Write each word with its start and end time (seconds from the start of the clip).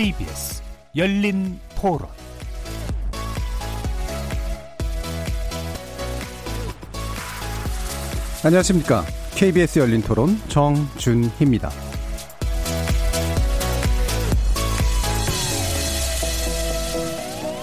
KBS 0.00 0.62
열린 0.96 1.60
토론 1.78 2.08
안녕하십니까. 8.42 9.04
KBS 9.34 9.78
열린 9.78 10.00
토론 10.00 10.38
정준희입니다. 10.48 11.68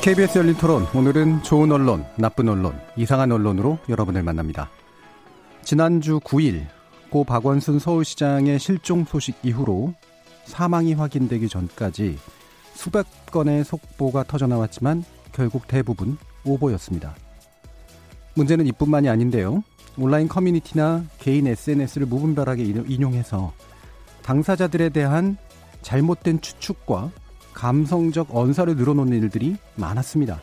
KBS 0.04 0.38
열린 0.38 0.54
토론 0.58 0.86
오늘은 0.94 1.42
좋은 1.42 1.72
언론, 1.72 2.06
나쁜 2.18 2.50
언론, 2.50 2.80
이상한 2.96 3.32
언론으로 3.32 3.80
여러분을 3.90 4.22
만납니다. 4.22 4.70
지난주 5.64 6.20
9일 6.20 6.68
고 7.10 7.24
박원순 7.24 7.80
서울시장의 7.80 8.60
실종 8.60 9.06
소식 9.06 9.40
이후로 9.42 9.96
사망이 10.48 10.94
확인되기 10.94 11.50
전까지 11.50 12.18
수백 12.74 13.06
건의 13.28 13.64
속보가 13.64 14.24
터져나왔지만 14.24 15.04
결국 15.34 15.68
대부분 15.68 16.18
오보였습니다. 16.46 17.16
문제는 18.34 18.66
이뿐만이 18.68 19.10
아닌데요. 19.10 19.64
온라인 19.98 20.28
커뮤니티나 20.28 21.04
개인 21.20 21.48
SNS를 21.48 22.08
무분별하게 22.08 22.64
인용해서 22.64 23.54
당사자들에 24.24 24.90
대한 24.90 25.38
잘못된 25.82 26.42
추측과 26.42 27.12
감성적 27.54 28.36
언사를 28.36 28.76
늘어놓는 28.76 29.18
일들이 29.18 29.58
많았습니다. 29.76 30.42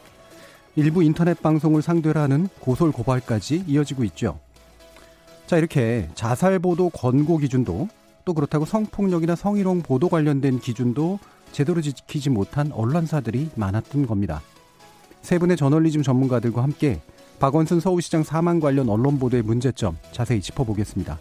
일부 0.76 1.02
인터넷 1.02 1.40
방송을 1.40 1.82
상대로 1.82 2.20
하는 2.20 2.48
고솔 2.60 2.92
고발까지 2.92 3.64
이어지고 3.66 4.04
있죠. 4.04 4.40
자, 5.46 5.56
이렇게 5.56 6.08
자살 6.14 6.58
보도 6.58 6.90
권고 6.90 7.38
기준도 7.38 7.88
또 8.24 8.32
그렇다고 8.32 8.64
성폭력이나 8.64 9.36
성희롱 9.36 9.82
보도 9.82 10.08
관련된 10.08 10.58
기준도 10.58 11.18
제대로 11.52 11.80
지키지 11.80 12.30
못한 12.30 12.72
언론사들이 12.72 13.50
많았던 13.54 14.06
겁니다. 14.06 14.42
세 15.22 15.38
분의 15.38 15.56
저널리즘 15.56 16.02
전문가들과 16.02 16.62
함께 16.62 17.00
박원순 17.38 17.80
서울시장 17.80 18.22
사망 18.22 18.60
관련 18.60 18.88
언론 18.88 19.18
보도의 19.18 19.42
문제점 19.42 19.96
자세히 20.12 20.40
짚어보겠습니다. 20.40 21.18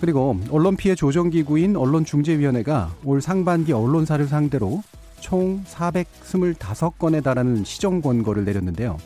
그리고 0.00 0.38
언론 0.50 0.76
피해 0.76 0.94
조정기구인 0.94 1.76
언론중재위원회가 1.76 2.94
올 3.04 3.20
상반기 3.20 3.72
언론사를 3.72 4.26
상대로 4.26 4.82
총 5.20 5.64
425건에 5.64 7.22
달하는 7.22 7.64
시정 7.64 8.00
권고를 8.00 8.44
내렸는데요. 8.44 8.98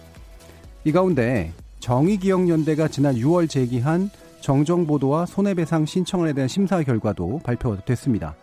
이 0.84 0.92
가운데 0.92 1.52
정의기억연대가 1.78 2.88
지난 2.88 3.14
6월 3.14 3.48
제기한 3.48 4.10
정정보도와 4.40 5.26
손해배상 5.26 5.86
신청에 5.86 6.32
대한 6.32 6.48
심사 6.48 6.82
결과도 6.82 7.40
발표됐습니다. 7.44 8.34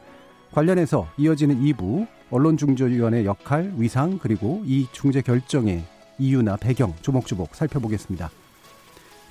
관련해서 0.52 1.08
이어지는 1.18 1.62
2부 1.62 2.08
언론중재위원회 2.30 3.26
역할, 3.26 3.74
위상 3.78 4.18
그리고 4.22 4.62
이 4.66 4.88
중재 4.92 5.22
결정의 5.22 5.84
이유나 6.20 6.58
배경 6.58 6.94
조목조목 7.02 7.56
살펴보겠습니다. 7.56 8.30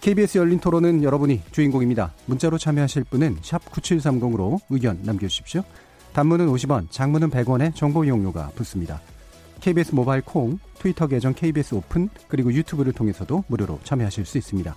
KBS 0.00 0.38
열린 0.38 0.60
토론은 0.60 1.02
여러분이 1.02 1.42
주인공입니다. 1.50 2.12
문자로 2.26 2.58
참여하실 2.58 3.04
분은 3.04 3.36
9730으로 3.36 4.60
의견 4.70 5.00
남겨주십시오. 5.02 5.62
단문은 6.12 6.46
50원, 6.46 6.90
장문은 6.90 7.30
100원의 7.30 7.74
정보 7.74 8.04
이용료가 8.04 8.50
붙습니다. 8.54 9.00
KBS 9.60 9.94
모바일 9.94 10.22
콩, 10.22 10.58
트위터 10.78 11.06
계정 11.06 11.34
KBS 11.34 11.74
오픈, 11.74 12.08
그리고 12.28 12.52
유튜브를 12.52 12.92
통해서도 12.92 13.44
무료로 13.48 13.80
참여하실 13.82 14.26
수 14.26 14.38
있습니다. 14.38 14.76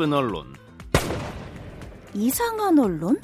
나쁜 0.00 0.14
언론, 0.14 0.46
이상한 2.14 2.78
언론? 2.78 3.20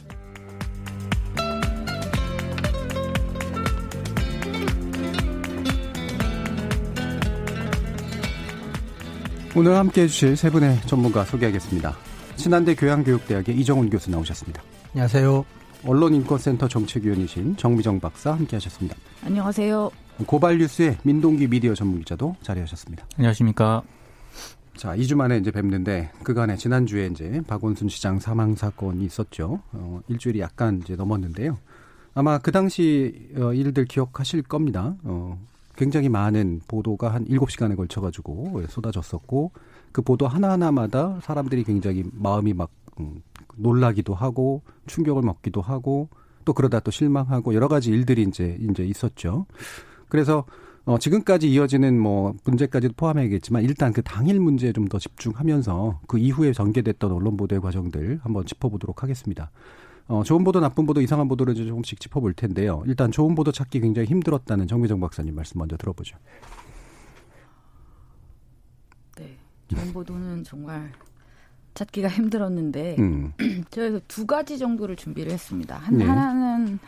오늘 9.55 9.75
함께 9.75 10.03
해주실 10.03 10.37
세 10.37 10.51
분의 10.51 10.83
전문가 10.83 11.25
소개하겠습니다. 11.25 11.97
신한대 12.37 12.75
교양교육대학의 12.75 13.57
이정훈 13.57 13.89
교수 13.89 14.11
나오셨습니다. 14.11 14.63
안녕하세요. 14.93 15.47
언론인권센터 15.87 16.69
정책위원이신 16.69 17.57
정미정 17.57 18.01
박사 18.01 18.33
함께 18.33 18.57
하셨습니다. 18.57 18.99
안녕하세요. 19.25 19.91
고발뉴스의 20.27 20.99
민동기 21.05 21.49
미디어 21.49 21.75
전문기자도 21.75 22.37
자리하셨습니다. 22.43 23.07
안녕하십니까. 23.17 23.83
자, 24.77 24.95
2주 24.95 25.15
만에 25.17 25.39
이제 25.39 25.51
뵙는데 25.51 26.13
그간에 26.23 26.57
지난주에 26.57 27.07
이제 27.07 27.41
박원순 27.47 27.89
시장 27.89 28.19
사망 28.19 28.55
사건이 28.55 29.05
있었죠. 29.07 29.61
어, 29.73 30.01
일주일이 30.09 30.41
약간 30.41 30.81
이제 30.83 30.97
넘었는데요. 30.97 31.57
아마 32.15 32.37
그 32.39 32.53
당시 32.53 33.31
어, 33.37 33.55
일들 33.55 33.87
기억하실 33.87 34.43
겁니다. 34.43 34.95
어, 35.05 35.39
굉장히 35.77 36.11
많은 36.11 36.61
보도가 36.69 37.09
한 37.09 37.25
7시간에 37.25 37.75
걸쳐 37.75 38.03
가지고 38.03 38.63
쏟아졌었고 38.69 39.53
그 39.93 40.03
보도 40.03 40.29
하나하나마다 40.29 41.21
사람들이 41.23 41.65
굉장히 41.65 42.05
마음이 42.13 42.53
막 42.53 42.71
음, 43.01 43.23
놀라기도 43.57 44.15
하고 44.15 44.63
충격을 44.87 45.23
먹기도 45.23 45.63
하고 45.63 46.11
또 46.45 46.53
그러다 46.53 46.81
또 46.81 46.91
실망하고 46.91 47.55
여러 47.55 47.69
가지 47.69 47.91
일들이 47.91 48.23
이제 48.23 48.59
이제 48.61 48.85
있었죠. 48.85 49.47
그래서 50.09 50.45
어, 50.87 50.99
지금까지 50.99 51.51
이어지는 51.51 51.99
뭐 51.99 52.35
문제까지도 52.45 52.95
포함해야겠지만 52.97 53.65
일단 53.65 53.93
그 53.93 54.03
당일 54.03 54.41
문제에 54.41 54.73
좀 54.73 54.87
더 54.87 55.01
집중하면서 55.01 56.03
그 56.07 56.17
이후에 56.17 56.53
전개됐던 56.53 57.11
언론 57.11 57.37
보도의 57.37 57.61
과정들 57.61 58.21
한번 58.23 58.47
짚어보도록 58.47 59.03
하겠습니다. 59.03 59.51
어, 60.07 60.23
좋은 60.23 60.45
보도, 60.45 60.61
나쁜 60.61 60.87
보도, 60.87 61.01
이상한 61.01 61.27
보도를 61.27 61.57
조금씩 61.57 61.99
짚어볼 61.99 62.35
텐데요. 62.35 62.85
일단 62.87 63.11
좋은 63.11 63.35
보도 63.35 63.51
찾기 63.51 63.81
굉장히 63.81 64.07
힘들었다는 64.07 64.69
정미정 64.69 65.01
박사님 65.01 65.35
말씀 65.35 65.59
먼저 65.59 65.77
들어보죠. 65.77 66.17
네, 69.19 69.37
좋은 69.67 69.93
보도는 69.93 70.45
정말 70.45 70.93
찾기가 71.75 72.07
힘들었는데 72.09 72.97
음. 73.01 73.33
저희가 73.71 73.99
두 74.07 74.25
가지 74.25 74.57
정도를 74.57 74.95
준비를 74.95 75.33
했습니다. 75.33 75.77
한, 75.79 75.99
네. 75.99 76.05
하나는 76.05 76.75
어, 76.75 76.79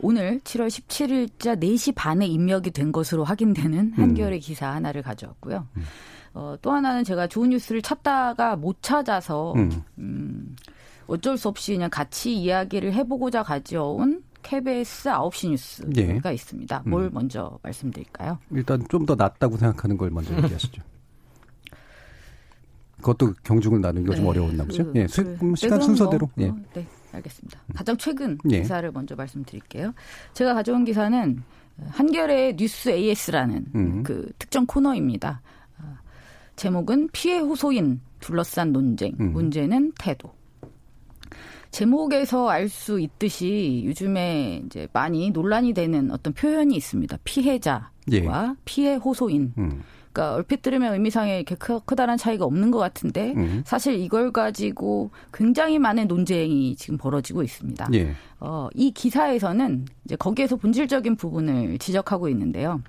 오늘 0.00 0.40
7월 0.40 0.68
17일자 0.68 1.58
4시 1.60 1.94
반에 1.94 2.26
입력이 2.26 2.70
된 2.70 2.92
것으로 2.92 3.24
확인되는 3.24 3.92
한겨레 3.94 4.38
기사 4.38 4.70
하나를 4.72 5.02
가져왔고요. 5.02 5.66
어, 6.34 6.56
또 6.62 6.72
하나는 6.72 7.04
제가 7.04 7.26
좋은 7.28 7.50
뉴스를 7.50 7.80
찾다가 7.82 8.56
못 8.56 8.78
찾아서 8.82 9.52
음. 9.54 9.70
음, 9.98 10.56
어쩔 11.06 11.36
수 11.38 11.48
없이 11.48 11.72
그냥 11.74 11.90
같이 11.90 12.34
이야기를 12.36 12.92
해보고자 12.92 13.42
가져온 13.44 14.22
KBS 14.42 15.08
9시 15.10 15.50
뉴스가 15.50 16.30
예. 16.30 16.34
있습니다. 16.34 16.82
뭘 16.86 17.04
음. 17.04 17.10
먼저 17.14 17.58
말씀드릴까요? 17.62 18.38
일단 18.50 18.84
좀 18.88 19.06
더 19.06 19.14
낫다고 19.14 19.56
생각하는 19.56 19.96
걸 19.96 20.10
먼저 20.10 20.34
얘기하시죠. 20.36 20.82
그것도 22.98 23.34
경중을 23.44 23.80
나누기가 23.80 24.14
좀 24.14 24.24
네, 24.24 24.30
어려웠나 24.30 24.64
보죠. 24.64 24.84
그, 24.92 24.92
예, 24.98 25.06
수- 25.06 25.22
그, 25.38 25.54
시간 25.56 25.78
그럼 25.78 25.82
순서대로. 25.82 26.30
뭐, 26.34 26.44
예. 26.44 26.50
어, 26.50 26.56
네, 26.74 26.86
알겠습니다. 27.14 27.60
가장 27.74 27.96
최근 27.96 28.38
예. 28.50 28.60
기사를 28.60 28.90
먼저 28.92 29.14
말씀드릴게요. 29.14 29.94
제가 30.34 30.54
가져온 30.54 30.84
기사는 30.84 31.42
한겨레 31.88 32.56
뉴스 32.56 32.88
AS라는 32.90 33.66
음. 33.74 34.02
그 34.02 34.30
특정 34.38 34.66
코너입니다. 34.66 35.40
아, 35.78 35.98
제목은 36.56 37.08
피해 37.12 37.38
호소인 37.38 38.00
둘러싼 38.20 38.72
논쟁, 38.72 39.14
음. 39.20 39.32
문제는 39.32 39.92
태도. 39.98 40.32
제목에서 41.70 42.48
알 42.48 42.68
수 42.68 43.00
있듯이 43.00 43.82
요즘에 43.84 44.62
이제 44.66 44.86
많이 44.92 45.30
논란이 45.30 45.74
되는 45.74 46.10
어떤 46.12 46.32
표현이 46.32 46.76
있습니다. 46.76 47.18
피해자와 47.24 47.90
예. 48.12 48.22
피해 48.64 48.94
호소인. 48.94 49.52
음. 49.58 49.82
그러니까 50.14 50.34
얼핏 50.36 50.62
들으면 50.62 50.94
의미상에 50.94 51.36
이렇게 51.36 51.56
크 51.56 51.80
다란 51.96 52.16
차이가 52.16 52.44
없는 52.44 52.70
것 52.70 52.78
같은데 52.78 53.34
음. 53.36 53.62
사실 53.66 53.98
이걸 53.98 54.30
가지고 54.32 55.10
굉장히 55.32 55.78
많은 55.80 56.06
논쟁이 56.06 56.76
지금 56.76 56.96
벌어지고 56.96 57.42
있습니다. 57.42 57.88
예. 57.94 58.12
어, 58.38 58.68
이 58.74 58.92
기사에서는 58.92 59.86
이제 60.04 60.16
거기에서 60.16 60.56
본질적인 60.56 61.16
부분을 61.16 61.78
지적하고 61.78 62.28
있는데요. 62.28 62.80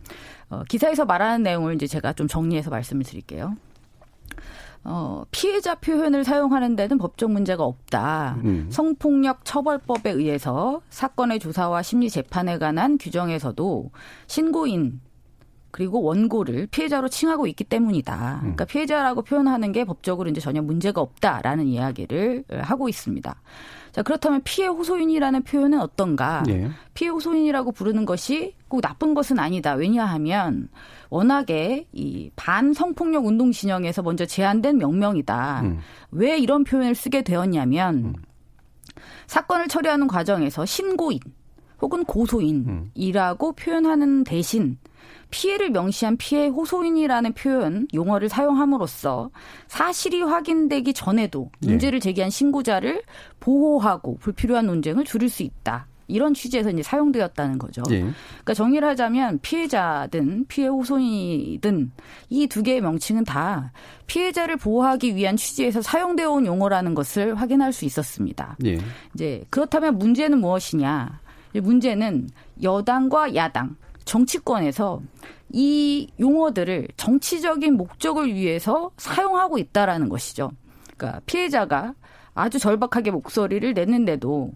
어, 0.49 0.61
기사에서 0.69 1.05
말하는 1.05 1.41
내용을 1.41 1.73
이제 1.75 1.87
제가 1.87 2.13
좀 2.13 2.27
정리해서 2.27 2.69
말씀을 2.69 3.03
드릴게요. 3.03 3.57
어, 4.83 5.23
피해자 5.31 5.73
표현을 5.73 6.23
사용하는 6.23 6.75
데는 6.75 6.99
법적 6.99 7.31
문제가 7.31 7.63
없다. 7.63 8.37
음. 8.43 8.67
성폭력 8.69 9.43
처벌법에 9.43 10.11
의해서 10.11 10.81
사건의 10.91 11.39
조사와 11.39 11.81
심리 11.81 12.07
재판에 12.07 12.59
관한 12.59 12.99
규정에서도 12.99 13.89
신고인 14.27 14.99
그리고 15.75 16.01
원고를 16.01 16.67
피해자로 16.67 17.09
칭하고 17.09 17.47
있기 17.47 17.65
때문이다. 17.65 18.37
그러니까 18.39 18.63
음. 18.63 18.65
피해자라고 18.65 19.23
표현하는 19.23 19.73
게 19.73 19.83
법적으로 19.83 20.29
이제 20.29 20.39
전혀 20.39 20.61
문제가 20.61 21.01
없다라는 21.01 21.67
이야기를 21.67 22.45
하고 22.61 22.87
있습니다. 22.87 23.35
자, 23.91 24.01
그렇다면 24.01 24.39
피해 24.45 24.69
호소인이라는 24.69 25.43
표현은 25.43 25.81
어떤가? 25.81 26.43
네. 26.47 26.69
피해 26.93 27.09
호소인이라고 27.09 27.73
부르는 27.73 28.05
것이 28.05 28.55
꼭 28.69 28.79
나쁜 28.79 29.13
것은 29.13 29.37
아니다. 29.37 29.73
왜냐하면 29.73 30.69
워낙에 31.09 31.87
이 31.91 32.31
반성폭력 32.37 33.25
운동 33.25 33.51
진영에서 33.51 34.01
먼저 34.01 34.25
제한된 34.25 34.77
명명이다. 34.77 35.61
음. 35.65 35.79
왜 36.11 36.37
이런 36.37 36.63
표현을 36.63 36.95
쓰게 36.95 37.23
되었냐면 37.23 37.95
음. 37.95 38.13
사건을 39.27 39.67
처리하는 39.67 40.07
과정에서 40.07 40.65
신고인 40.65 41.19
혹은 41.81 42.05
고소인이라고 42.05 43.49
음. 43.49 43.53
표현하는 43.57 44.23
대신 44.23 44.77
피해를 45.35 45.69
명시한 45.69 46.15
피해 46.15 46.47
호소인이라는 46.47 47.33
표현 47.33 47.87
용어를 47.93 48.29
사용함으로써 48.29 49.31
사실이 49.67 50.21
확인되기 50.21 50.93
전에도 50.93 51.51
네. 51.59 51.71
문제를 51.71 51.99
제기한 51.99 52.29
신고자를 52.29 53.01
보호하고 53.41 54.15
불필요한 54.21 54.65
논쟁을 54.65 55.03
줄일 55.03 55.27
수 55.27 55.43
있다. 55.43 55.87
이런 56.07 56.33
취지에서 56.33 56.69
이제 56.69 56.81
사용되었다는 56.83 57.57
거죠. 57.57 57.83
네. 57.89 57.99
그러니까 57.99 58.53
정리를 58.53 58.87
하자면 58.87 59.39
피해자든 59.41 60.45
피해 60.47 60.67
호소인이든 60.69 61.91
이 62.29 62.47
두 62.47 62.63
개의 62.63 62.79
명칭은 62.79 63.25
다 63.25 63.73
피해자를 64.07 64.55
보호하기 64.55 65.17
위한 65.17 65.35
취지에서 65.35 65.81
사용되어 65.81 66.31
온 66.31 66.45
용어라는 66.45 66.95
것을 66.95 67.35
확인할 67.35 67.73
수 67.73 67.83
있었습니다. 67.83 68.55
네. 68.59 68.77
이제 69.13 69.43
그렇다면 69.49 69.97
문제는 69.97 70.39
무엇이냐? 70.39 71.19
문제는 71.55 72.29
여당과 72.63 73.35
야당 73.35 73.75
정치권에서 74.05 75.01
이 75.51 76.07
용어들을 76.19 76.87
정치적인 76.97 77.75
목적을 77.75 78.33
위해서 78.33 78.91
사용하고 78.97 79.57
있다라는 79.57 80.09
것이죠. 80.09 80.51
그러니까 80.95 81.21
피해자가 81.25 81.93
아주 82.33 82.59
절박하게 82.59 83.11
목소리를 83.11 83.73
냈는데도 83.73 84.51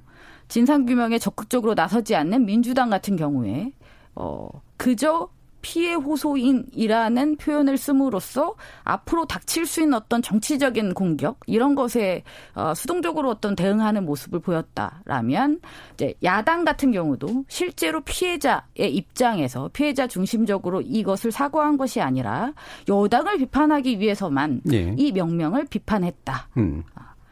진상규명에 0.47 1.19
적극적으로 1.19 1.73
나서지 1.73 2.15
않는 2.15 2.45
민주당 2.45 2.89
같은 2.89 3.15
경우에 3.15 3.71
어 4.15 4.49
그저 4.77 5.29
피해 5.61 5.93
호소인이라는 5.93 7.37
표현을 7.37 7.77
씀으로써 7.77 8.55
앞으로 8.83 9.25
닥칠 9.25 9.65
수 9.65 9.81
있는 9.81 9.95
어떤 9.95 10.21
정치적인 10.21 10.93
공격 10.93 11.39
이런 11.45 11.75
것에 11.75 12.23
어, 12.55 12.73
수동적으로 12.73 13.29
어떤 13.29 13.55
대응하는 13.55 14.05
모습을 14.05 14.39
보였다라면 14.39 15.59
이제 15.93 16.13
야당 16.23 16.65
같은 16.65 16.91
경우도 16.91 17.45
실제로 17.47 18.01
피해자의 18.01 18.95
입장에서 18.95 19.69
피해자 19.73 20.07
중심적으로 20.07 20.81
이것을 20.81 21.31
사과한 21.31 21.77
것이 21.77 22.01
아니라 22.01 22.53
여당을 22.87 23.37
비판하기 23.37 23.99
위해서만 23.99 24.61
네. 24.63 24.95
이 24.97 25.11
명명을 25.11 25.65
비판했다. 25.65 26.49
음. 26.57 26.83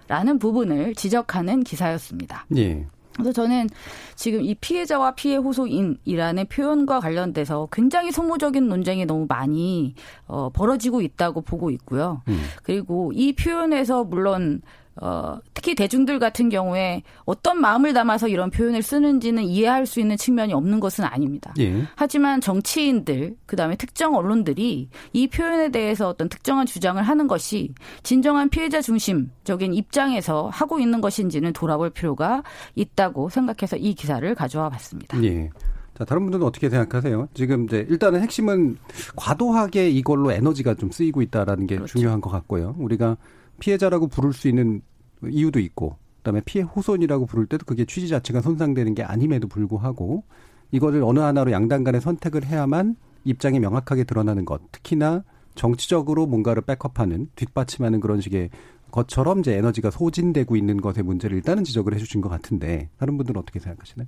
라는 0.07 0.39
부분을 0.39 0.95
지적하는 0.95 1.63
기사였습니다. 1.63 2.45
네. 2.47 2.87
그래서 3.17 3.33
저는 3.33 3.67
지금 4.15 4.41
이 4.41 4.55
피해자와 4.55 5.11
피해 5.11 5.35
호소인이라는 5.35 6.45
표현과 6.47 6.99
관련돼서 6.99 7.67
굉장히 7.71 8.11
소모적인 8.11 8.67
논쟁이 8.67 9.05
너무 9.05 9.25
많이 9.27 9.95
어, 10.27 10.49
벌어지고 10.49 11.01
있다고 11.01 11.41
보고 11.41 11.69
있고요. 11.71 12.21
음. 12.27 12.39
그리고 12.63 13.11
이 13.13 13.33
표현에서 13.33 14.03
물론 14.03 14.61
어, 15.01 15.39
특히 15.53 15.75
대중들 15.75 16.19
같은 16.19 16.49
경우에 16.49 17.03
어떤 17.25 17.59
마음을 17.61 17.93
담아서 17.93 18.27
이런 18.27 18.49
표현을 18.49 18.81
쓰는지는 18.81 19.43
이해할 19.43 19.85
수 19.85 19.99
있는 19.99 20.17
측면이 20.17 20.53
없는 20.53 20.79
것은 20.79 21.03
아닙니다. 21.03 21.53
예. 21.59 21.83
하지만 21.95 22.41
정치인들, 22.41 23.35
그 23.45 23.55
다음에 23.55 23.75
특정 23.75 24.15
언론들이 24.15 24.89
이 25.13 25.27
표현에 25.27 25.69
대해서 25.69 26.07
어떤 26.09 26.29
특정한 26.29 26.65
주장을 26.65 27.01
하는 27.01 27.27
것이 27.27 27.73
진정한 28.03 28.49
피해자 28.49 28.81
중심적인 28.81 29.73
입장에서 29.73 30.49
하고 30.49 30.79
있는 30.79 31.01
것인지는 31.01 31.53
돌아볼 31.53 31.89
필요가 31.89 32.43
있다고 32.75 33.29
생각해서 33.29 33.77
이 33.77 33.93
기사를 33.93 34.33
가져와 34.35 34.69
봤습니다. 34.69 35.21
예. 35.23 35.49
자, 35.97 36.05
다른 36.05 36.23
분들은 36.23 36.45
어떻게 36.45 36.69
생각하세요? 36.69 37.27
지금 37.33 37.65
이제 37.65 37.87
일단은 37.89 38.21
핵심은 38.21 38.77
과도하게 39.15 39.89
이걸로 39.89 40.31
에너지가 40.31 40.75
좀 40.75 40.91
쓰이고 40.91 41.23
있다라는 41.23 41.65
게 41.65 41.75
그렇죠. 41.75 41.97
중요한 41.97 42.21
것 42.21 42.29
같고요. 42.29 42.75
우리가 42.77 43.17
피해자라고 43.59 44.07
부를 44.07 44.33
수 44.33 44.47
있는 44.47 44.81
이유도 45.23 45.59
있고 45.59 45.97
그다음에 46.17 46.41
피해 46.45 46.63
호손이라고 46.63 47.25
부를 47.25 47.45
때도 47.45 47.65
그게 47.65 47.85
취지 47.85 48.07
자체가 48.07 48.41
손상되는 48.41 48.95
게 48.95 49.03
아님에도 49.03 49.47
불구하고 49.47 50.23
이거를 50.71 51.03
어느 51.03 51.19
하나로 51.19 51.51
양당 51.51 51.83
간에 51.83 51.99
선택을 51.99 52.45
해야만 52.45 52.95
입장이 53.23 53.59
명확하게 53.59 54.03
드러나는 54.03 54.45
것 54.45 54.61
특히나 54.71 55.23
정치적으로 55.55 56.27
뭔가를 56.27 56.61
백업하는 56.61 57.29
뒷받침하는 57.35 57.99
그런 57.99 58.21
식의 58.21 58.49
것처럼 58.91 59.39
이제 59.39 59.53
에너지가 59.53 59.91
소진되고 59.91 60.55
있는 60.55 60.79
것의 60.79 61.03
문제를 61.03 61.37
일단은 61.37 61.63
지적을 61.63 61.93
해주신 61.95 62.21
것 62.21 62.29
같은데 62.29 62.89
다른 62.97 63.17
분들은 63.17 63.39
어떻게 63.39 63.59
생각하시나요? 63.59 64.07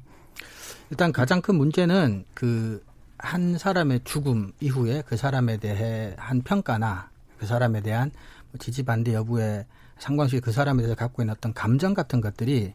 일단 0.89 1.11
가장 1.11 1.41
큰 1.41 1.55
문제는 1.55 2.25
그 2.33 2.83
한 3.19 3.57
사람의 3.57 4.01
죽음 4.05 4.51
이후에 4.59 5.03
그 5.05 5.17
사람에 5.17 5.57
대해 5.57 6.15
한 6.17 6.41
평가나 6.41 7.09
그 7.37 7.45
사람에 7.45 7.81
대한 7.81 8.11
뭐 8.11 8.38
지지 8.57 8.83
반대 8.83 9.13
여부에 9.13 9.65
상관없이 9.97 10.39
그 10.39 10.51
사람에 10.51 10.81
대해서 10.81 10.95
갖고 10.95 11.21
있는 11.21 11.33
어떤 11.37 11.53
감정 11.53 11.93
같은 11.93 12.21
것들이 12.21 12.73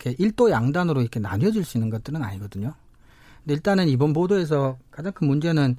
이렇게 0.00 0.16
일도 0.18 0.50
양단으로 0.50 1.00
이렇게 1.00 1.20
나뉘어질 1.20 1.64
수 1.64 1.78
있는 1.78 1.90
것들은 1.90 2.22
아니거든요. 2.22 2.74
근데 3.44 3.54
일단은 3.54 3.88
이번 3.88 4.12
보도에서 4.12 4.78
가장 4.90 5.12
큰 5.12 5.28
문제는 5.28 5.76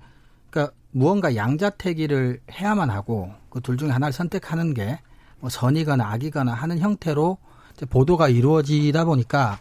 그러니까 0.49 0.73
무언가 0.91 1.35
양자택일을 1.35 2.41
해야만 2.51 2.89
하고 2.89 3.31
그 3.49 3.59
둘 3.59 3.77
중에 3.77 3.89
하나를 3.89 4.13
선택하는 4.13 4.73
게 4.73 4.99
뭐 5.43 5.49
선이거나 5.49 6.09
악이거나 6.13 6.53
하는 6.53 6.79
형태로 6.79 7.37
보도가 7.89 8.29
이루어지다 8.29 9.03
보니까 9.03 9.59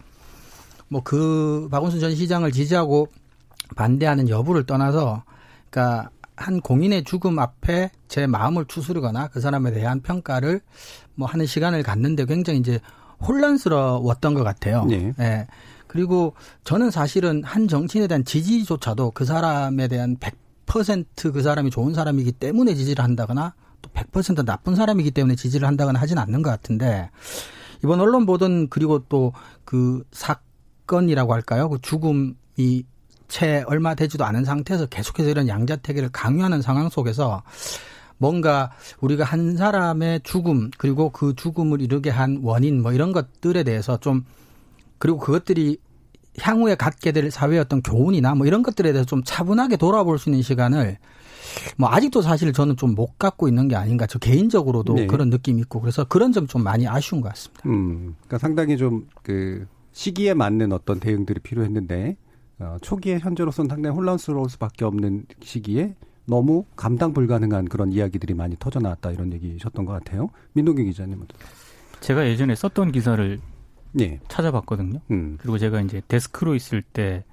뭐 0.86 1.02
그 1.02 1.66
박원순 1.72 1.98
전 1.98 2.14
시장을 2.14 2.52
지지하고 2.52 3.08
반대하는 3.74 4.28
여부를 4.28 4.62
떠나서 4.64 5.24
그러니까 5.70 6.10
한 6.42 6.60
공인의 6.60 7.04
죽음 7.04 7.38
앞에 7.38 7.90
제 8.08 8.26
마음을 8.26 8.64
추스르거나 8.66 9.28
그 9.28 9.40
사람에 9.40 9.72
대한 9.72 10.00
평가를 10.00 10.60
뭐 11.14 11.28
하는 11.28 11.46
시간을 11.46 11.82
갖는데 11.82 12.26
굉장히 12.26 12.58
이제 12.58 12.80
혼란스러웠던 13.26 14.34
것 14.34 14.42
같아요. 14.42 14.84
네. 14.84 15.12
예. 15.20 15.46
그리고 15.86 16.34
저는 16.64 16.90
사실은 16.90 17.44
한 17.44 17.68
정치인에 17.68 18.06
대한 18.08 18.24
지지조차도 18.24 19.12
그 19.12 19.24
사람에 19.24 19.88
대한 19.88 20.16
100%그 20.16 21.42
사람이 21.42 21.70
좋은 21.70 21.94
사람이기 21.94 22.32
때문에 22.32 22.74
지지를 22.74 23.04
한다거나 23.04 23.54
또 23.82 23.90
100% 23.90 24.44
나쁜 24.44 24.74
사람이기 24.74 25.10
때문에 25.10 25.36
지지를 25.36 25.68
한다거나 25.68 26.00
하진 26.00 26.18
않는 26.18 26.42
것 26.42 26.50
같은데 26.50 27.10
이번 27.84 28.00
언론 28.00 28.26
보던 28.26 28.68
그리고 28.68 29.00
또 29.08 29.32
그 29.72 30.04
사건이라고 30.12 31.32
할까요? 31.32 31.70
그 31.70 31.78
죽음이 31.80 32.84
채 33.32 33.64
얼마 33.66 33.94
되지도 33.94 34.24
않은 34.26 34.44
상태에서 34.44 34.86
계속해서 34.86 35.30
이런 35.30 35.48
양자택일을 35.48 36.10
강요하는 36.12 36.60
상황 36.60 36.90
속에서 36.90 37.42
뭔가 38.18 38.70
우리가 39.00 39.24
한 39.24 39.56
사람의 39.56 40.20
죽음 40.22 40.70
그리고 40.76 41.10
그 41.10 41.34
죽음을 41.34 41.80
이루게 41.80 42.10
한 42.10 42.40
원인 42.42 42.82
뭐 42.82 42.92
이런 42.92 43.10
것들에 43.12 43.62
대해서 43.64 43.96
좀 43.96 44.24
그리고 44.98 45.18
그것들이 45.18 45.78
향후에 46.38 46.74
갖게 46.74 47.10
될 47.12 47.30
사회의 47.30 47.58
어떤 47.58 47.80
교훈이나 47.82 48.34
뭐 48.34 48.46
이런 48.46 48.62
것들에 48.62 48.92
대해서 48.92 49.06
좀 49.06 49.22
차분하게 49.24 49.76
돌아볼 49.78 50.18
수 50.18 50.28
있는 50.28 50.42
시간을 50.42 50.98
뭐 51.78 51.88
아직도 51.90 52.20
사실 52.22 52.52
저는 52.52 52.76
좀 52.76 52.94
못 52.94 53.18
갖고 53.18 53.48
있는 53.48 53.66
게 53.68 53.76
아닌가 53.76 54.06
저 54.06 54.18
개인적으로도 54.18 54.94
네. 54.94 55.06
그런 55.06 55.30
느낌이 55.30 55.60
있고 55.62 55.80
그래서 55.80 56.04
그런 56.04 56.32
점 56.32 56.46
좀 56.46 56.62
많이 56.62 56.86
아쉬운 56.86 57.20
것 57.22 57.30
같습니다. 57.30 57.62
음, 57.66 58.14
그러니까 58.20 58.38
상당히 58.38 58.76
좀 58.76 59.06
그 59.22 59.66
시기에 59.92 60.34
맞는 60.34 60.72
어떤 60.72 61.00
대응들이 61.00 61.40
필요했는데 61.40 62.16
어, 62.58 62.76
초기에 62.80 63.18
현재로서는 63.18 63.68
상당히 63.68 63.96
혼란스러울 63.96 64.48
수밖에 64.50 64.84
없는 64.84 65.26
시기에 65.40 65.94
너무 66.26 66.64
감당 66.76 67.12
불가능한 67.12 67.66
그런 67.66 67.92
이야기들이 67.92 68.34
많이 68.34 68.56
터져 68.58 68.80
나왔다 68.80 69.10
이런 69.10 69.32
얘기셨던 69.32 69.84
것 69.84 69.92
같아요. 69.92 70.30
민동기 70.52 70.84
기자님은 70.84 71.26
제가 72.00 72.26
예전에 72.26 72.54
썼던 72.54 72.92
기사를 72.92 73.40
예. 74.00 74.20
찾아봤거든요. 74.28 75.00
음. 75.10 75.36
그리고 75.40 75.58
제가 75.58 75.80
이제 75.80 76.00
데스크로 76.08 76.54
있을 76.54 76.82
때 76.82 77.24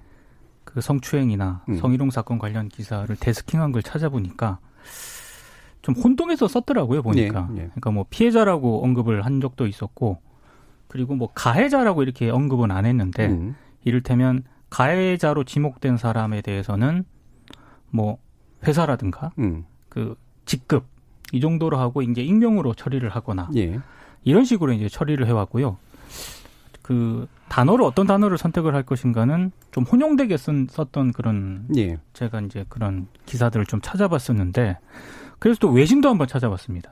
그 0.73 0.81
성추행이나 0.81 1.63
음. 1.67 1.77
성희롱 1.77 2.11
사건 2.11 2.37
관련 2.37 2.69
기사를 2.69 3.13
데스킹한 3.15 3.71
걸 3.71 3.81
찾아보니까 3.81 4.59
좀 5.81 5.95
혼동해서 5.95 6.47
썼더라고요 6.47 7.01
보니까. 7.01 7.49
예, 7.53 7.55
예. 7.55 7.65
그러니까 7.69 7.91
뭐 7.91 8.05
피해자라고 8.09 8.83
언급을 8.83 9.25
한 9.25 9.41
적도 9.41 9.65
있었고 9.65 10.19
그리고 10.87 11.15
뭐 11.15 11.29
가해자라고 11.33 12.03
이렇게 12.03 12.29
언급은 12.29 12.69
안 12.69 12.85
했는데 12.85 13.27
음. 13.27 13.55
이를테면 13.83 14.43
가해자로 14.69 15.43
지목된 15.43 15.97
사람에 15.97 16.41
대해서는 16.41 17.05
뭐 17.89 18.17
회사라든가 18.65 19.31
음. 19.39 19.65
그 19.89 20.15
직급 20.45 20.85
이 21.31 21.39
정도로 21.39 21.77
하고 21.77 22.01
이제 22.01 22.21
익명으로 22.21 22.73
처리를 22.73 23.09
하거나 23.09 23.49
예. 23.55 23.79
이런 24.23 24.45
식으로 24.45 24.73
이제 24.73 24.89
처리를 24.89 25.27
해왔고요. 25.27 25.77
그 26.81 27.27
단어를 27.49 27.85
어떤 27.85 28.07
단어를 28.07 28.37
선택을 28.37 28.73
할 28.73 28.83
것인가는 28.83 29.51
좀 29.71 29.83
혼용되게 29.83 30.37
쓴, 30.37 30.67
썼던 30.69 31.13
그런 31.13 31.67
예. 31.77 31.99
제가 32.13 32.41
이제 32.41 32.65
그런 32.67 33.07
기사들을 33.25 33.65
좀 33.67 33.79
찾아봤었는데 33.81 34.77
그래서 35.37 35.59
또 35.59 35.69
외신도 35.69 36.09
한번 36.09 36.27
찾아봤습니다. 36.27 36.91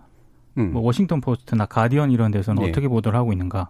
음. 0.57 0.74
뭐 0.74 0.81
워싱턴 0.81 1.22
포스트나 1.22 1.65
가디언 1.65 2.12
이런 2.12 2.31
데서는 2.31 2.63
예. 2.63 2.69
어떻게 2.69 2.88
보도를 2.88 3.17
하고 3.17 3.31
있는가? 3.31 3.69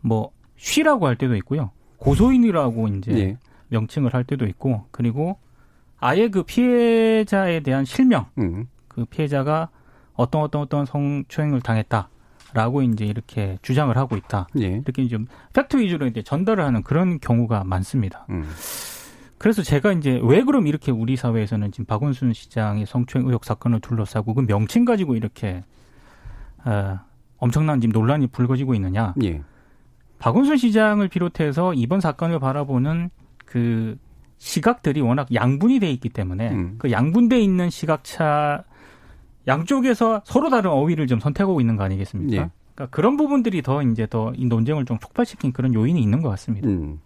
뭐 0.00 0.30
쉬라고 0.56 1.06
할 1.06 1.16
때도 1.16 1.36
있고요. 1.36 1.70
고소인이라고 1.98 2.88
이제 2.88 3.12
예. 3.12 3.36
명칭을 3.68 4.14
할 4.14 4.24
때도 4.24 4.46
있고 4.46 4.86
그리고 4.90 5.38
아예 6.00 6.28
그 6.28 6.42
피해자에 6.42 7.60
대한 7.60 7.84
실명, 7.84 8.26
음. 8.38 8.66
그 8.88 9.04
피해자가 9.04 9.68
어떤 10.14 10.42
어떤 10.42 10.62
어떤 10.62 10.86
성추행을 10.86 11.60
당했다 11.60 12.08
라고 12.54 12.82
이제 12.82 13.04
이렇게 13.04 13.58
주장을 13.62 13.94
하고 13.96 14.16
있다. 14.16 14.48
예. 14.58 14.66
이렇게 14.66 15.06
좀 15.08 15.26
팩트 15.52 15.76
위주로 15.76 16.06
이제 16.06 16.22
전달을 16.22 16.64
하는 16.64 16.82
그런 16.82 17.20
경우가 17.20 17.64
많습니다. 17.64 18.26
음. 18.30 18.48
그래서 19.36 19.62
제가 19.62 19.92
이제 19.92 20.20
왜 20.22 20.42
그럼 20.42 20.66
이렇게 20.66 20.90
우리 20.90 21.16
사회에서는 21.16 21.70
지금 21.70 21.84
박원순 21.84 22.32
시장의 22.32 22.86
성추행 22.86 23.26
의혹 23.26 23.44
사건을 23.44 23.80
둘러싸고 23.80 24.34
그 24.34 24.40
명칭 24.46 24.84
가지고 24.84 25.14
이렇게 25.14 25.62
어, 26.64 26.98
엄청난 27.36 27.80
지금 27.80 27.92
논란이 27.92 28.28
불거지고 28.28 28.74
있느냐? 28.74 29.14
예. 29.22 29.42
박원순 30.18 30.56
시장을 30.56 31.08
비롯해서 31.08 31.74
이번 31.74 32.00
사건을 32.00 32.38
바라보는 32.40 33.10
그 33.44 33.96
시각들이 34.38 35.00
워낙 35.00 35.32
양분이 35.32 35.80
돼 35.80 35.90
있기 35.92 36.08
때문에 36.08 36.50
음. 36.50 36.74
그 36.78 36.90
양분돼 36.90 37.40
있는 37.40 37.70
시각차 37.70 38.64
양쪽에서 39.46 40.22
서로 40.24 40.50
다른 40.50 40.70
어휘를 40.70 41.06
좀 41.06 41.20
선택하고 41.20 41.60
있는 41.60 41.76
거 41.76 41.84
아니겠습니까? 41.84 42.36
예. 42.42 42.50
그러니까 42.74 42.94
그런 42.94 43.16
부분들이 43.16 43.62
더 43.62 43.82
이제 43.82 44.06
더 44.06 44.32
이 44.36 44.44
논쟁을 44.46 44.84
좀 44.84 44.98
촉발시킨 44.98 45.52
그런 45.52 45.74
요인이 45.74 46.00
있는 46.00 46.22
것 46.22 46.28
같습니다. 46.30 46.68
음. 46.68 47.00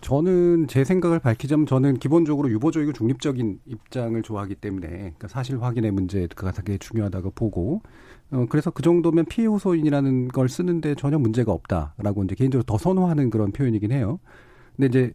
저는 0.00 0.68
제 0.68 0.84
생각을 0.84 1.18
밝히자면 1.18 1.66
저는 1.66 1.98
기본적으로 1.98 2.48
유보적이고 2.50 2.92
중립적인 2.92 3.58
입장을 3.66 4.22
좋아하기 4.22 4.54
때문에 4.56 4.86
그러니까 4.88 5.26
사실 5.26 5.60
확인의 5.60 5.90
문제가 5.90 6.52
되게 6.52 6.78
중요하다고 6.78 7.32
보고 7.32 7.82
어 8.30 8.46
그래서 8.48 8.70
그 8.70 8.82
정도면 8.82 9.24
피해 9.26 9.46
호소인이라는 9.46 10.28
걸 10.28 10.48
쓰는데 10.48 10.94
전혀 10.94 11.18
문제가 11.18 11.52
없다라고 11.52 12.24
이제 12.24 12.34
개인적으로 12.34 12.64
더 12.64 12.76
선호하는 12.76 13.30
그런 13.30 13.52
표현이긴 13.52 13.92
해요. 13.92 14.20
근데 14.76 14.86
이제 14.86 15.12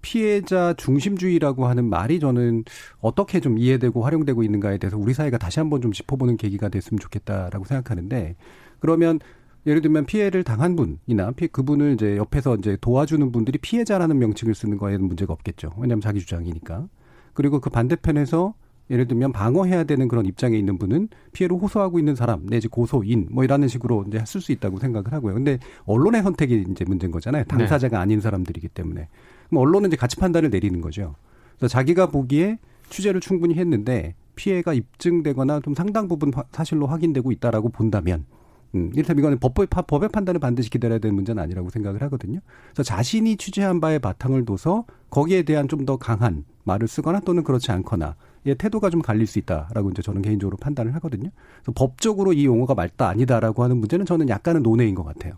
피해자 0.00 0.74
중심주의라고 0.74 1.66
하는 1.66 1.84
말이 1.88 2.20
저는 2.20 2.64
어떻게 3.00 3.40
좀 3.40 3.58
이해되고 3.58 4.02
활용되고 4.02 4.42
있는가에 4.42 4.78
대해서 4.78 4.98
우리 4.98 5.14
사회가 5.14 5.38
다시 5.38 5.60
한번 5.60 5.80
좀 5.80 5.92
짚어보는 5.92 6.36
계기가 6.36 6.68
됐으면 6.68 6.98
좋겠다라고 6.98 7.64
생각하는데 7.64 8.36
그러면 8.80 9.20
예를 9.66 9.80
들면 9.80 10.06
피해를 10.06 10.42
당한 10.42 10.74
분이나 10.74 11.30
피해 11.32 11.48
그분을 11.48 11.94
이제 11.94 12.16
옆에서 12.16 12.56
이제 12.56 12.76
도와주는 12.80 13.30
분들이 13.30 13.58
피해자라는 13.58 14.18
명칭을 14.18 14.54
쓰는 14.54 14.76
거에는 14.76 15.06
문제가 15.06 15.32
없겠죠. 15.32 15.72
왜냐하면 15.78 16.00
자기 16.00 16.18
주장이니까. 16.18 16.88
그리고 17.32 17.60
그 17.60 17.70
반대편에서 17.70 18.54
예를 18.92 19.08
들면 19.08 19.32
방어해야 19.32 19.84
되는 19.84 20.06
그런 20.06 20.26
입장에 20.26 20.56
있는 20.56 20.78
분은 20.78 21.08
피해를 21.32 21.56
호소하고 21.56 21.98
있는 21.98 22.14
사람 22.14 22.46
내지 22.46 22.68
고소인 22.68 23.28
뭐 23.30 23.42
이라는 23.42 23.66
식으로 23.66 24.04
이제 24.06 24.22
쓸 24.26 24.40
수 24.42 24.52
있다고 24.52 24.78
생각을 24.78 25.12
하고요. 25.12 25.34
근데 25.34 25.58
언론의 25.86 26.22
선택이 26.22 26.66
이제 26.70 26.84
문제인 26.86 27.10
거잖아요. 27.10 27.44
당사자가 27.44 27.96
네. 27.96 28.02
아닌 28.02 28.20
사람들이기 28.20 28.68
때문에. 28.68 29.08
그럼 29.48 29.62
언론은 29.62 29.88
이제 29.88 29.96
가치 29.96 30.16
판단을 30.16 30.50
내리는 30.50 30.80
거죠. 30.82 31.14
그래서 31.56 31.72
자기가 31.72 32.06
보기에 32.08 32.58
취재를 32.90 33.20
충분히 33.20 33.54
했는데 33.54 34.14
피해가 34.34 34.74
입증되거나 34.74 35.60
좀 35.60 35.74
상당 35.74 36.06
부분 36.06 36.30
사실로 36.52 36.86
확인되고 36.86 37.32
있다라고 37.32 37.70
본다면 37.70 38.26
음, 38.74 38.90
이를테면 38.94 39.20
이거는 39.20 39.38
법의, 39.38 39.66
법의 39.68 40.08
판단을 40.10 40.40
반드시 40.40 40.70
기다려야 40.70 40.98
되는 40.98 41.14
문제는 41.14 41.42
아니라고 41.42 41.70
생각을 41.70 42.02
하거든요. 42.02 42.40
그래서 42.72 42.82
자신이 42.82 43.36
취재한 43.36 43.80
바에 43.80 43.98
바탕을 43.98 44.44
둬서 44.44 44.84
거기에 45.10 45.42
대한 45.42 45.68
좀 45.68 45.84
더 45.84 45.96
강한 45.96 46.44
말을 46.64 46.88
쓰거나 46.88 47.20
또는 47.20 47.42
그렇지 47.42 47.72
않거나 47.72 48.14
예, 48.46 48.54
태도가 48.54 48.90
좀 48.90 49.02
갈릴 49.02 49.26
수 49.26 49.38
있다라고 49.38 49.90
이제 49.90 50.02
저는 50.02 50.22
개인적으로 50.22 50.56
판단을 50.56 50.94
하거든요. 50.96 51.30
그래서 51.62 51.72
법적으로 51.74 52.32
이 52.32 52.44
용어가 52.44 52.74
맞다 52.74 53.08
아니다라고 53.08 53.62
하는 53.62 53.76
문제는 53.78 54.04
저는 54.06 54.28
약간은 54.28 54.62
논외인 54.62 54.94
것 54.94 55.04
같아요. 55.04 55.34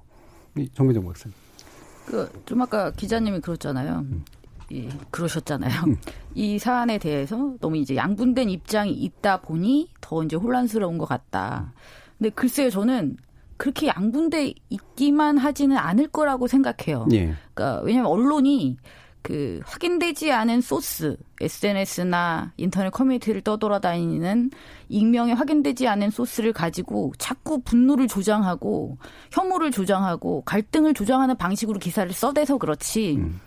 정민정 0.74 1.04
박사님. 1.04 1.34
그 2.06 2.28
좀 2.46 2.62
아까 2.62 2.90
기자님이 2.92 3.40
그렇잖아요. 3.40 4.04
음. 4.10 4.24
예, 4.72 4.88
그러셨잖아요. 5.10 5.82
음. 5.86 5.96
이 6.34 6.58
사안에 6.58 6.98
대해서 6.98 7.54
너무 7.60 7.76
이제 7.76 7.96
양분된 7.96 8.48
입장이 8.48 8.92
있다 8.92 9.40
보니 9.42 9.90
더 10.00 10.22
이제 10.24 10.36
혼란스러운 10.36 10.96
것 10.98 11.04
같다. 11.06 11.72
근데 12.18 12.30
글쎄요, 12.30 12.70
저는 12.70 13.16
그렇게 13.56 13.86
양분돼 13.88 14.54
있기만 14.70 15.38
하지는 15.38 15.76
않을 15.76 16.08
거라고 16.08 16.46
생각해요. 16.46 17.06
예. 17.12 17.34
그러니까 17.52 17.82
왜냐하면 17.82 18.10
언론이 18.10 18.76
그 19.24 19.58
확인되지 19.64 20.32
않은 20.32 20.60
소스, 20.60 21.16
SNS나 21.40 22.52
인터넷 22.58 22.90
커뮤니티를 22.90 23.40
떠돌아다니는 23.40 24.50
익명에 24.90 25.32
확인되지 25.32 25.88
않은 25.88 26.10
소스를 26.10 26.52
가지고 26.52 27.14
자꾸 27.16 27.62
분노를 27.62 28.06
조장하고 28.06 28.98
혐오를 29.32 29.70
조장하고 29.70 30.42
갈등을 30.42 30.92
조장하는 30.92 31.38
방식으로 31.38 31.78
기사를 31.78 32.12
써대서 32.12 32.58
그렇지. 32.58 33.16
음. 33.16 33.40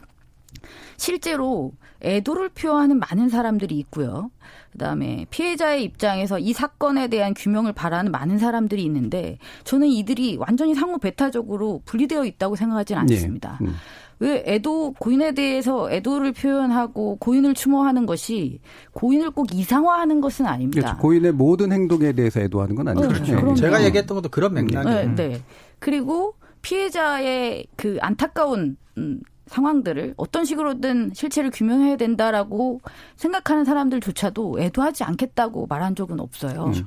실제로 0.97 1.73
애도를 2.01 2.49
표하는 2.49 2.97
많은 2.97 3.29
사람들이 3.29 3.77
있고요. 3.77 4.31
그다음에 4.71 5.27
피해자의 5.29 5.83
입장에서 5.83 6.39
이 6.39 6.53
사건에 6.53 7.07
대한 7.07 7.35
규명을 7.35 7.73
바라는 7.73 8.11
많은 8.11 8.39
사람들이 8.39 8.83
있는데 8.85 9.37
저는 9.63 9.87
이들이 9.89 10.37
완전히 10.37 10.73
상호 10.73 10.97
배타적으로 10.97 11.83
분리되어 11.85 12.25
있다고 12.25 12.55
생각하지는 12.55 13.05
네. 13.05 13.15
않습니다. 13.15 13.59
네. 13.61 13.67
음. 13.67 13.75
왜 14.19 14.43
애도 14.45 14.93
고인에 14.99 15.33
대해서 15.33 15.91
애도를 15.91 16.33
표현하고 16.33 17.17
고인을 17.17 17.53
추모하는 17.53 18.05
것이 18.05 18.59
고인을 18.93 19.31
꼭 19.31 19.53
이상화하는 19.53 20.21
것은 20.21 20.45
아닙니다. 20.45 20.81
그렇죠. 20.81 20.97
고인의 21.01 21.31
모든 21.33 21.71
행동에 21.71 22.13
대해서 22.13 22.39
애도하는 22.39 22.75
건 22.75 22.87
아니죠. 22.87 23.07
그렇죠. 23.07 23.41
네. 23.41 23.55
제가 23.55 23.83
얘기했던 23.85 24.15
것도 24.15 24.29
그런 24.29 24.53
맥락이에요. 24.53 25.15
네, 25.15 25.29
네. 25.29 25.41
그리고 25.79 26.33
피해자의 26.61 27.67
그 27.75 27.97
안타까운 28.01 28.77
음, 28.97 29.19
상황들을 29.47 30.13
어떤 30.17 30.45
식으로든 30.45 31.11
실체를 31.13 31.51
규명해야 31.51 31.97
된다라고 31.97 32.81
생각하는 33.15 33.65
사람들조차도 33.65 34.59
애도하지 34.59 35.03
않겠다고 35.03 35.67
말한 35.67 35.95
적은 35.95 36.19
없어요. 36.19 36.65
음. 36.65 36.85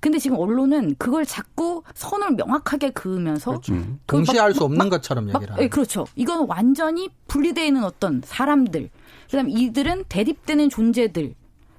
근데 0.00 0.18
지금 0.18 0.38
언론은 0.38 0.96
그걸 0.98 1.24
자꾸 1.24 1.82
선을 1.94 2.32
명확하게 2.32 2.90
그으면서 2.90 3.52
그렇죠. 3.52 3.74
동시할 4.06 4.54
수 4.54 4.64
없는 4.64 4.78
막, 4.78 4.90
것처럼 4.90 5.28
얘기를 5.28 5.50
하는. 5.50 5.62
네, 5.62 5.68
그렇죠. 5.68 6.06
이건 6.16 6.46
완전히 6.48 7.08
분리되어 7.28 7.64
있는 7.64 7.84
어떤 7.84 8.20
사람들. 8.24 8.90
그다음 9.30 9.48
이들은 9.48 10.04
대립되는 10.08 10.68
존재들. 10.68 11.34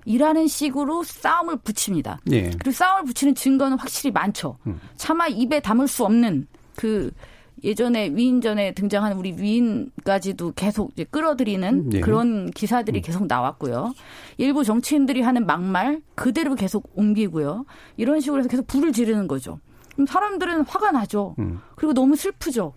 이라는 0.06 0.48
식으로 0.48 1.04
싸움을 1.04 1.58
붙입니다. 1.58 2.20
네. 2.26 2.52
그리고 2.60 2.72
싸움을 2.72 3.06
붙이는 3.06 3.36
증거는 3.36 3.78
확실히 3.78 4.12
많죠. 4.12 4.58
음. 4.68 4.80
차마 4.98 5.28
입에 5.28 5.62
담을 5.62 5.88
수 5.88 6.04
없는 6.04 6.48
그 6.76 7.12
예전에 7.64 8.10
위인전에 8.10 8.74
등장하는 8.74 9.18
우리 9.18 9.36
위인까지도 9.38 10.54
계속 10.54 10.92
이제 10.92 11.06
끌어들이는 11.06 11.90
네. 11.90 12.00
그런 12.02 12.52
기사들이 12.52 13.00
음. 13.00 13.02
계속 13.02 13.26
나왔고요. 13.28 13.94
일부 14.38 14.64
정치인들이 14.64 15.22
하는 15.22 15.46
막말 15.46 16.02
그대로 16.16 16.56
계속 16.56 16.90
옮기고요. 16.96 17.66
이런 17.98 18.20
식으로 18.20 18.40
해서 18.40 18.50
계속 18.50 18.68
불을 18.68 18.92
지르는 18.92 19.28
거죠. 19.28 19.60
그럼 19.94 20.08
사람들은 20.08 20.62
화가 20.66 20.92
나죠. 20.92 21.36
음. 21.40 21.60
그리고 21.76 21.94
너무 21.94 22.16
슬프죠. 22.16 22.74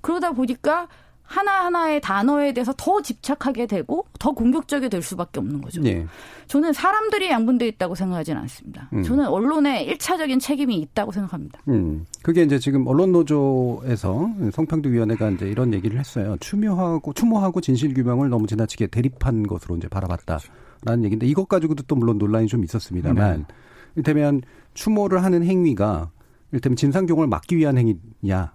그러다 0.00 0.32
보니까 0.32 0.88
하나하나의 1.28 2.00
단어에 2.00 2.52
대해서 2.52 2.72
더 2.76 3.02
집착하게 3.02 3.66
되고 3.66 4.06
더 4.18 4.32
공격적이 4.32 4.88
될 4.88 5.02
수밖에 5.02 5.40
없는 5.40 5.60
거죠. 5.60 5.82
네. 5.82 6.06
저는 6.46 6.72
사람들이 6.72 7.28
양분돼 7.28 7.68
있다고 7.68 7.94
생각하지는 7.94 8.40
않습니다. 8.42 8.88
음. 8.94 9.02
저는 9.02 9.26
언론에 9.26 9.84
일차적인 9.84 10.38
책임이 10.40 10.76
있다고 10.76 11.12
생각합니다. 11.12 11.60
음. 11.68 12.06
그게 12.22 12.42
이제 12.42 12.58
지금 12.58 12.86
언론 12.86 13.12
노조에서 13.12 14.30
성평등위원회가 14.52 15.30
이제 15.30 15.46
이런 15.46 15.74
얘기를 15.74 15.98
했어요. 15.98 16.36
추모하고 16.40 17.12
추모하고 17.12 17.60
진실 17.60 17.92
규명을 17.92 18.30
너무 18.30 18.46
지나치게 18.46 18.86
대립한 18.86 19.46
것으로 19.46 19.76
이제 19.76 19.86
바라봤다라는 19.88 20.40
그렇죠. 20.80 21.04
얘기인데 21.04 21.26
이것 21.26 21.46
가지고도 21.46 21.82
또 21.82 21.94
물론 21.94 22.16
논란이 22.16 22.46
좀 22.46 22.64
있었습니다만 22.64 23.38
네. 23.46 23.54
이를테면 23.96 24.40
추모를 24.72 25.22
하는 25.22 25.44
행위가 25.44 26.10
이를테면 26.52 26.76
진상규명을 26.76 27.28
막기 27.28 27.58
위한 27.58 27.76
행위냐 27.76 28.54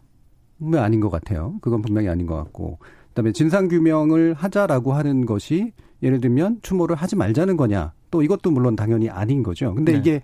분명 0.64 0.84
아닌 0.84 1.00
것 1.00 1.10
같아요. 1.10 1.56
그건 1.62 1.82
분명히 1.82 2.10
아닌 2.10 2.26
것 2.26 2.36
같고. 2.36 2.80
그다음에 3.10 3.32
진상 3.32 3.68
규명을 3.68 4.34
하자라고 4.34 4.94
하는 4.94 5.26
것이 5.26 5.74
예를 6.02 6.20
들면 6.20 6.60
추모를 6.64 6.96
하지 6.96 7.16
말자는 7.16 7.58
거냐 7.58 7.94
또 8.12 8.24
이것도 8.24 8.52
물론 8.52 8.76
당연히 8.76 9.10
아닌 9.10 9.44
거죠. 9.44 9.74
근데 9.74 9.94
네. 9.94 9.98
이게 10.00 10.22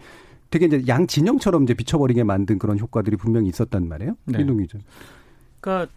되게 0.50 0.65
이제 0.65 0.84
양 0.88 1.05
진영처럼 1.05 1.63
이제 1.63 1.74
비춰버리게 1.74 2.24
만든 2.24 2.58
그런 2.58 2.79
효과들이 2.79 3.15
분명히 3.17 3.50
있었단 3.50 3.88
말이에요. 3.88 4.15
네. 4.25 4.41
이동 4.41 4.58
기자. 4.58 4.79
그러니까 5.62 5.91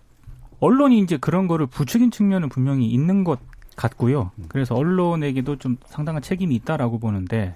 언론이 0.60 1.00
이제 1.00 1.16
그런 1.16 1.48
거를 1.48 1.66
부추긴 1.66 2.10
측면은 2.10 2.48
분명히 2.48 2.86
있는 2.86 3.24
것 3.24 3.40
같고요. 3.76 4.30
음. 4.36 4.44
그래서 4.48 4.74
언론에게도 4.74 5.56
좀 5.56 5.76
상당한 5.86 6.22
책임이 6.22 6.54
있다라고 6.56 6.98
보는데, 6.98 7.54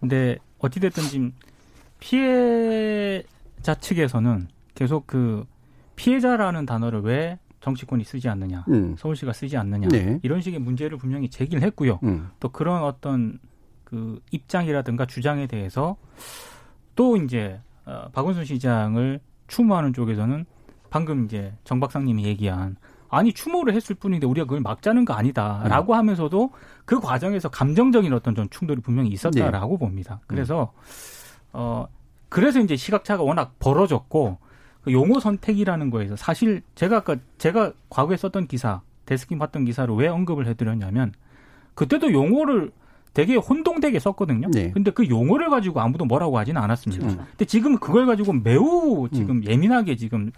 근데 0.00 0.38
어찌됐든 0.58 1.02
지금 1.04 1.32
피해자 2.00 3.74
측에서는 3.78 4.48
계속 4.74 5.06
그 5.06 5.44
피해자라는 6.00 6.64
단어를 6.64 7.02
왜 7.02 7.38
정치권이 7.60 8.04
쓰지 8.04 8.26
않느냐, 8.30 8.64
음. 8.68 8.96
서울시가 8.96 9.34
쓰지 9.34 9.58
않느냐 9.58 9.88
네. 9.88 10.18
이런 10.22 10.40
식의 10.40 10.58
문제를 10.58 10.96
분명히 10.96 11.28
제기를 11.28 11.62
했고요. 11.62 12.00
음. 12.04 12.30
또 12.40 12.48
그런 12.48 12.82
어떤 12.82 13.38
그 13.84 14.18
입장이라든가 14.30 15.04
주장에 15.04 15.46
대해서 15.46 15.96
또 16.96 17.18
이제 17.18 17.60
어, 17.84 18.08
박원순 18.14 18.46
시장을 18.46 19.20
추모하는 19.46 19.92
쪽에서는 19.92 20.46
방금 20.88 21.26
이제 21.26 21.52
정 21.64 21.80
박사님이 21.80 22.24
얘기한 22.24 22.76
아니 23.10 23.34
추모를 23.34 23.74
했을 23.74 23.94
뿐인데 23.94 24.26
우리가 24.26 24.46
그걸 24.46 24.60
막자는 24.60 25.04
거 25.04 25.12
아니다라고 25.12 25.92
음. 25.92 25.98
하면서도 25.98 26.50
그 26.86 26.98
과정에서 26.98 27.50
감정적인 27.50 28.10
어떤 28.14 28.34
좀 28.34 28.48
충돌이 28.48 28.80
분명히 28.80 29.10
있었다라고 29.10 29.74
네. 29.74 29.78
봅니다. 29.78 30.20
그래서 30.26 30.72
어 31.52 31.86
그래서 32.30 32.58
이제 32.60 32.74
시각차가 32.74 33.22
워낙 33.22 33.56
벌어졌고 33.58 34.38
그 34.82 34.92
용어 34.92 35.20
선택이라는 35.20 35.90
거에서 35.90 36.16
사실 36.16 36.62
제가 36.74 36.98
아까 36.98 37.16
제가 37.38 37.72
과거에 37.88 38.16
썼던 38.16 38.46
기사 38.46 38.80
데스킹 39.06 39.38
봤던 39.38 39.64
기사를 39.64 39.92
왜 39.94 40.08
언급을 40.08 40.46
해드렸냐면 40.46 41.12
그때도 41.74 42.12
용어를 42.12 42.72
되게 43.12 43.34
혼동되게 43.36 43.98
썼거든요. 43.98 44.48
네. 44.52 44.70
근데 44.70 44.90
그 44.92 45.08
용어를 45.08 45.50
가지고 45.50 45.80
아무도 45.80 46.04
뭐라고 46.04 46.38
하지는 46.38 46.62
않았습니다. 46.62 47.08
음. 47.08 47.16
근데 47.30 47.44
지금 47.44 47.76
그걸 47.78 48.06
가지고 48.06 48.32
매우 48.32 49.08
지금 49.12 49.38
음. 49.38 49.44
예민하게 49.44 49.96
지금 49.96 50.30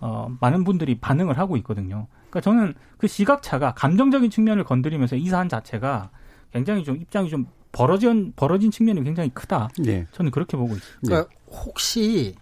어 0.00 0.30
많은 0.40 0.64
분들이 0.64 0.96
반응을 0.96 1.38
하고 1.38 1.56
있거든요. 1.58 2.06
그러니까 2.28 2.40
저는 2.42 2.74
그 2.98 3.06
시각차가 3.06 3.72
감정적인 3.74 4.30
측면을 4.30 4.64
건드리면서 4.64 5.16
이 5.16 5.26
사안 5.28 5.48
자체가 5.48 6.10
굉장히 6.52 6.84
좀 6.84 6.96
입장이 6.96 7.30
좀 7.30 7.46
벌어진 7.72 8.32
벌어진 8.36 8.70
측면이 8.70 9.02
굉장히 9.04 9.30
크다. 9.30 9.68
네. 9.78 10.06
저는 10.12 10.30
그렇게 10.30 10.56
보고 10.56 10.74
있습니다. 10.74 11.06
그러니까 11.06 11.34
혹시 11.50 12.34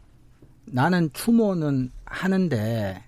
나는 0.66 1.10
추모는 1.12 1.90
하는데 2.04 3.02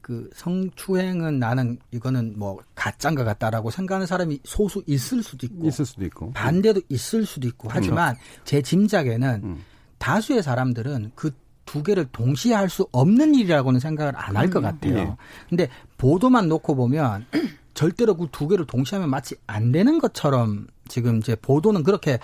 그 0.00 0.28
성추행은 0.34 1.38
나는 1.38 1.78
이거는 1.92 2.34
뭐 2.36 2.58
가짜인 2.74 3.14
것 3.14 3.24
같다라고 3.24 3.70
생각하는 3.70 4.06
사람이 4.06 4.40
소수 4.44 4.82
있을 4.86 5.22
수도 5.22 5.46
있고 5.46 5.66
있을 5.68 5.84
수도 5.86 6.04
있고 6.04 6.32
반대도 6.32 6.80
있을 6.88 7.24
수도 7.24 7.46
있고 7.48 7.68
하지만 7.70 8.16
제 8.44 8.60
짐작에는 8.62 9.40
음. 9.44 9.64
다수의 9.98 10.42
사람들은 10.42 11.12
그 11.14 11.30
두 11.64 11.82
개를 11.82 12.06
동시에 12.10 12.54
할 12.54 12.68
수 12.68 12.86
없는 12.92 13.34
일이라고는 13.36 13.78
생각을 13.80 14.14
안 14.16 14.36
할 14.36 14.50
것 14.50 14.60
같아요. 14.60 14.94
네. 14.94 15.16
근데 15.48 15.68
보도만 15.96 16.48
놓고 16.48 16.74
보면 16.74 17.24
절대로 17.72 18.14
그 18.16 18.26
두 18.32 18.48
개를 18.48 18.66
동시에 18.66 18.96
하면 18.98 19.08
마치 19.10 19.36
안 19.46 19.70
되는 19.72 19.98
것처럼 20.00 20.66
지금 20.88 21.18
이제 21.18 21.36
보도는 21.36 21.84
그렇게 21.84 22.18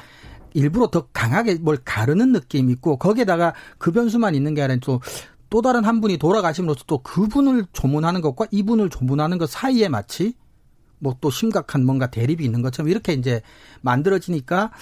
일부러 0.55 0.89
더 0.89 1.07
강하게 1.13 1.55
뭘 1.57 1.79
가르는 1.85 2.33
느낌이 2.33 2.73
있고 2.75 2.97
거기에다가 2.97 3.55
그 3.79 3.93
변수만 3.93 4.35
있는 4.35 4.55
게 4.55 4.63
아니라 4.63 4.81
또또 4.81 5.63
다른 5.63 5.85
한 5.85 6.01
분이 6.01 6.19
돌아가심으로써 6.19 6.85
또 6.87 6.99
그분을 6.99 7.67
조문하는 7.73 8.21
것과 8.21 8.47
이분을 8.51 8.91
조문하는 8.91 9.39
것 9.39 9.49
사이에 9.51 9.89
마치 9.89 10.35
뭐 11.01 11.15
또 11.21 11.31
심각한 11.31 11.85
뭔가 11.85 12.09
대립이 12.09 12.45
있는 12.45 12.63
것처럼 12.63 12.91
이렇게 12.91 13.13
이제 13.13 13.41
만들어지니까 13.83 14.73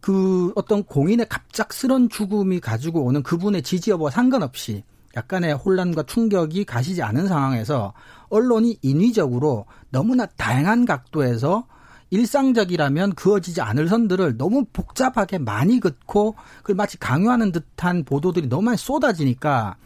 그 0.00 0.52
어떤 0.54 0.84
공인의 0.84 1.28
갑작스런 1.28 2.10
죽음이 2.10 2.60
가지고 2.60 3.04
오는 3.04 3.22
그분의 3.22 3.62
지지 3.62 3.90
여부와 3.90 4.10
상관없이 4.10 4.84
약간의 5.16 5.54
혼란과 5.54 6.02
충격이 6.04 6.64
가시지 6.64 7.02
않은 7.02 7.28
상황에서 7.28 7.94
언론이 8.28 8.78
인위적으로 8.82 9.66
너무나 9.90 10.26
다양한 10.26 10.84
각도에서 10.84 11.66
일상적이라면 12.14 13.14
그어지지 13.14 13.60
않을 13.60 13.88
선들을 13.88 14.36
너무 14.36 14.64
복잡하게 14.72 15.38
많이 15.38 15.80
긋고 15.80 16.36
그걸 16.58 16.76
마치 16.76 16.96
강요하는 16.98 17.50
듯한 17.50 18.04
보도들이 18.04 18.48
너무 18.48 18.62
많이 18.62 18.78
쏟아지니까 18.78 19.76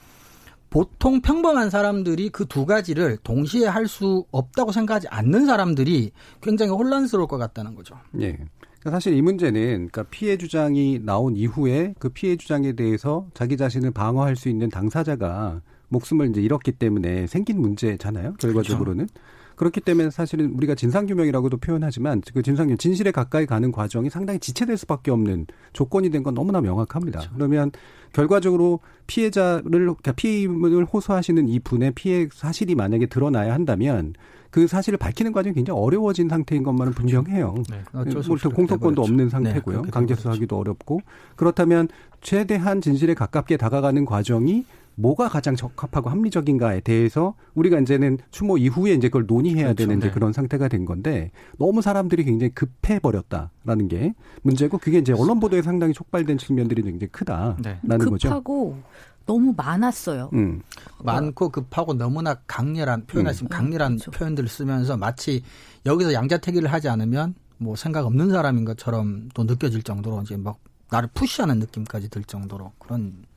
보통 0.71 1.23
평범한 1.23 1.71
사람들이 1.71 2.29
그 2.29 2.45
두 2.45 2.67
가지를 2.67 3.17
동시에 3.23 3.67
할 3.67 3.87
수 3.89 4.27
없다고 4.31 4.73
생각하지 4.73 5.09
않는 5.09 5.47
사람들이 5.47 6.11
굉장히 6.43 6.73
혼란스러울 6.73 7.27
것 7.27 7.39
같다는 7.39 7.75
거죠. 7.75 7.95
예. 8.21 8.33
그러니까 8.33 8.91
사실 8.91 9.15
이 9.15 9.23
문제는 9.23 9.61
그러니까 9.89 10.03
피해 10.05 10.37
주장이 10.37 11.01
나온 11.03 11.35
이후에 11.37 11.95
그 11.99 12.11
피해 12.11 12.37
주장에 12.37 12.75
대해서 12.75 13.27
자기 13.33 13.57
자신을 13.57 13.93
방어할 13.93 14.37
수 14.37 14.51
있는 14.51 14.69
당사자가 14.69 15.63
목숨을 15.89 16.29
이제 16.29 16.43
잃었기 16.43 16.73
때문에 16.73 17.27
생긴 17.27 17.61
문제잖아요. 17.63 18.35
결과적으로는. 18.35 19.07
그렇죠. 19.07 19.38
그렇기 19.59 19.81
때문에 19.81 20.11
사실은 20.11 20.53
우리가 20.55 20.77
진상규명이라고도 20.77 21.57
표현하지만 21.57 22.23
그 22.33 22.43
진상규명 22.43 22.79
진실에 22.79 23.11
가까이 23.11 23.45
가는 23.45 23.73
과정이 23.73 24.09
상당히 24.09 24.39
지체될 24.39 24.77
수밖에 24.77 25.11
없는 25.11 25.47
조건이 25.73 26.11
된 26.11 26.23
건 26.23 26.35
너무나 26.35 26.61
명확합니다. 26.61 27.19
그렇죠. 27.21 27.35
그러면 27.35 27.71
결과적으로 28.13 28.81
피해자를 29.07 29.63
그러니까 29.71 30.13
피해임을 30.13 30.85
호소하시는 30.85 31.49
이 31.49 31.59
분의 31.59 31.93
피해 31.93 32.29
사실이 32.33 32.75
만약에 32.75 33.07
드러나야 33.07 33.53
한다면 33.53 34.15
그 34.51 34.67
사실을 34.67 34.97
밝히는 34.97 35.33
과정이 35.33 35.55
굉장히 35.55 35.81
어려워진 35.81 36.29
상태인 36.29 36.63
것만은 36.63 36.93
분명해요. 36.95 37.55
네. 37.71 37.83
뭐 37.93 38.37
공소권도 38.55 39.03
없는 39.03 39.29
상태고요. 39.29 39.83
네, 39.83 39.91
강제 39.91 40.15
수사하기도 40.15 40.57
어렵고 40.57 41.01
그렇다면 41.37 41.89
최대한 42.21 42.81
진실에 42.81 43.15
가깝게 43.15 43.57
다가가는 43.57 44.05
과정이 44.05 44.65
뭐가 44.99 45.29
가장 45.29 45.55
적합하고 45.55 46.11
합리적인가에 46.11 46.81
대해서 46.81 47.35
우리가 47.55 47.79
이제는 47.79 48.19
추모 48.33 48.59
이후에 48.59 48.95
이제 48.95 49.09
그걸 49.09 49.27
논의해야 49.27 49.67
그렇죠. 49.67 49.77
되는 49.77 49.99
이제 49.99 50.09
네. 50.09 50.13
그런 50.13 50.33
상태가 50.33 50.67
된 50.67 50.85
건데 50.85 51.31
너무 51.57 51.83
사람들이 51.83 52.25
굉장히 52.25 52.53
급해 52.53 52.99
버렸다라는 52.99 53.89
게 53.89 54.15
문제고 54.43 54.79
그게 54.79 54.99
이제 54.99 55.13
언론 55.13 55.39
보도에 55.39 55.63
상당히 55.63 55.93
촉발된 55.95 56.39
측면들이 56.39 56.83
굉장히 56.83 57.11
크다라는 57.13 57.63
네. 57.63 57.79
급하고 57.81 58.11
거죠. 58.11 58.29
급하고 58.29 58.79
너무 59.25 59.55
많았어요. 59.57 60.31
음. 60.33 60.63
많고 61.05 61.51
급하고 61.51 61.95
너무나 61.95 62.35
강렬한 62.47 63.07
표현하시면 63.07 63.47
음. 63.47 63.51
강렬한 63.51 63.97
그렇죠. 63.99 64.11
표현들을 64.11 64.49
쓰면서 64.49 64.97
마치 64.97 65.43
여기서 65.87 66.13
양자택일을 66.13 66.73
하지 66.73 66.89
않으면 66.89 67.35
뭐 67.59 67.77
생각 67.77 68.05
없는 68.05 68.31
사람인 68.31 68.65
것처럼 68.65 69.29
또 69.33 69.45
느껴질 69.45 69.85
정도로 69.85 70.23
이제 70.23 70.37
막 70.37 70.59
나를 70.91 71.09
푸시하는 71.15 71.61
느낌까지 71.61 72.09
들 72.09 72.25
정도로 72.25 72.73
그런 72.79 73.28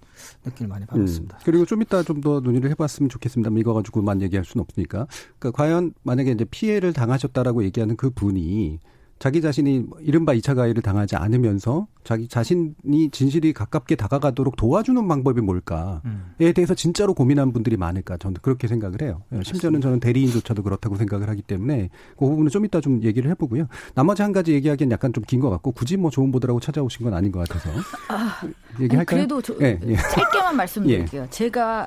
느낌을 0.46 0.70
많이 0.70 0.86
받았습니다. 0.86 1.38
음. 1.38 1.42
그리고 1.46 1.66
좀 1.66 1.82
이따 1.82 2.02
좀 2.04 2.22
더 2.22 2.40
논의를 2.40 2.70
해봤으면 2.72 3.10
좋겠습니다. 3.10 3.50
이거 3.58 3.74
가지고만 3.74 4.22
얘기할 4.22 4.46
수는 4.46 4.62
없으니까. 4.62 5.08
그러니까 5.40 5.52
과연 5.58 5.94
만약에 6.04 6.32
이제 6.32 6.46
피해를 6.46 6.94
당하셨다라고 6.94 7.64
얘기하는 7.64 7.96
그 7.96 8.12
분이 8.12 8.80
자기 9.22 9.40
자신이 9.40 9.86
이른바 10.00 10.34
2차 10.34 10.56
가해를 10.56 10.82
당하지 10.82 11.16
않으면서 11.16 11.86
자기 12.04 12.28
자신이 12.28 13.12
진실이 13.12 13.54
가깝게 13.54 13.96
다가가도록 13.96 14.56
도와주는 14.56 15.08
방법이 15.08 15.42
뭘까에 15.42 16.00
음. 16.06 16.34
대해서 16.56 16.74
진짜로 16.74 17.14
고민한 17.14 17.54
분들이 17.54 17.78
많을까 17.78 18.18
저는 18.18 18.38
그렇게 18.42 18.68
생각을 18.68 19.04
해요. 19.04 19.22
예, 19.32 19.44
심지어는 19.44 19.80
저는 19.80 20.00
대리인조차도 20.00 20.64
그렇다고 20.64 20.96
생각을 20.96 21.30
하기 21.30 21.44
때문에 21.44 21.92
그 22.18 22.26
부분은 22.26 22.50
좀 22.50 22.66
이따 22.66 22.82
좀 22.82 23.04
얘기를 23.04 23.30
해보고요. 23.30 23.68
나머지 23.94 24.24
한 24.24 24.32
가지 24.32 24.54
얘기하기엔 24.54 24.90
약간 24.90 25.14
좀 25.14 25.22
긴 25.28 25.40
것 25.40 25.52
같고 25.52 25.72
굳이 25.74 25.98
뭐 25.98 26.10
좋은 26.10 26.32
보드라고 26.32 26.60
찾아오신 26.60 27.04
건 27.04 27.14
아닌 27.14 27.32
것 27.32 27.48
같아서 27.48 27.70
아, 28.10 28.42
얘기할까요? 28.80 29.06
그래도 29.06 29.40
저, 29.40 29.56
예, 29.62 29.80
예. 29.86 29.96
짧게만 29.96 30.56
말씀드릴게요. 30.58 31.22
예. 31.24 31.30
제가 31.30 31.86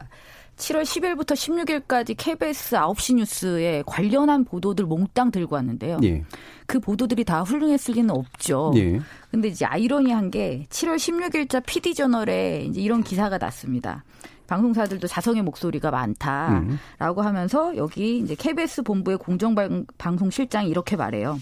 7월 0.57 0.83
10일부터 0.83 1.35
16일까지 1.35 2.15
KBS 2.17 2.77
9시 2.77 3.17
뉴스에 3.17 3.83
관련한 3.87 4.45
보도들 4.45 4.87
몽땅 4.87 5.31
들고 5.31 5.57
왔는데요. 5.57 5.99
예. 6.05 6.25
그 6.67 6.81
보도들이 6.81 7.25
다 7.25 7.43
훌륭했을 7.43 7.95
리는 7.95 8.11
없죠. 8.11 8.73
예. 8.77 9.01
근데 9.31 9.49
이제 9.49 9.65
아이러니한 9.65 10.31
게 10.31 10.67
7월 10.71 10.97
16일자 10.97 11.63
PD 11.65 11.95
저널에 11.95 12.65
이제 12.65 12.81
이런 12.81 13.03
기사가 13.03 13.39
났습니다. 13.39 14.05
방송사들도 14.47 15.07
자성의 15.07 15.43
목소리가 15.43 15.91
많다라고 15.91 17.21
음. 17.21 17.27
하면서 17.27 17.77
여기 17.77 18.19
이제 18.19 18.35
KBS 18.35 18.83
본부의 18.83 19.19
공정방송실장이 19.19 20.69
이렇게 20.69 20.97
말해요. 20.97 21.39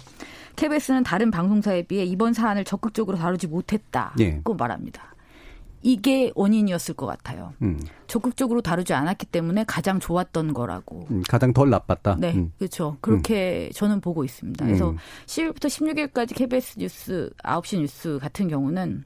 KBS는 0.56 1.02
다른 1.02 1.30
방송사에 1.30 1.82
비해 1.82 2.04
이번 2.04 2.32
사안을 2.32 2.64
적극적으로 2.64 3.16
다루지 3.16 3.48
못했다고 3.48 4.20
예. 4.20 4.40
말합니다. 4.56 5.11
이게 5.82 6.32
원인이었을 6.34 6.94
것 6.94 7.06
같아요. 7.06 7.52
음. 7.62 7.80
적극적으로 8.06 8.60
다루지 8.60 8.94
않았기 8.94 9.26
때문에 9.26 9.64
가장 9.66 9.98
좋았던 10.00 10.54
거라고. 10.54 11.06
음, 11.10 11.22
가장 11.28 11.52
덜 11.52 11.70
나빴다. 11.70 12.16
네, 12.18 12.32
음. 12.34 12.52
그렇죠. 12.58 12.96
그렇게 13.00 13.68
음. 13.68 13.72
저는 13.74 14.00
보고 14.00 14.24
있습니다. 14.24 14.64
그래서 14.64 14.94
10일부터 15.26 15.64
음. 15.64 15.86
16일까지 15.88 16.34
KBS 16.34 16.78
뉴스 16.78 17.30
9시 17.42 17.80
뉴스 17.80 18.18
같은 18.20 18.48
경우는 18.48 19.04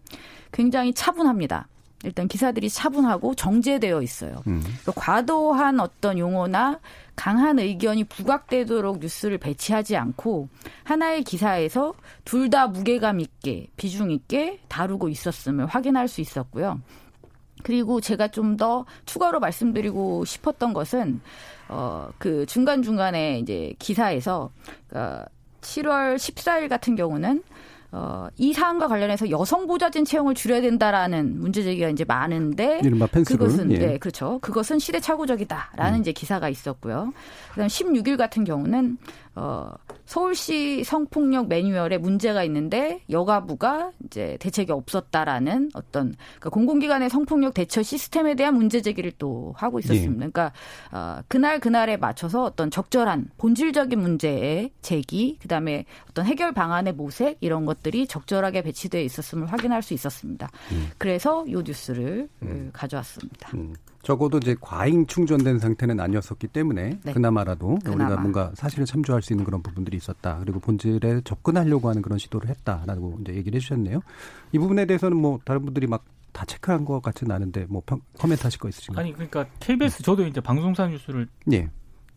굉장히 0.52 0.92
차분합니다. 0.92 1.68
일단 2.04 2.28
기사들이 2.28 2.68
차분하고 2.68 3.34
정제되어 3.34 4.02
있어요. 4.02 4.42
음. 4.46 4.62
그러니까 4.62 4.92
과도한 4.96 5.80
어떤 5.80 6.18
용어나 6.18 6.78
강한 7.16 7.58
의견이 7.58 8.04
부각되도록 8.04 8.98
뉴스를 9.00 9.38
배치하지 9.38 9.96
않고 9.96 10.48
하나의 10.84 11.24
기사에서 11.24 11.94
둘 12.24 12.50
다 12.50 12.68
무게감 12.68 13.18
있게 13.20 13.66
비중 13.76 14.10
있게 14.12 14.60
다루고 14.68 15.08
있었음을 15.08 15.66
확인할 15.66 16.06
수 16.08 16.20
있었고요. 16.20 16.80
그리고 17.62 18.00
제가 18.00 18.28
좀 18.28 18.56
더 18.56 18.84
추가로 19.06 19.40
말씀드리고 19.40 20.24
싶었던 20.24 20.72
것은 20.72 21.20
어 21.68 22.10
그 22.18 22.46
중간 22.46 22.82
중간에 22.82 23.38
이제 23.40 23.74
기사에서 23.78 24.50
어 24.92 25.22
7월 25.62 26.14
14일 26.16 26.68
같은 26.68 26.94
경우는 26.94 27.42
어, 27.92 28.28
이 28.36 28.52
사안과 28.52 28.88
관련해서 28.88 29.30
여성 29.30 29.66
보좌진 29.66 30.04
채용을 30.04 30.34
줄여야 30.34 30.60
된다라는 30.60 31.40
문제 31.40 31.62
제기가 31.62 31.88
이제 31.88 32.04
많은데 32.04 32.80
그것은 33.26 33.72
예. 33.72 33.78
네, 33.78 33.98
그렇죠. 33.98 34.38
그것은 34.40 34.78
시대착오적이다라는 34.78 35.98
음. 35.98 36.00
이제 36.00 36.12
기사가 36.12 36.48
있었고요. 36.48 37.12
그다음 37.50 37.68
16일 37.68 38.16
같은 38.16 38.44
경우는 38.44 38.98
어, 39.36 39.70
서울시 40.06 40.84
성폭력 40.84 41.48
매뉴얼에 41.48 41.98
문제가 41.98 42.44
있는데 42.44 43.00
여가부가 43.10 43.90
이제 44.04 44.36
대책이 44.40 44.72
없었다라는 44.72 45.70
어떤 45.74 46.14
그러니까 46.36 46.50
공공기관의 46.50 47.10
성폭력 47.10 47.54
대처 47.54 47.82
시스템에 47.82 48.34
대한 48.34 48.54
문제 48.54 48.80
제기를 48.80 49.12
또 49.18 49.52
하고 49.56 49.78
있었습니다. 49.80 50.26
예. 50.26 50.30
그러니까 50.30 50.52
어, 50.92 51.20
그날 51.28 51.58
그날에 51.58 51.96
맞춰서 51.96 52.44
어떤 52.44 52.70
적절한 52.70 53.30
본질적인 53.36 53.98
문제의 53.98 54.70
제기, 54.80 55.38
그다음에 55.42 55.84
어떤 56.08 56.24
해결 56.24 56.52
방안의 56.52 56.94
모색 56.94 57.38
이런 57.40 57.66
것들이 57.66 58.06
적절하게 58.06 58.62
배치되어 58.62 59.02
있었음을 59.02 59.52
확인할 59.52 59.82
수 59.82 59.92
있었습니다. 59.94 60.48
음. 60.72 60.90
그래서 60.98 61.44
이 61.46 61.54
뉴스를 61.54 62.28
음. 62.42 62.70
가져왔습니다. 62.72 63.50
음. 63.54 63.74
적어도 64.06 64.38
이제 64.38 64.54
과잉 64.60 65.06
충전된 65.06 65.58
상태는 65.58 65.98
아니었었기 65.98 66.46
때문에 66.48 67.00
네. 67.02 67.12
그나마라도 67.12 67.78
그나마. 67.84 68.04
우리가 68.04 68.20
뭔가 68.20 68.52
사실을 68.54 68.86
참조할 68.86 69.20
수 69.20 69.32
있는 69.32 69.44
그런 69.44 69.62
부분들이 69.62 69.96
있었다. 69.96 70.38
그리고 70.38 70.60
본질에 70.60 71.22
접근하려고 71.24 71.88
하는 71.88 72.02
그런 72.02 72.18
시도를 72.18 72.48
했다라고 72.48 73.18
이제 73.22 73.34
얘기를 73.34 73.56
해주셨네요. 73.56 74.00
이 74.52 74.58
부분에 74.58 74.86
대해서는 74.86 75.16
뭐 75.16 75.40
다른 75.44 75.64
분들이 75.64 75.86
막 75.86 76.04
다 76.36 76.44
체크한 76.44 76.84
것 76.84 77.00
같지는 77.00 77.34
않은데 77.34 77.64
뭐 77.66 77.80
평, 77.86 77.98
코멘트 78.18 78.42
하실 78.42 78.60
거 78.60 78.68
있으신가요? 78.68 79.02
아니 79.02 79.14
그러니까 79.14 79.46
KBS 79.58 80.02
저도 80.02 80.26
이제 80.26 80.38
방송사 80.42 80.86
뉴스를 80.86 81.26
예. 81.52 81.70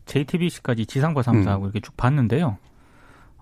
JTBC까지 0.04 0.84
지상파 0.84 1.22
3사하고 1.22 1.60
음. 1.60 1.64
이렇게 1.64 1.80
쭉 1.80 1.96
봤는데요. 1.96 2.58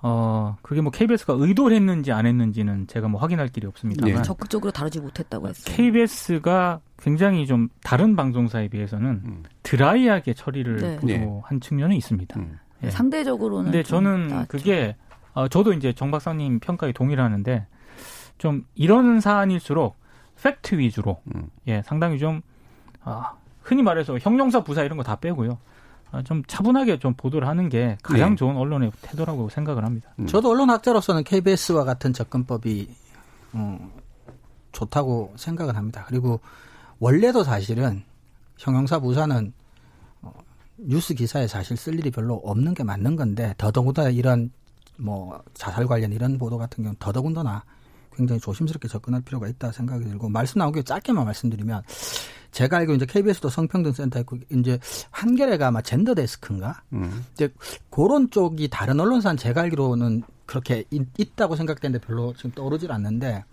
어, 0.00 0.56
그게 0.62 0.80
뭐 0.80 0.92
KBS가 0.92 1.34
의도를 1.36 1.74
했는지 1.76 2.12
안 2.12 2.24
했는지는 2.26 2.86
제가 2.86 3.08
뭐 3.08 3.20
확인할 3.20 3.48
길이 3.48 3.66
없습니다만. 3.66 4.14
네. 4.14 4.22
적극적으로 4.22 4.70
다루지 4.70 5.00
못했다고 5.00 5.48
했어요. 5.48 5.74
KBS가 5.76 6.80
굉장히 6.98 7.46
좀 7.46 7.68
다른 7.82 8.14
방송사에 8.16 8.68
비해서는 8.68 9.22
음. 9.24 9.42
드라이하게 9.62 10.34
처리를 10.34 10.76
네. 10.76 10.98
네. 11.02 11.40
한 11.44 11.60
측면은 11.60 11.96
있습니다. 11.96 12.38
음. 12.38 12.58
예. 12.84 12.90
상대적으로는. 12.90 13.64
근데 13.72 13.82
저는 13.82 14.28
나았죠. 14.28 14.48
그게, 14.48 14.94
어, 15.32 15.48
저도 15.48 15.72
이제 15.72 15.92
정 15.92 16.10
박사님 16.12 16.60
평가에 16.60 16.92
동의를 16.92 17.22
하는데 17.24 17.66
좀 18.38 18.64
이런 18.76 19.20
사안일수록 19.20 19.96
팩트 20.40 20.78
위주로, 20.78 21.20
음. 21.34 21.48
예, 21.66 21.82
상당히 21.84 22.20
좀, 22.20 22.40
아, 23.02 23.32
흔히 23.62 23.82
말해서 23.82 24.16
형용사 24.18 24.62
부사 24.62 24.84
이런 24.84 24.96
거 24.96 25.02
다 25.02 25.16
빼고요. 25.16 25.58
아, 26.10 26.22
좀 26.22 26.42
차분하게 26.46 26.98
좀 26.98 27.14
보도를 27.14 27.46
하는 27.46 27.68
게 27.68 27.98
가장 28.02 28.30
네. 28.30 28.36
좋은 28.36 28.56
언론의 28.56 28.92
태도라고 29.02 29.48
생각을 29.50 29.84
합니다. 29.84 30.10
음. 30.18 30.26
저도 30.26 30.50
언론학자로서는 30.50 31.24
KBS와 31.24 31.84
같은 31.84 32.12
접근법이 32.12 32.88
음, 33.54 33.90
좋다고 34.72 35.34
생각을 35.36 35.76
합니다. 35.76 36.04
그리고 36.08 36.40
원래도 36.98 37.44
사실은 37.44 38.02
형용사 38.56 38.98
부사는 39.00 39.52
어, 40.22 40.32
뉴스 40.78 41.14
기사에 41.14 41.46
사실 41.46 41.76
쓸 41.76 41.98
일이 41.98 42.10
별로 42.10 42.36
없는 42.36 42.74
게 42.74 42.84
맞는 42.84 43.16
건데 43.16 43.54
더더군다나 43.58 44.08
이런 44.10 44.50
뭐 44.96 45.42
자살 45.54 45.86
관련 45.86 46.12
이런 46.12 46.38
보도 46.38 46.58
같은 46.58 46.82
경우는 46.82 46.96
더더군다나 46.98 47.64
굉장히 48.14 48.40
조심스럽게 48.40 48.88
접근할 48.88 49.20
필요가 49.20 49.46
있다 49.46 49.70
생각이 49.70 50.04
들고 50.04 50.28
말씀 50.28 50.58
나오기 50.58 50.82
짧게만 50.82 51.24
말씀드리면 51.24 51.82
제가 52.52 52.78
알기로 52.78 52.96
이제 52.96 53.06
KBS도 53.06 53.48
성평등 53.48 53.92
센터 53.92 54.18
있고 54.20 54.38
이제 54.50 54.78
한겨레가 55.10 55.68
아마 55.68 55.82
젠더 55.82 56.14
데스크인가? 56.14 56.82
음. 56.92 57.24
이제 57.34 57.52
그런 57.90 58.30
쪽이 58.30 58.68
다른 58.68 58.98
언론사는 59.00 59.36
제가 59.36 59.62
알기로는 59.62 60.22
그렇게 60.46 60.84
있, 60.90 61.36
다고 61.36 61.56
생각되는데 61.56 62.04
별로 62.06 62.32
지금 62.34 62.50
떠오르질 62.52 62.90
않는데 62.90 63.44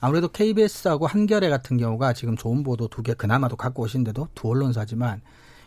아무래도 0.00 0.28
KBS하고 0.28 1.06
한겨레 1.06 1.48
같은 1.48 1.76
경우가 1.76 2.12
지금 2.12 2.36
좋은 2.36 2.62
보도 2.62 2.86
두 2.88 3.02
개 3.02 3.14
그나마도 3.14 3.56
갖고 3.56 3.82
오신데도 3.82 4.28
두 4.34 4.48
언론사지만 4.48 5.20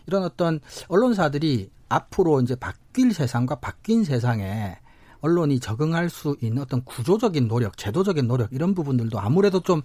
이런 0.07 0.23
어떤 0.23 0.59
언론사들이 0.87 1.69
앞으로 1.89 2.41
이제 2.41 2.55
바뀔 2.55 3.13
세상과 3.13 3.55
바뀐 3.55 4.05
세상에 4.05 4.77
언론이 5.19 5.59
적응할 5.59 6.09
수 6.09 6.35
있는 6.41 6.63
어떤 6.63 6.83
구조적인 6.83 7.47
노력, 7.47 7.77
제도적인 7.77 8.27
노력 8.27 8.51
이런 8.53 8.73
부분들도 8.73 9.19
아무래도 9.19 9.59
좀 9.61 9.81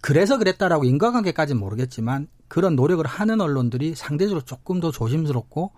그래서 0.00 0.38
그랬다라고 0.38 0.84
인과관계까지는 0.84 1.60
모르겠지만 1.60 2.28
그런 2.48 2.74
노력을 2.76 3.04
하는 3.04 3.40
언론들이 3.40 3.94
상대적으로 3.94 4.42
조금 4.44 4.80
더 4.80 4.90
조심스럽고 4.90 5.72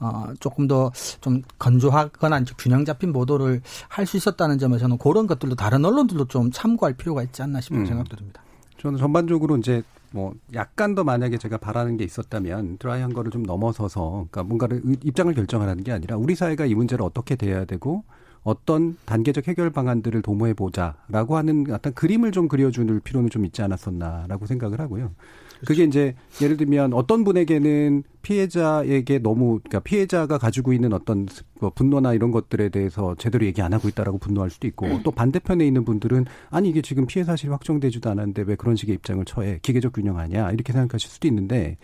어, 0.00 0.32
조금 0.40 0.66
더 0.66 0.90
좀 1.20 1.42
건조하거나 1.60 2.42
균형 2.58 2.84
잡힌 2.84 3.12
보도를 3.12 3.62
할 3.88 4.04
수 4.06 4.16
있었다는 4.16 4.58
점에서는 4.58 4.98
그런 4.98 5.26
것들도 5.28 5.54
다른 5.54 5.84
언론들도 5.84 6.26
좀 6.26 6.50
참고할 6.50 6.94
필요가 6.94 7.22
있지 7.22 7.40
않나 7.42 7.60
싶은 7.60 7.82
음. 7.82 7.86
생각도 7.86 8.16
듭니다. 8.16 8.42
저는 8.78 8.98
전반적으로 8.98 9.56
이제 9.58 9.82
뭐 10.10 10.34
약간 10.54 10.94
더 10.96 11.04
만약에 11.04 11.38
제가 11.38 11.56
바라는 11.56 11.96
게 11.96 12.04
있었다면 12.04 12.78
드라이한 12.78 13.14
거를 13.14 13.30
좀 13.30 13.44
넘어서서 13.44 14.26
그러니까 14.30 14.42
뭔가를 14.42 14.82
입장을 15.04 15.32
결정하는 15.34 15.84
게 15.84 15.92
아니라 15.92 16.16
우리 16.16 16.34
사회가 16.34 16.66
이 16.66 16.74
문제를 16.74 17.04
어떻게 17.04 17.36
대해야 17.36 17.64
되고 17.64 18.02
어떤 18.44 18.96
단계적 19.04 19.46
해결 19.48 19.70
방안들을 19.70 20.22
도모해 20.22 20.54
보자라고 20.54 21.36
하는 21.36 21.66
어떤 21.70 21.94
그림을 21.94 22.32
좀 22.32 22.48
그려줄 22.48 23.00
필요는 23.00 23.30
좀 23.30 23.44
있지 23.44 23.62
않았었나라고 23.62 24.46
생각을 24.46 24.80
하고요. 24.80 25.12
그게 25.66 25.84
이제 25.84 26.14
예를 26.40 26.56
들면 26.56 26.92
어떤 26.92 27.22
분에게는 27.22 28.02
피해자에게 28.22 29.20
너무 29.20 29.60
그러니까 29.60 29.80
피해자가 29.80 30.38
가지고 30.38 30.72
있는 30.72 30.92
어떤 30.92 31.28
뭐 31.60 31.70
분노나 31.70 32.14
이런 32.14 32.32
것들에 32.32 32.68
대해서 32.68 33.14
제대로 33.16 33.46
얘기 33.46 33.62
안 33.62 33.72
하고 33.72 33.88
있다라고 33.88 34.18
분노할 34.18 34.50
수도 34.50 34.66
있고 34.66 34.86
음. 34.86 35.00
또 35.04 35.12
반대편에 35.12 35.64
있는 35.64 35.84
분들은 35.84 36.26
아니 36.50 36.68
이게 36.68 36.82
지금 36.82 37.06
피해 37.06 37.24
사실이 37.24 37.50
확정되지도 37.50 38.10
않았는데 38.10 38.42
왜 38.42 38.56
그런 38.56 38.74
식의 38.74 38.96
입장을 38.96 39.24
처해 39.24 39.60
기계적 39.62 39.92
균형하냐 39.92 40.50
이렇게 40.50 40.72
생각하실 40.72 41.10
수도 41.10 41.28
있는데 41.28 41.76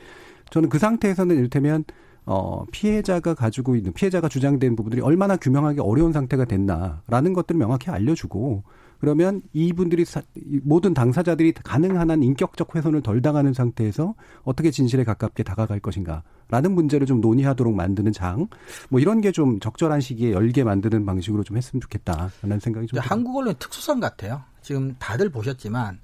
저는 0.50 0.68
그 0.68 0.78
상태에서는 0.78 1.36
이를테면 1.36 1.84
어, 2.30 2.62
피해자가 2.70 3.32
가지고 3.32 3.74
있는 3.74 3.94
피해자가 3.94 4.28
주장된 4.28 4.76
부분들이 4.76 5.00
얼마나 5.00 5.36
규명하기 5.36 5.80
어려운 5.80 6.12
상태가 6.12 6.44
됐나라는 6.44 7.32
것들을 7.32 7.58
명확히 7.58 7.90
알려주고 7.90 8.64
그러면 9.00 9.40
이분들이 9.54 10.04
사, 10.04 10.20
모든 10.62 10.92
당사자들이 10.92 11.52
가능한 11.52 12.10
한 12.10 12.22
인격적 12.22 12.74
훼손을 12.76 13.00
덜 13.00 13.22
당하는 13.22 13.54
상태에서 13.54 14.14
어떻게 14.42 14.70
진실에 14.70 15.04
가깝게 15.04 15.42
다가갈 15.42 15.80
것인가라는 15.80 16.72
문제를 16.72 17.06
좀 17.06 17.20
논의하도록 17.22 17.74
만드는 17.74 18.12
장, 18.12 18.48
뭐 18.90 19.00
이런 19.00 19.20
게 19.22 19.30
좀 19.30 19.60
적절한 19.60 20.00
시기에 20.00 20.32
열게 20.32 20.64
만드는 20.64 21.06
방식으로 21.06 21.44
좀 21.44 21.56
했으면 21.56 21.80
좋겠다라는 21.80 22.60
생각이 22.60 22.88
좀. 22.88 22.98
한국 22.98 23.36
언론 23.36 23.54
특수성 23.58 24.00
같아요. 24.00 24.42
지금 24.62 24.96
다들 24.98 25.30
보셨지만 25.30 26.00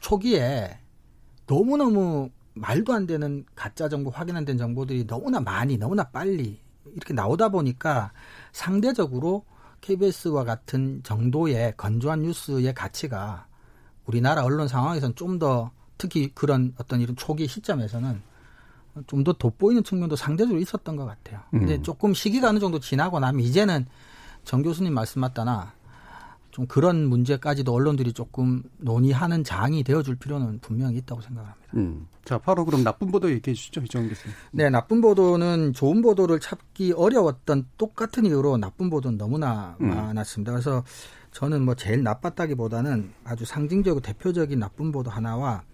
초기에 0.00 0.76
너무 1.46 1.76
너무 1.76 2.30
말도 2.54 2.92
안 2.92 3.06
되는 3.06 3.44
가짜 3.54 3.88
정보 3.88 4.10
확인 4.10 4.36
안 4.36 4.44
된 4.44 4.56
정보들이 4.58 5.06
너무나 5.06 5.40
많이 5.40 5.76
너무나 5.76 6.04
빨리 6.04 6.60
이렇게 6.94 7.12
나오다 7.14 7.48
보니까 7.48 8.12
상대적으로 8.52 9.44
KBS와 9.80 10.44
같은 10.44 11.02
정도의 11.02 11.74
건조한 11.76 12.22
뉴스의 12.22 12.72
가치가 12.74 13.46
우리나라 14.06 14.44
언론 14.44 14.68
상황에서는 14.68 15.14
좀 15.16 15.38
더 15.38 15.70
특히 15.98 16.30
그런 16.34 16.74
어떤 16.78 17.00
이런 17.00 17.16
초기 17.16 17.46
시점에서는 17.46 18.22
좀 19.06 19.24
더 19.24 19.32
돋보이는 19.32 19.82
측면도 19.84 20.14
상대적으로 20.16 20.60
있었던 20.60 20.94
것 20.96 21.04
같아요. 21.04 21.40
근데 21.50 21.76
음. 21.76 21.82
조금 21.82 22.14
시기가 22.14 22.48
어느 22.50 22.60
정도 22.60 22.78
지나고 22.78 23.18
나면 23.20 23.40
이제는 23.44 23.86
정 24.44 24.62
교수님 24.62 24.94
말씀 24.94 25.20
맞다나 25.20 25.72
좀 26.54 26.68
그런 26.68 27.08
문제까지도 27.08 27.74
언론들이 27.74 28.12
조금 28.12 28.62
논의하는 28.78 29.42
장이 29.42 29.82
되어줄 29.82 30.14
필요는 30.14 30.60
분명히 30.60 30.98
있다고 30.98 31.20
생각합니다. 31.20 31.60
음. 31.74 32.06
자, 32.24 32.38
바로 32.38 32.64
그럼 32.64 32.84
나쁜 32.84 33.10
보도 33.10 33.28
얘기해 33.28 33.54
주시죠, 33.54 33.80
이정 33.80 34.08
교수님. 34.08 34.36
네, 34.52 34.70
나쁜 34.70 35.00
보도는 35.00 35.72
좋은 35.72 36.00
보도를 36.00 36.38
찾기 36.38 36.92
어려웠던 36.92 37.66
똑같은 37.76 38.24
이유로 38.24 38.58
나쁜 38.58 38.88
보도는 38.88 39.18
너무나 39.18 39.76
음. 39.80 39.88
많았습니다. 39.88 40.52
그래서 40.52 40.84
저는 41.32 41.64
뭐 41.64 41.74
제일 41.74 42.04
나빴다기보다는 42.04 43.10
아주 43.24 43.44
상징적이고 43.44 43.98
대표적인 43.98 44.56
나쁜 44.60 44.92
보도 44.92 45.10
하나와 45.10 45.64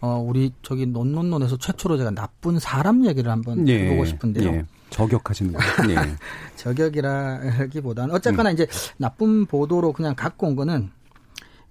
어, 0.00 0.16
우리 0.26 0.50
저기 0.62 0.86
논논논에서 0.86 1.58
최초로 1.58 1.98
제가 1.98 2.12
나쁜 2.12 2.58
사람 2.58 3.04
얘기를 3.04 3.30
한번 3.30 3.68
예, 3.68 3.84
해보고 3.84 4.06
싶은데요. 4.06 4.48
예. 4.48 4.66
저격하시는 4.90 5.52
거예요. 5.52 5.72
예. 5.90 6.16
저격이라기보다는 6.56 8.14
어쨌거나 8.14 8.50
음. 8.50 8.54
이제 8.54 8.66
나쁜 8.96 9.46
보도로 9.46 9.92
그냥 9.92 10.14
갖고 10.14 10.46
온 10.46 10.56
거는 10.56 10.90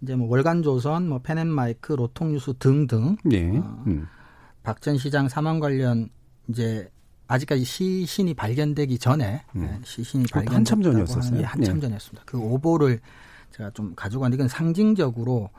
이제 0.01 0.15
뭐 0.15 0.28
월간조선, 0.30 1.08
뭐 1.08 1.19
펜앤마이크, 1.19 1.93
로통뉴스 1.93 2.54
등등. 2.60 3.17
예. 3.32 3.58
어, 3.58 3.84
음. 3.88 4.08
박전 4.63 4.97
시장 4.97 5.30
사망 5.30 5.60
관련 5.60 6.10
이제 6.47 6.89
아직까지 7.28 7.63
시신이 7.63 8.34
발견되기 8.34 8.99
전에 8.99 9.43
음. 9.56 9.62
네, 9.62 9.80
시신이 9.84 10.25
발견 10.32 10.56
한참 10.58 10.82
전이었었어요. 10.82 11.45
한참 11.45 11.75
네. 11.75 11.82
전이었습니다. 11.82 12.23
그 12.25 12.38
오보를 12.38 12.99
제가 13.55 13.71
좀 13.71 13.93
가지고 13.95 14.23
왔는데 14.23 14.41
이건 14.41 14.47
상징적으로 14.49 15.49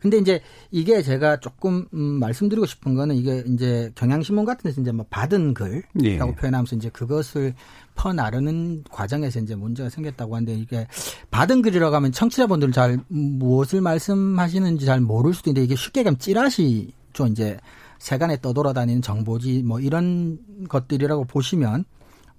근데 0.00 0.18
이제 0.18 0.40
이게 0.70 1.02
제가 1.02 1.38
조금 1.38 1.86
음, 1.94 2.18
말씀드리고 2.18 2.66
싶은 2.66 2.94
거는 2.94 3.14
이게 3.14 3.44
이제 3.46 3.92
경향신문 3.94 4.44
같은 4.44 4.62
데서 4.64 4.80
이제 4.80 4.90
뭐 4.90 5.06
받은 5.08 5.54
글이라고 5.54 6.32
예. 6.32 6.34
표현하면서 6.34 6.76
이제 6.76 6.88
그것을 6.90 7.54
퍼나르는 7.94 8.84
과정에서 8.90 9.38
이제 9.38 9.54
문제가 9.54 9.88
생겼다고 9.88 10.34
하는데 10.34 10.54
이게 10.54 10.88
받은 11.30 11.62
글이라고 11.62 11.94
하면 11.94 12.10
청취자분들 12.10 12.72
잘 12.72 12.98
무엇을 13.08 13.80
말씀하시는지 13.80 14.84
잘 14.84 15.00
모를 15.00 15.32
수도 15.32 15.50
있는데 15.50 15.64
이게 15.64 15.76
쉽게 15.76 16.02
가면 16.02 16.18
찌라시죠 16.18 17.26
이제 17.30 17.56
세간에 17.98 18.40
떠돌아다니는 18.40 19.00
정보지 19.00 19.62
뭐 19.62 19.78
이런 19.78 20.38
것들이라고 20.68 21.24
보시면 21.24 21.84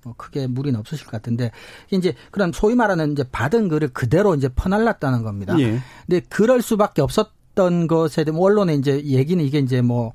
뭐 0.05 0.13
크게 0.15 0.47
무리는 0.47 0.79
없으실 0.79 1.05
것 1.05 1.11
같은데 1.11 1.51
이제 1.91 2.13
그런 2.31 2.51
소위 2.53 2.75
말하는 2.75 3.11
이제 3.11 3.23
받은 3.23 3.67
글을 3.67 3.89
그대로 3.89 4.35
이제 4.35 4.47
퍼날랐다는 4.47 5.23
겁니다. 5.23 5.59
예. 5.59 5.79
근데 6.05 6.21
그럴 6.29 6.61
수밖에 6.61 7.01
없었던 7.01 7.87
것에 7.87 8.23
대한 8.23 8.39
언론의 8.39 8.77
이제 8.77 9.03
얘기는 9.03 9.43
이게 9.43 9.59
이제 9.59 9.81
뭐 9.81 10.13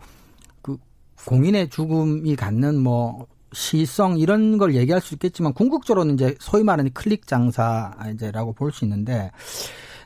그 0.62 0.78
공인의 1.26 1.68
죽음이 1.70 2.36
갖는 2.36 2.78
뭐 2.78 3.26
시성 3.52 4.18
이런 4.18 4.58
걸 4.58 4.74
얘기할 4.74 5.00
수 5.00 5.14
있겠지만 5.14 5.52
궁극적으로는 5.54 6.14
이제 6.14 6.36
소위 6.38 6.62
말하는 6.62 6.92
클릭 6.92 7.26
장사 7.26 7.92
이제라고 8.14 8.52
볼 8.52 8.70
수 8.72 8.84
있는데 8.84 9.30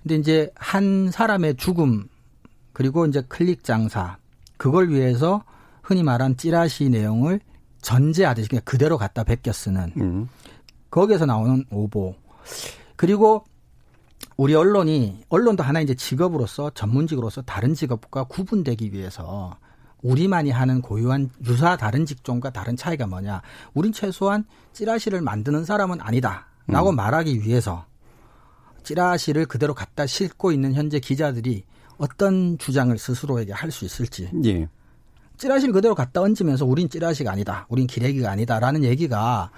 근데 0.03 0.17
이제 0.17 0.51
한 0.57 1.11
사람의 1.11 1.57
죽음 1.57 2.09
그리고 2.73 3.07
이제 3.07 3.23
클릭 3.29 3.65
장사 3.65 4.17
그걸 4.57 4.89
위해서 4.91 5.45
흔히 5.83 6.03
말한 6.03 6.37
찌라시 6.39 6.89
내용을 6.89 7.41
전제하듯이 7.85 8.49
그냥 8.49 8.63
그대로 8.65 8.97
갖다 8.97 9.23
베껴 9.25 9.53
쓰는 9.53 9.93
음. 9.99 10.29
거기에서 10.91 11.27
나오는 11.27 11.65
오보 11.71 12.15
그리고 12.97 13.45
우리 14.37 14.55
언론이 14.55 15.25
언론도 15.29 15.63
하나 15.63 15.81
이제 15.81 15.95
직업으로서 15.95 16.71
전문직으로서 16.71 17.43
다른 17.43 17.75
직업과 17.75 18.25
구분되기 18.25 18.93
위해서 18.93 19.57
우리만이 20.03 20.51
하는 20.51 20.81
고유한 20.81 21.31
유사 21.47 21.77
다른 21.77 22.05
직종과 22.05 22.51
다른 22.51 22.77
차이가 22.77 23.07
뭐냐? 23.07 23.43
우린 23.75 23.93
최소한 23.93 24.45
찌라시를 24.73 25.21
만드는 25.21 25.65
사람은 25.65 26.01
아니다라고 26.01 26.91
음. 26.91 26.97
말하기 26.97 27.43
위해서 27.43 27.87
찌라시를 28.83 29.47
그대로 29.47 29.73
갖다 29.75 30.07
싣고 30.07 30.53
있는 30.53 30.75
현재 30.75 31.01
기자들이 31.01 31.65
어떤 31.97 32.59
주장을 32.59 32.97
스스로에게 32.97 33.53
할 33.53 33.71
수 33.71 33.85
있을지. 33.85 34.31
예. 34.45 34.69
찌라시를 35.37 35.73
그대로 35.73 35.95
갖다 35.95 36.21
얹으면서 36.21 36.65
우린 36.65 36.89
찌라시가 36.89 37.33
아니다. 37.33 37.67
우린 37.69 37.87
기레기가 37.87 38.31
아니다라는 38.31 38.85
얘기가 38.85 39.51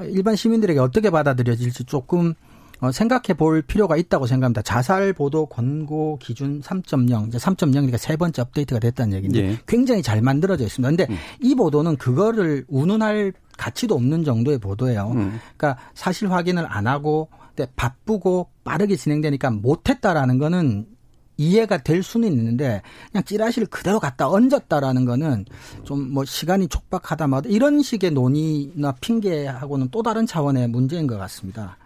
일반 0.00 0.36
시민들에게 0.36 0.80
어떻게 0.80 1.10
받아들여질지 1.10 1.84
조금 1.84 2.34
어, 2.82 2.90
생각해 2.90 3.34
볼 3.36 3.62
필요가 3.62 3.96
있다고 3.96 4.26
생각합니다. 4.26 4.60
자살 4.62 5.12
보도 5.12 5.46
권고 5.46 6.18
기준 6.20 6.60
3.0 6.60 7.28
이제 7.28 7.38
3.0이니까 7.38 7.96
세 7.96 8.16
번째 8.16 8.42
업데이트가 8.42 8.80
됐다는 8.80 9.16
얘기인데 9.18 9.38
예. 9.38 9.58
굉장히 9.68 10.02
잘 10.02 10.20
만들어져 10.20 10.64
있습니다. 10.64 10.88
근데 10.88 11.06
음. 11.08 11.16
이 11.40 11.54
보도는 11.54 11.96
그거를 11.96 12.64
운운할 12.66 13.32
가치도 13.56 13.94
없는 13.94 14.24
정도의 14.24 14.58
보도예요. 14.58 15.12
음. 15.14 15.38
그러니까 15.56 15.80
사실 15.94 16.32
확인을 16.32 16.66
안 16.68 16.88
하고 16.88 17.28
바쁘고 17.76 18.48
빠르게 18.64 18.96
진행되니까 18.96 19.50
못했다라는 19.50 20.38
거는 20.38 20.86
이해가 21.36 21.78
될 21.78 22.02
수는 22.02 22.28
있는데 22.32 22.82
그냥 23.10 23.24
찌라시를 23.24 23.66
그대로 23.68 23.98
갖다 23.98 24.28
얹었다라는 24.28 25.04
거는 25.06 25.46
좀 25.84 26.12
뭐 26.12 26.24
시간이 26.24 26.68
촉박하다마다 26.68 27.48
이런 27.48 27.82
식의 27.82 28.10
논의나 28.10 28.92
핑계하고는 29.00 29.88
또 29.90 30.02
다른 30.02 30.26
차원의 30.26 30.68
문제인 30.68 31.06
것 31.06 31.16
같습니다. 31.16 31.78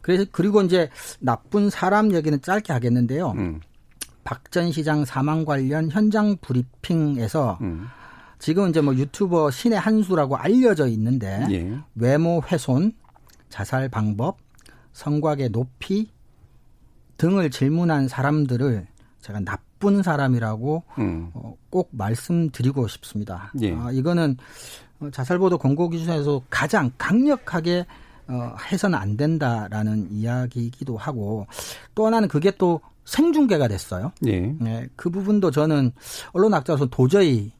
그래서 0.00 0.24
그리고 0.32 0.62
이제 0.62 0.90
나쁜 1.20 1.70
사람 1.70 2.12
얘기는 2.12 2.40
짧게 2.40 2.72
하겠는데요. 2.72 3.32
음. 3.36 3.60
박전 4.24 4.72
시장 4.72 5.04
사망 5.04 5.44
관련 5.44 5.90
현장 5.90 6.36
브리핑에서 6.40 7.58
음. 7.60 7.86
지금 8.38 8.68
이제 8.68 8.80
뭐 8.80 8.94
유튜버 8.94 9.50
신의 9.50 9.78
한수라고 9.78 10.36
알려져 10.36 10.88
있는데 10.88 11.46
예. 11.50 11.78
외모 11.94 12.42
훼손, 12.42 12.92
자살 13.48 13.88
방법, 13.88 14.38
성곽의 14.92 15.50
높이, 15.50 16.10
등을 17.16 17.50
질문한 17.50 18.08
사람들을 18.08 18.86
제가 19.20 19.40
나쁜 19.40 20.02
사람이라고 20.02 20.82
음. 20.98 21.30
어, 21.34 21.54
꼭 21.70 21.88
말씀드리고 21.92 22.86
싶습니다. 22.88 23.52
예. 23.60 23.74
아, 23.74 23.90
이거는 23.90 24.36
자살보도 25.12 25.58
권고 25.58 25.88
기준에서 25.88 26.42
가장 26.48 26.90
강력하게 26.98 27.86
어, 28.28 28.56
해서는 28.70 28.98
안 28.98 29.16
된다라는 29.16 30.08
이야기이기도 30.10 30.96
하고 30.96 31.46
또 31.94 32.06
하나는 32.06 32.28
그게 32.28 32.50
또 32.52 32.80
생중계가 33.04 33.68
됐어요. 33.68 34.12
예. 34.26 34.54
네, 34.58 34.88
그 34.96 35.10
부분도 35.10 35.50
저는 35.52 35.92
언론학자로서 36.32 36.86
도저히 36.86 37.52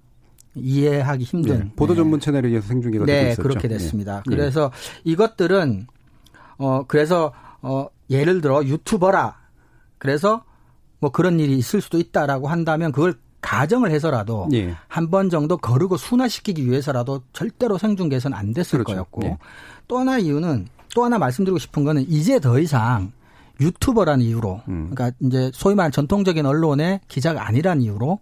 이해하기 0.57 1.23
힘든 1.25 1.59
네, 1.59 1.73
보도 1.77 1.95
전문 1.95 2.19
채널에 2.19 2.49
의해서 2.49 2.67
생중계가 2.69 3.05
네, 3.05 3.13
되고 3.13 3.27
있었죠. 3.33 3.43
그렇게 3.43 3.69
됐습니다. 3.69 4.23
네. 4.27 4.37
그래서 4.37 4.73
이것들은 5.05 5.87
어 6.59 6.85
그래서 6.89 7.33
어 7.61 7.87
예를 8.11 8.41
들어 8.41 8.65
유튜버라 8.65 9.37
그래서 9.99 10.45
뭐 10.99 11.11
그런 11.11 11.41
일이 11.41 11.57
있을 11.59 11.81
수도 11.81 11.99
있다라고 11.99 12.49
한다면 12.49 12.93
그걸 12.93 13.15
가정을 13.41 13.91
해서라도 13.91 14.49
예. 14.55 14.75
한번 14.89 15.31
정도 15.31 15.57
거르고 15.57 15.97
순화시키기 15.97 16.69
위해서라도 16.69 17.23
절대로 17.33 17.79
생중계에서는 17.79 18.37
안 18.37 18.53
됐을 18.53 18.83
그렇죠. 18.83 18.93
거였고 18.93 19.23
예. 19.25 19.39
또 19.87 19.99
하나 19.99 20.19
이유는 20.19 20.67
또 20.95 21.05
하나 21.05 21.19
말씀드리고 21.19 21.59
싶은 21.59 21.85
거는 21.85 22.07
이제 22.09 22.41
더 22.41 22.59
이상 22.59 23.13
유튜버라는 23.61 24.25
이유로 24.25 24.63
음. 24.69 24.91
그러니까 24.91 25.17
이제 25.21 25.51
소위 25.55 25.75
말하는 25.75 25.93
전통적인 25.93 26.45
언론의 26.45 27.01
기자가 27.09 27.47
아니라는 27.47 27.83
이유로 27.83 28.19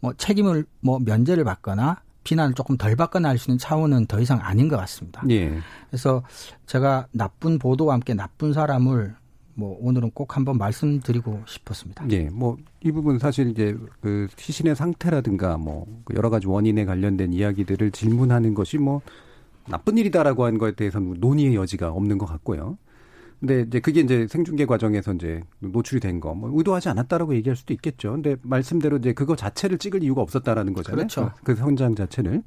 뭐 0.00 0.12
책임을 0.14 0.66
뭐 0.80 0.98
면제를 0.98 1.44
받거나 1.44 2.02
비난을 2.24 2.54
조금 2.54 2.76
덜 2.76 2.94
받거나 2.94 3.28
할 3.30 3.38
수 3.38 3.50
있는 3.50 3.58
차원은 3.58 4.06
더 4.06 4.20
이상 4.20 4.40
아닌 4.42 4.68
것 4.68 4.76
같습니다. 4.76 5.22
예. 5.30 5.58
그래서 5.88 6.22
제가 6.66 7.06
나쁜 7.12 7.58
보도와 7.58 7.94
함께 7.94 8.14
나쁜 8.14 8.52
사람을 8.52 9.14
뭐 9.54 9.76
오늘은 9.80 10.12
꼭 10.12 10.36
한번 10.36 10.58
말씀드리고 10.58 11.42
싶었습니다. 11.46 12.06
예, 12.10 12.30
뭐 12.30 12.56
이 12.84 12.90
부분 12.90 13.18
사실 13.18 13.50
이제 13.50 13.76
그 14.00 14.26
시신의 14.36 14.74
상태라든가 14.74 15.56
뭐그 15.56 16.14
여러 16.16 16.30
가지 16.30 16.48
원인에 16.48 16.84
관련된 16.84 17.32
이야기들을 17.32 17.92
질문하는 17.92 18.54
것이 18.54 18.78
뭐 18.78 19.02
나쁜 19.68 19.98
일이다라고 19.98 20.44
하는 20.44 20.58
것에 20.58 20.72
대해서는 20.74 21.16
논의의 21.20 21.54
여지가 21.54 21.90
없는 21.90 22.18
것 22.18 22.26
같고요. 22.26 22.76
근데 23.38 23.62
이제 23.62 23.80
그게 23.80 24.00
이제 24.00 24.26
생중계 24.28 24.66
과정에서 24.66 25.12
이제 25.14 25.42
노출이 25.60 26.00
된 26.00 26.20
거, 26.20 26.34
뭐 26.34 26.50
의도하지 26.54 26.88
않았다라고 26.88 27.34
얘기할 27.36 27.56
수도 27.56 27.72
있겠죠. 27.74 28.12
근데 28.12 28.36
말씀대로 28.42 28.98
이제 28.98 29.12
그거 29.12 29.34
자체를 29.34 29.78
찍을 29.78 30.02
이유가 30.02 30.22
없었다라는 30.22 30.72
거잖아요. 30.74 30.96
그렇죠. 30.96 31.30
그 31.42 31.54
현장 31.54 31.94
자체를. 31.94 32.42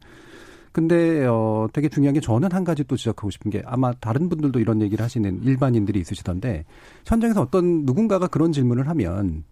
근데 0.76 1.26
어 1.26 1.70
되게 1.72 1.88
중요한 1.88 2.16
게 2.16 2.20
저는 2.20 2.52
한 2.52 2.66
가지 2.66 2.84
또 2.84 2.98
지적하고 2.98 3.30
싶은 3.30 3.50
게 3.50 3.62
아마 3.66 3.94
다른 3.94 4.28
분들도 4.28 4.60
이런 4.60 4.82
얘기를 4.82 5.06
하시는 5.06 5.42
일반인들이 5.42 6.02
있으시던데 6.02 6.66
현장에서 7.06 7.44
어떤 7.44 7.86
누군가가 7.86 8.28
그런 8.28 8.52
질문을 8.52 8.90
하면 8.90 9.46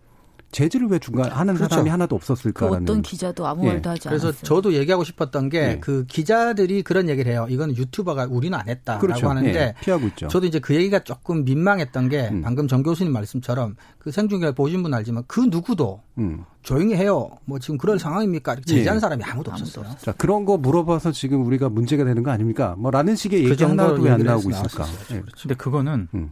재질을 0.54 0.88
왜 0.88 1.00
중간 1.00 1.30
하는 1.32 1.56
그렇죠. 1.56 1.70
사람이 1.72 1.90
하나도 1.90 2.16
없었을까라는 2.16 2.86
그 2.86 2.92
어떤 2.92 3.02
기자도 3.02 3.46
아무 3.46 3.64
네. 3.64 3.70
말도 3.74 3.90
하지 3.90 4.08
그래서 4.08 4.28
않았어요. 4.28 4.44
저도 4.44 4.74
얘기하고 4.74 5.04
싶었던 5.04 5.50
게그 5.50 5.68
네. 5.68 5.80
그 5.82 6.06
기자들이 6.06 6.84
그런 6.84 7.10
얘기를 7.10 7.30
해요. 7.32 7.46
이건 7.50 7.76
유튜버가 7.76 8.28
우리는 8.30 8.58
안 8.58 8.70
했다라고 8.70 9.02
그렇죠. 9.06 9.28
하는데 9.30 9.52
네. 9.52 9.74
피하고 9.82 10.08
있죠. 10.08 10.30
저도 10.30 10.46
이제 10.46 10.60
그 10.60 10.74
얘기가 10.76 11.00
조금 11.04 11.44
민망했던 11.44 12.08
게 12.08 12.30
음. 12.32 12.42
방금 12.42 12.68
정 12.68 12.84
교수님 12.84 13.12
말씀처럼 13.12 13.76
그 14.00 14.12
생중계 14.12 14.54
보신 14.54 14.84
분 14.84 14.94
알지만 14.94 15.24
그 15.28 15.42
누구도 15.42 16.02
음. 16.20 16.46
조용히 16.62 16.96
해요. 16.96 17.30
뭐 17.46 17.60
지금 17.60 17.78
그런 17.78 17.98
상황입니까? 17.98 18.56
제지한 18.66 18.96
예. 18.96 19.00
사람이 19.00 19.24
아무도, 19.24 19.52
아무도 19.52 19.64
없었어요. 19.64 19.86
없었어요. 19.86 20.06
자 20.06 20.12
그런 20.18 20.46
거 20.46 20.58
물어봐서 20.58 21.12
지금 21.12 21.46
우리가 21.46 21.68
문제가 21.70 22.06
되는 22.06 22.24
거 22.24 22.32
아닙니까? 22.32 22.76
뭐 22.78 22.92
라는 22.92 23.16
식의 23.16 23.44
그 23.44 23.50
얘기 23.50 23.64
하나도 23.64 24.02
왜 24.02 24.12
안 24.12 24.22
나오고 24.22 24.50
있을까? 24.52 24.86
네. 25.10 25.20
그렇죠. 25.22 25.42
근데 25.42 25.56
그거는 25.56 26.08
음. 26.14 26.32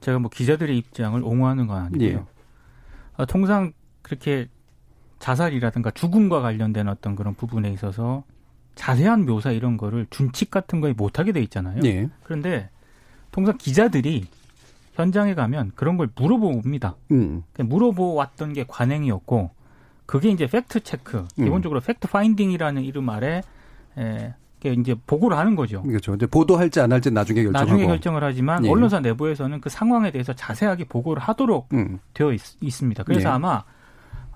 제가 0.00 0.18
뭐 0.18 0.30
기자들의 0.30 0.76
입장을 0.78 1.22
옹호하는 1.22 1.66
건 1.66 1.82
아니고요. 1.82 2.26
예. 3.18 3.22
아, 3.22 3.26
통상 3.26 3.72
그렇게 4.02 4.48
자살이라든가 5.18 5.90
죽음과 5.90 6.40
관련된 6.40 6.88
어떤 6.88 7.16
그런 7.16 7.34
부분에 7.34 7.70
있어서 7.72 8.24
자세한 8.74 9.26
묘사 9.26 9.50
이런 9.50 9.76
거를 9.76 10.06
준칙 10.10 10.50
같은 10.50 10.80
거에 10.80 10.92
못하게 10.92 11.32
돼 11.32 11.40
있잖아요. 11.42 11.80
네. 11.80 12.08
그런데 12.22 12.70
통상 13.32 13.56
기자들이 13.58 14.26
현장에 14.94 15.34
가면 15.34 15.72
그런 15.74 15.96
걸 15.96 16.08
물어봅니다. 16.14 16.96
음. 17.10 17.42
물어보았던 17.56 18.52
게 18.52 18.64
관행이었고 18.66 19.50
그게 20.06 20.30
이제 20.30 20.46
fact 20.46 20.80
check, 20.80 21.18
음. 21.38 21.44
기본적으로 21.44 21.80
fact 21.80 22.08
finding이라는 22.08 22.82
이름 22.82 23.08
아래 23.10 23.42
에, 23.98 24.34
이제 24.64 24.94
보고를 25.06 25.36
하는 25.36 25.54
거죠. 25.54 25.82
그렇죠. 25.82 26.14
이제 26.14 26.26
보도할지 26.26 26.80
안 26.80 26.92
할지 26.92 27.10
나중에 27.10 27.44
결정하고. 27.44 27.70
나중에 27.70 27.86
결정을 27.86 28.24
하지만 28.24 28.64
예. 28.64 28.70
언론사 28.70 29.00
내부에서는 29.00 29.60
그 29.60 29.68
상황에 29.70 30.10
대해서 30.10 30.32
자세하게 30.32 30.84
보고를 30.84 31.22
하도록 31.22 31.68
음. 31.72 32.00
되어 32.14 32.32
있, 32.32 32.40
습니다 32.70 33.04
그래서 33.04 33.28
예. 33.28 33.32
아마 33.32 33.62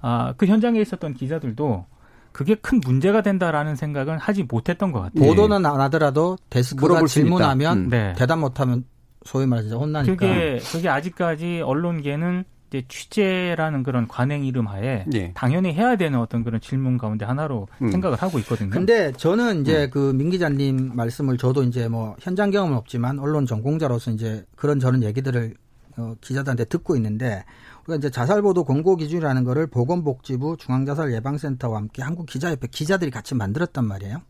아, 0.00 0.34
그 0.36 0.46
현장에 0.46 0.80
있었던 0.80 1.14
기자들도 1.14 1.86
그게 2.32 2.54
큰 2.54 2.80
문제가 2.84 3.20
된다라는 3.20 3.76
생각은 3.76 4.18
하지 4.18 4.44
못했던 4.44 4.90
것 4.92 5.00
같아요. 5.00 5.28
보도는 5.28 5.66
안 5.66 5.80
하더라도 5.82 6.38
데스크가 6.50 7.04
질문하면 7.06 7.78
음. 7.78 7.88
네. 7.90 8.14
대답 8.16 8.38
못하면 8.38 8.84
소위 9.24 9.46
말해서 9.46 9.78
혼나니까. 9.78 10.16
그게 10.16 10.58
그게 10.72 10.88
아직까지 10.88 11.60
언론계는 11.64 12.44
이제 12.72 12.84
취재라는 12.88 13.82
그런 13.82 14.08
관행 14.08 14.46
이름 14.46 14.66
하에 14.66 15.04
예. 15.12 15.32
당연히 15.34 15.74
해야 15.74 15.96
되는 15.96 16.18
어떤 16.18 16.42
그런 16.42 16.58
질문 16.58 16.96
가운데 16.96 17.26
하나로 17.26 17.68
음. 17.82 17.90
생각을 17.90 18.16
하고 18.16 18.38
있거든요. 18.38 18.70
근데 18.70 19.12
저는 19.12 19.60
이제 19.60 19.84
음. 19.84 19.90
그민 19.90 20.30
기자님 20.30 20.92
말씀을 20.94 21.36
저도 21.36 21.64
이제 21.64 21.88
뭐 21.88 22.16
현장 22.18 22.50
경험은 22.50 22.76
없지만 22.78 23.18
언론 23.18 23.44
전공자로서 23.44 24.12
이제 24.12 24.46
그런 24.56 24.80
저런 24.80 25.02
얘기들을 25.02 25.54
어, 25.98 26.14
기자들한테 26.22 26.64
듣고 26.64 26.96
있는데 26.96 27.44
우리가 27.84 27.98
이제 27.98 28.08
자살보도 28.08 28.64
공고 28.64 28.96
기준이라는 28.96 29.44
거를 29.44 29.66
보건복지부 29.66 30.56
중앙자살예방센터와 30.58 31.76
함께 31.76 32.00
한국 32.00 32.24
기자협회 32.24 32.68
기자들이 32.70 33.10
같이 33.10 33.34
만들었단 33.34 33.84
말이에요. 33.84 34.22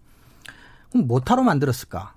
그럼 0.90 1.06
뭐하러 1.06 1.44
만들었을까? 1.44 2.14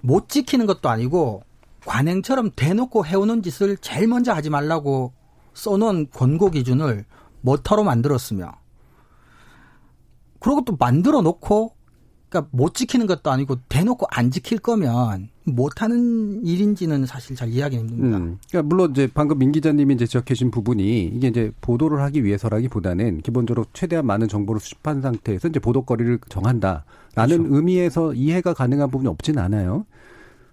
못 0.00 0.30
지키는 0.30 0.64
것도 0.64 0.88
아니고 0.88 1.42
관행처럼 1.84 2.50
대놓고 2.56 3.06
해오는 3.06 3.42
짓을 3.42 3.76
제일 3.78 4.08
먼저 4.08 4.32
하지 4.32 4.50
말라고 4.50 5.12
써놓은 5.54 6.08
권고 6.10 6.50
기준을 6.50 7.04
뭐하러 7.40 7.84
만들었으며 7.84 8.52
그리고 10.40 10.64
또 10.64 10.76
만들어 10.78 11.20
놓고 11.22 11.74
그러니까 12.28 12.50
못 12.52 12.74
지키는 12.74 13.06
것도 13.06 13.30
아니고 13.30 13.56
대놓고 13.68 14.06
안 14.10 14.30
지킬 14.30 14.58
거면 14.58 15.30
못하는 15.44 16.44
일인지는 16.44 17.06
사실 17.06 17.34
잘 17.34 17.48
이해하기 17.48 17.78
힘듭니다. 17.78 18.18
음, 18.18 18.38
그러니까 18.50 18.68
물론 18.68 18.90
이제 18.90 19.08
방금 19.12 19.38
민 19.38 19.50
기자님이 19.50 19.94
이제 19.94 20.04
지적해주신 20.04 20.50
부분이 20.50 21.04
이게 21.04 21.28
이제 21.28 21.50
보도를 21.62 22.02
하기 22.02 22.22
위해서라기보다는 22.24 23.22
기본적으로 23.22 23.64
최대한 23.72 24.04
많은 24.06 24.28
정보를 24.28 24.60
수집한 24.60 25.00
상태에서 25.00 25.48
이제 25.48 25.58
보도거리를 25.58 26.18
정한다라는 26.28 26.84
그렇죠. 27.14 27.56
의미에서 27.56 28.12
이해가 28.12 28.52
가능한 28.52 28.90
부분이 28.90 29.08
없진 29.08 29.38
않아요. 29.38 29.86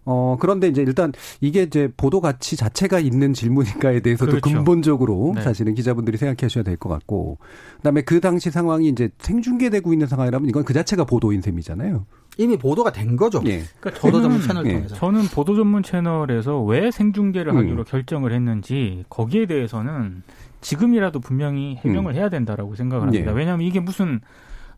어, 0.06 0.38
그런데 0.40 0.68
이제 0.68 0.82
일단 0.84 1.12
이게 1.42 1.64
이제 1.64 1.92
보도 1.98 2.22
가치 2.22 2.56
자체가 2.56 3.00
있는 3.00 3.34
질문인가에 3.34 4.02
대해서도 4.02 4.32
그렇죠. 4.32 4.50
근본적으로 4.50 5.34
네. 5.36 5.42
사실은 5.42 5.74
기자분들이 5.74 6.18
생각하셔야 6.18 6.64
될 6.64 6.78
것 6.78 6.90
같고 6.90 7.38
그다음에 7.78 8.02
그 8.02 8.20
당시 8.20 8.52
상황이 8.52 8.88
이제 8.90 9.10
생중계되고 9.20 9.92
있는 9.94 10.08
상황이라면 10.08 10.48
이건 10.50 10.64
그 10.64 10.74
자체가 10.74 11.06
보도인 11.06 11.42
셈이잖아요. 11.42 12.06
이미 12.38 12.58
보도가 12.58 12.92
된 12.92 13.16
거죠. 13.16 13.42
예. 13.46 13.64
그러니까 13.80 14.02
보도 14.02 14.22
전문 14.22 14.42
채널 14.42 14.66
예. 14.68 14.74
통해서. 14.74 14.96
저는 14.96 15.22
보도 15.28 15.56
전문 15.56 15.84
채널에서 15.84 16.62
왜 16.64 16.92
생중계를 16.92 17.54
음. 17.54 17.58
하기로 17.58 17.84
결정을 17.86 18.34
했는지 18.34 19.06
거기에 19.10 19.46
대해서는 19.46 20.22
지금이라도 20.62 21.20
분명히 21.22 21.76
해명을 21.78 22.12
음. 22.14 22.16
해야 22.18 22.30
된다라고 22.30 22.76
생각을 22.76 23.08
합니다. 23.08 23.32
예. 23.32 23.36
왜냐하면 23.36 23.66
이게 23.66 23.80
무슨 23.80 24.20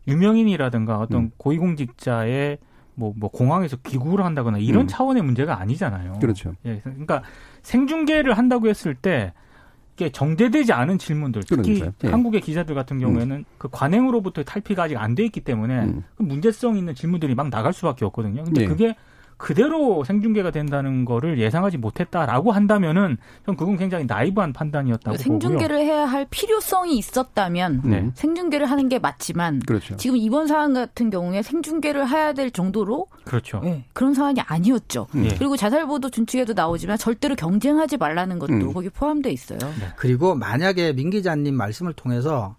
유명인이라든가 0.06 0.98
어떤 1.00 1.22
음. 1.24 1.30
고위공직자의 1.36 2.58
뭐, 2.98 3.12
뭐 3.16 3.30
공항에서 3.30 3.76
기구를 3.76 4.24
한다거나 4.24 4.58
이런 4.58 4.82
음. 4.82 4.88
차원의 4.88 5.22
문제가 5.22 5.60
아니잖아요. 5.60 6.18
그렇죠. 6.20 6.52
예, 6.66 6.80
그러니까 6.82 7.22
생중계를 7.62 8.36
한다고 8.36 8.68
했을 8.68 8.94
때 8.94 9.32
이게 9.94 10.10
정제되지 10.10 10.72
않은 10.72 10.98
질문들, 10.98 11.42
특히 11.46 11.82
예. 12.04 12.08
한국의 12.08 12.40
기자들 12.40 12.74
같은 12.74 12.98
경우에는 12.98 13.36
음. 13.36 13.44
그 13.58 13.68
관행으로부터 13.70 14.42
탈피가 14.42 14.84
아직 14.84 14.96
안 14.96 15.14
돼 15.14 15.24
있기 15.24 15.40
때문에 15.40 15.80
음. 15.84 16.04
그 16.16 16.22
문제성 16.22 16.76
있는 16.76 16.94
질문들이 16.94 17.34
막 17.34 17.48
나갈 17.50 17.72
수밖에 17.72 18.04
없거든요. 18.04 18.44
근데 18.44 18.62
예. 18.62 18.66
그게 18.66 18.94
그대로 19.38 20.02
생중계가 20.02 20.50
된다는 20.50 21.04
거를 21.04 21.38
예상하지 21.38 21.78
못했다라고 21.78 22.50
한다면은 22.50 23.16
전 23.46 23.56
그건 23.56 23.76
굉장히 23.76 24.04
나이브한 24.04 24.52
판단이었다고 24.52 25.16
그러니까 25.16 25.22
생중계를 25.22 25.78
보고요. 25.78 25.92
해야 25.92 26.04
할 26.06 26.26
필요성이 26.28 26.98
있었다면 26.98 27.82
네. 27.84 28.10
생중계를 28.14 28.66
하는 28.68 28.88
게 28.88 28.98
맞지만 28.98 29.60
그렇죠. 29.60 29.96
지금 29.96 30.16
이번 30.16 30.48
사안 30.48 30.74
같은 30.74 31.08
경우에 31.08 31.42
생중계를 31.42 32.08
해야 32.08 32.32
될 32.32 32.50
정도로 32.50 33.06
그렇죠. 33.24 33.60
네, 33.62 33.84
그런 33.92 34.12
상황이 34.12 34.40
아니었죠. 34.40 35.06
네. 35.12 35.28
그리고 35.38 35.56
자살보도 35.56 36.10
준칙에도 36.10 36.52
나오지만 36.54 36.98
절대로 36.98 37.36
경쟁하지 37.36 37.96
말라는 37.96 38.40
것도 38.40 38.52
음. 38.52 38.72
거기 38.72 38.90
포함돼 38.90 39.30
있어요. 39.30 39.58
네. 39.60 39.88
그리고 39.96 40.34
만약에 40.34 40.92
민 40.94 41.10
기자님 41.10 41.54
말씀을 41.54 41.92
통해서 41.92 42.56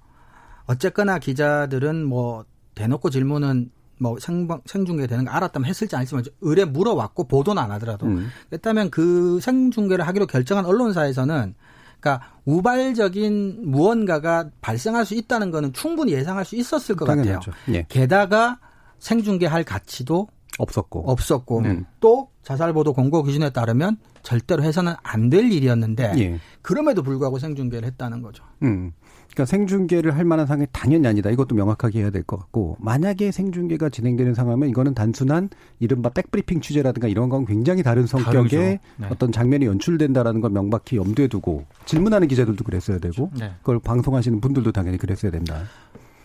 어쨌거나 0.66 1.20
기자들은 1.20 2.06
뭐 2.06 2.46
대놓고 2.76 3.10
질문은 3.10 3.70
뭐 4.00 4.18
생방, 4.20 4.62
생중계 4.66 5.08
되는 5.08 5.26
거 5.26 5.32
알았다면 5.32 5.68
했을지 5.68 5.96
안 5.96 6.02
했을지 6.04 6.32
의뢰 6.42 6.66
물어왔고 6.66 7.28
보도는 7.28 7.62
안 7.62 7.72
하더라도 7.74 8.08
음. 8.08 8.30
그렇다면 8.50 8.90
그 8.90 9.40
생중계를 9.42 10.08
하기로 10.08 10.26
결정한 10.28 10.66
언론사에서는 10.66 11.54
그러니까 12.00 12.32
우발적인 12.46 13.70
무언가가 13.70 14.50
발생할 14.62 15.06
수 15.06 15.16
있다는 15.16 15.52
거는 15.52 15.74
충분히 15.74 16.14
예상할 16.14 16.46
수 16.46 16.56
있었을 16.56 16.96
것 16.96 17.06
당연하죠. 17.06 17.52
같아요. 17.52 17.76
예. 17.76 17.86
게다가 17.90 18.60
생중계할 19.00 19.64
가치도 19.66 20.28
없었고 20.58 21.10
없었고 21.10 21.60
음. 21.60 21.86
또 22.00 22.30
자살 22.44 22.74
보도 22.74 22.94
공고 22.94 23.24
기준에 23.24 23.50
따르면 23.52 23.98
절대로 24.24 24.64
해서는 24.64 24.94
안 25.04 25.30
될 25.30 25.52
일이었는데 25.52 26.14
예. 26.18 26.40
그럼에도 26.62 27.04
불구하고 27.04 27.38
생중계를 27.40 27.86
했다는 27.88 28.22
거죠. 28.22 28.44
음. 28.64 28.92
그러니까 29.32 29.46
생중계를 29.46 30.18
할 30.18 30.26
만한 30.26 30.48
상황이 30.48 30.68
당연히 30.72 31.08
아니다. 31.08 31.30
이것도 31.30 31.56
명확하게 31.56 32.00
해야 32.02 32.10
될 32.10 32.24
것 32.24 32.38
같고 32.38 32.78
만약에 32.80 33.32
생중계가 33.32 33.90
진행되는 33.90 34.34
상황이면 34.34 34.70
이거는 34.70 34.94
단순한 34.94 35.50
이른바 35.80 36.10
백브리핑 36.10 36.62
취재라든가 36.62 37.08
이런 37.08 37.30
건 37.30 37.46
굉장히 37.46 37.84
다른 37.84 38.06
성격의 38.06 38.80
네. 38.98 39.08
어떤 39.10 39.32
장면이 39.32 39.66
연출된다라는 39.66 40.42
걸 40.42 40.52
명확히 40.52 40.98
염두에 40.98 41.28
두고 41.28 41.66
질문하는 41.86 42.28
기자들도 42.28 42.64
그랬어야 42.64 42.98
되고 43.00 43.32
네. 43.40 43.52
그걸 43.60 43.80
방송하시는 43.80 44.42
분들도 44.42 44.72
당연히 44.72 44.98
그랬어야 44.98 45.32
된다. 45.32 45.64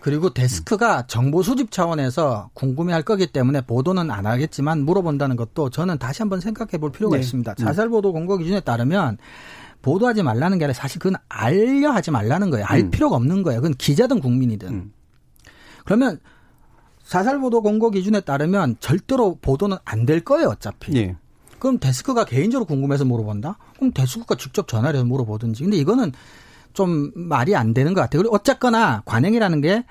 그리고 0.01 0.35
데스크가 0.35 0.99
음. 0.99 1.03
정보 1.07 1.43
수집 1.43 1.71
차원에서 1.71 2.51
궁금해할 2.53 3.03
거기 3.05 3.27
때문에 3.27 3.63
보도는 3.63 4.11
안 4.11 4.27
하겠지만 4.27 4.85
물어본다는 4.85 5.37
것도 5.37 5.71
저는 5.71 5.97
다시 5.99 6.21
한번 6.21 6.41
생각해 6.41 6.77
볼 6.79 6.93
필요가 6.93 7.17
네. 7.17 7.21
있습니다. 7.23 7.55
자살 7.55 7.89
보도 7.89 8.13
공고 8.13 8.37
기준에 8.37 8.61
따르면 8.61 9.17
보도하지 9.85 10.23
말라는 10.23 10.59
게 10.59 10.65
아니라 10.65 10.75
사실 10.75 10.99
그건 10.99 11.17
알려 11.29 11.91
하지 11.91 12.11
말라는 12.11 12.49
거예요. 12.51 12.65
알 12.67 12.81
음. 12.81 12.91
필요가 12.91 13.17
없는 13.17 13.43
거예요. 13.43 13.61
그건 13.61 13.75
기자든 13.75 14.21
국민이든. 14.21 14.69
음. 14.69 14.93
그러면 15.85 16.19
사살 17.03 17.39
보도 17.39 17.61
공고 17.61 17.91
기준에 17.91 18.21
따르면 18.21 18.77
절대로 18.81 19.37
보도는 19.43 19.77
안 19.85 20.07
될 20.07 20.21
거예요, 20.21 20.49
어차피. 20.49 20.97
예. 20.97 21.17
그럼 21.59 21.79
데스크가 21.79 22.25
개인적으로 22.25 22.65
궁금해서 22.65 23.05
물어본다? 23.05 23.59
그럼 23.77 23.93
데스크가 23.93 24.37
직접 24.37 24.69
전화를 24.69 24.97
해서 24.97 25.05
물어보든지. 25.07 25.63
근데 25.63 25.77
이거는 25.77 26.13
좀 26.73 27.11
말이 27.15 27.55
안 27.55 27.75
되는 27.75 27.93
것 27.93 28.01
같아요. 28.01 28.23
그리고 28.23 28.35
어쨌거나 28.35 29.03
관행이라는 29.05 29.61
게 29.61 29.85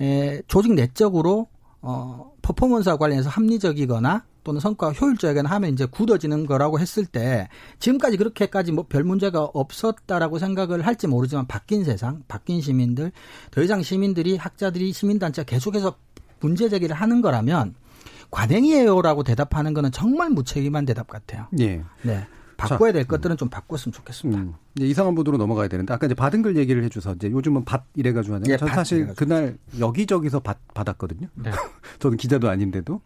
에, 0.00 0.42
조직 0.48 0.74
내적으로 0.74 1.46
어, 1.80 2.32
퍼포먼스와 2.42 2.96
관련해서 2.96 3.30
합리적이거나 3.30 4.24
또는 4.46 4.60
성과가 4.60 4.92
효율적이거나 4.92 5.50
하면 5.50 5.72
이제 5.72 5.86
굳어지는 5.86 6.46
거라고 6.46 6.78
했을 6.78 7.04
때 7.04 7.48
지금까지 7.80 8.16
그렇게까지 8.16 8.70
뭐 8.70 8.86
별 8.88 9.02
문제가 9.02 9.42
없었다라고 9.42 10.38
생각을 10.38 10.86
할지 10.86 11.08
모르지만 11.08 11.48
바뀐 11.48 11.82
세상, 11.82 12.22
바뀐 12.28 12.60
시민들, 12.60 13.10
더 13.50 13.60
이상 13.60 13.82
시민들이 13.82 14.36
학자들이 14.36 14.92
시민단체가 14.92 15.44
계속해서 15.44 15.96
문제 16.38 16.68
제기를 16.68 16.94
하는 16.94 17.20
거라면 17.20 17.74
관행이에요라고 18.30 19.24
대답하는 19.24 19.74
거는 19.74 19.90
정말 19.90 20.30
무책임한 20.30 20.84
대답 20.84 21.08
같아요. 21.08 21.48
예. 21.58 21.82
네. 22.02 22.28
바꿔야 22.56 22.92
될 22.92 23.04
것들은 23.04 23.36
좀 23.36 23.48
바꿨으면 23.48 23.92
좋겠습니다. 23.92 24.40
음. 24.40 24.54
이제 24.76 24.86
이상한 24.86 25.14
보도로 25.16 25.36
넘어가야 25.36 25.66
되는데 25.68 25.92
아까 25.92 26.06
이제 26.06 26.14
받은 26.14 26.42
글 26.42 26.56
얘기를 26.56 26.84
해줘서 26.84 27.14
이제 27.14 27.30
요즘은 27.30 27.64
밭 27.64 27.82
이래가지고 27.96 28.36
하는데 28.36 28.52
예, 28.52 28.56
전 28.56 28.68
사실 28.68 28.98
이래가지고. 28.98 29.26
그날 29.26 29.58
여기저기서 29.80 30.40
받, 30.40 30.58
받았거든요. 30.72 31.28
네. 31.34 31.50
저는 31.98 32.16
기자도 32.16 32.48
아닌데도 32.48 33.00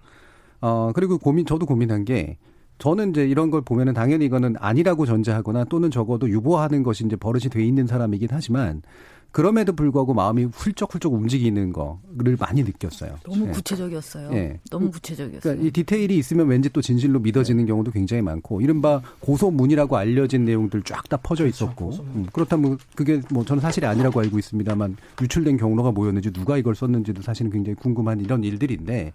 어, 0.61 0.93
그리고 0.95 1.19
고민, 1.19 1.47
저도 1.47 1.67
고민한 1.67 2.05
게 2.05 2.37
저는 2.79 3.11
이제 3.11 3.27
이런 3.27 3.51
걸 3.51 3.61
보면은 3.61 3.93
당연히 3.93 4.25
이거는 4.25 4.57
아니라고 4.59 5.07
전제하거나 5.07 5.65
또는 5.65 5.91
적어도 5.91 6.29
유보하는 6.29 6.83
것이 6.83 7.05
이제 7.05 7.15
버릇이 7.15 7.45
돼 7.51 7.65
있는 7.65 7.87
사람이긴 7.87 8.29
하지만 8.31 8.83
그럼에도 9.33 9.73
불구하고 9.75 10.13
마음이 10.13 10.45
훌쩍훌쩍 10.45 11.13
움직이는 11.13 11.73
거를 11.73 12.37
많이 12.39 12.65
느꼈어요. 12.65 13.17
너무 13.23 13.47
예. 13.47 13.51
구체적이었어요. 13.53 14.31
예. 14.33 14.59
너무 14.71 14.91
구체적이었어요. 14.91 15.41
그러니까 15.41 15.69
이 15.69 15.71
디테일이 15.71 16.17
있으면 16.19 16.49
왠지 16.49 16.69
또 16.71 16.83
진실로 16.83 17.21
믿어지는 17.21 17.65
네. 17.65 17.69
경우도 17.69 17.93
굉장히 17.93 18.23
많고 18.23 18.61
이른바 18.61 19.01
고소문이라고 19.21 19.97
알려진 19.97 20.45
내용들 20.45 20.83
쫙 20.83 21.09
다 21.09 21.17
퍼져 21.17 21.45
그렇죠. 21.45 21.65
있었고 21.65 21.91
음, 22.15 22.27
그렇다면 22.33 22.79
그게 22.97 23.21
뭐 23.31 23.45
저는 23.45 23.61
사실이 23.61 23.87
아니라고 23.87 24.21
알고 24.21 24.39
있습니다만 24.39 24.97
유출된 25.21 25.57
경로가 25.59 25.93
뭐였는지 25.93 26.33
누가 26.33 26.57
이걸 26.57 26.75
썼는지도 26.75 27.23
사실은 27.23 27.51
굉장히 27.51 27.77
궁금한 27.77 28.21
이런 28.21 28.43
일들인데 28.43 29.13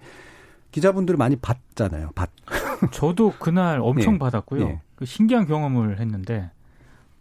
기자분들 0.75 1.15
많이 1.15 1.37
봤잖아요. 1.37 2.09
봤. 2.15 2.29
저도 2.91 3.33
그날 3.39 3.79
엄청 3.81 4.13
네. 4.15 4.19
받았고요. 4.19 4.67
네. 4.67 4.81
그 4.97 5.05
신기한 5.05 5.47
경험을 5.47 6.01
했는데 6.01 6.51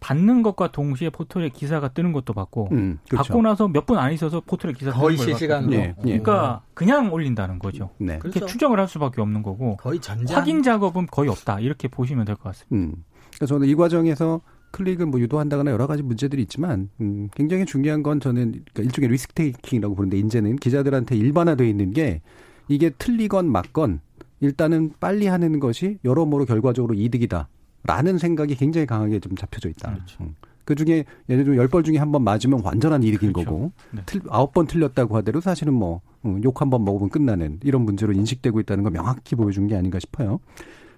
받는 0.01 0.43
것과 0.43 0.73
동시에 0.73 1.09
포털에 1.11 1.49
기사가 1.51 1.89
뜨는 1.89 2.13
것도 2.13 2.33
봤고 2.35 2.69
음, 2.73 2.99
그렇죠. 3.09 3.29
받고 3.29 3.43
나서 3.43 3.69
몇 3.69 3.87
분 3.87 3.97
안 3.97 4.13
있어서 4.13 4.41
포털에 4.45 4.73
기사 4.73 4.91
거의 4.91 5.17
실시간으로 5.17 5.71
네, 5.71 5.79
네. 5.79 5.95
그러니까 6.03 6.63
그냥 6.75 7.13
올린다는 7.13 7.61
거죠. 7.61 7.91
네. 7.99 8.19
그렇게 8.19 8.41
그렇죠. 8.41 8.53
추정을 8.53 8.81
할 8.81 8.89
수밖에 8.89 9.23
없는 9.23 9.43
거고 9.45 9.77
거의 9.77 10.01
전장 10.01 10.37
확인 10.37 10.63
작업은 10.65 11.07
거의 11.07 11.31
없다 11.31 11.61
이렇게 11.61 11.87
보시면 11.87 12.25
될 12.25 12.35
것 12.35 12.43
같습니다. 12.43 12.75
음. 12.75 13.05
그러니까 13.37 13.47
저는 13.47 13.69
이 13.69 13.75
과정에서 13.77 14.41
클릭을 14.73 15.07
뭐 15.07 15.21
유도한다거나 15.21 15.71
여러 15.71 15.87
가지 15.87 16.03
문제들이 16.03 16.43
있지만 16.43 16.91
음, 17.01 17.29
굉장히 17.37 17.65
중요한 17.65 18.03
건 18.03 18.19
저는 18.19 18.51
그러니까 18.51 18.83
일종의 18.83 19.09
리스크 19.11 19.33
테이킹이라고 19.35 19.95
부르는데 19.95 20.19
이제는 20.19 20.57
기자들한테 20.57 21.15
일반화되어 21.17 21.65
있는 21.69 21.93
게 21.93 22.21
이게 22.69 22.91
틀리건 22.91 23.51
맞건 23.51 24.01
일단은 24.41 24.93
빨리 25.01 25.27
하는 25.27 25.61
것이 25.61 25.99
여러모로 26.05 26.45
결과적으로 26.45 26.95
이득이다라는 26.95 28.19
생각이 28.19 28.55
굉장히 28.57 28.87
강하게 28.87 29.21
좀 29.21 29.37
잡혀져 29.37 29.69
있다. 29.71 29.93
그렇죠. 29.95 30.25
음. 30.25 30.35
그 30.65 30.75
중에 30.75 31.05
예를 31.29 31.45
들어 31.45 31.57
열번 31.57 31.85
중에 31.85 31.99
한 31.99 32.11
번 32.11 32.25
맞으면 32.25 32.63
완전한 32.65 33.03
이득인 33.03 33.33
그렇죠. 33.35 33.51
거고 33.51 33.73
네. 33.91 34.03
아홉 34.31 34.53
번 34.55 34.67
틀렸다고 34.67 35.15
하더라도 35.17 35.41
사실은 35.41 35.75
뭐 35.75 36.01
욕 36.43 36.59
한 36.63 36.71
번 36.71 36.85
먹으면 36.87 37.11
끝나는 37.11 37.61
이런 37.63 37.83
문제로 37.83 38.13
인식되고 38.15 38.59
있다는 38.61 38.83
걸 38.83 38.93
명확히 38.95 39.35
보여준 39.37 39.67
게 39.67 39.77
아닌가 39.77 39.99
싶어요. 39.99 40.41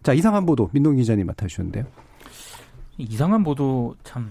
자 0.05 0.13
이상한 0.13 0.47
보도 0.47 0.71
민동 0.73 0.95
기자님 0.95 1.27
맡아주셨는데요. 1.27 1.85
이상한 2.99 3.43
보도 3.43 3.97
참 4.05 4.31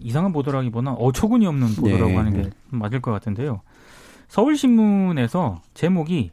이상한 0.00 0.32
보도라기보다 0.34 0.92
어처구니 0.92 1.46
없는 1.46 1.76
보도라고 1.76 2.08
네. 2.10 2.16
하는 2.16 2.42
게 2.42 2.50
맞을 2.68 3.00
것 3.00 3.10
같은데요. 3.10 3.62
서울신문에서 4.28 5.62
제목이 5.72 6.30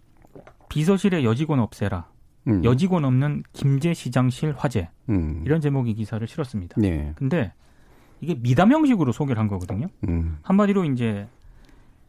비서실의 0.72 1.26
여직원 1.26 1.60
없애라. 1.60 2.08
음. 2.48 2.64
여직원 2.64 3.04
없는 3.04 3.44
김제 3.52 3.94
시장실 3.94 4.54
화재. 4.58 4.90
음. 5.10 5.44
이런 5.46 5.60
제목의 5.60 5.94
기사를 5.96 6.26
실었습니다. 6.26 6.76
네. 6.80 7.12
근데 7.16 7.52
이게 8.22 8.36
미담 8.36 8.72
형식으로 8.72 9.12
소개를 9.12 9.40
한 9.40 9.50
거거든요. 9.50 9.88
음. 10.08 10.38
한마디로 10.44 10.86
이제 10.86 11.28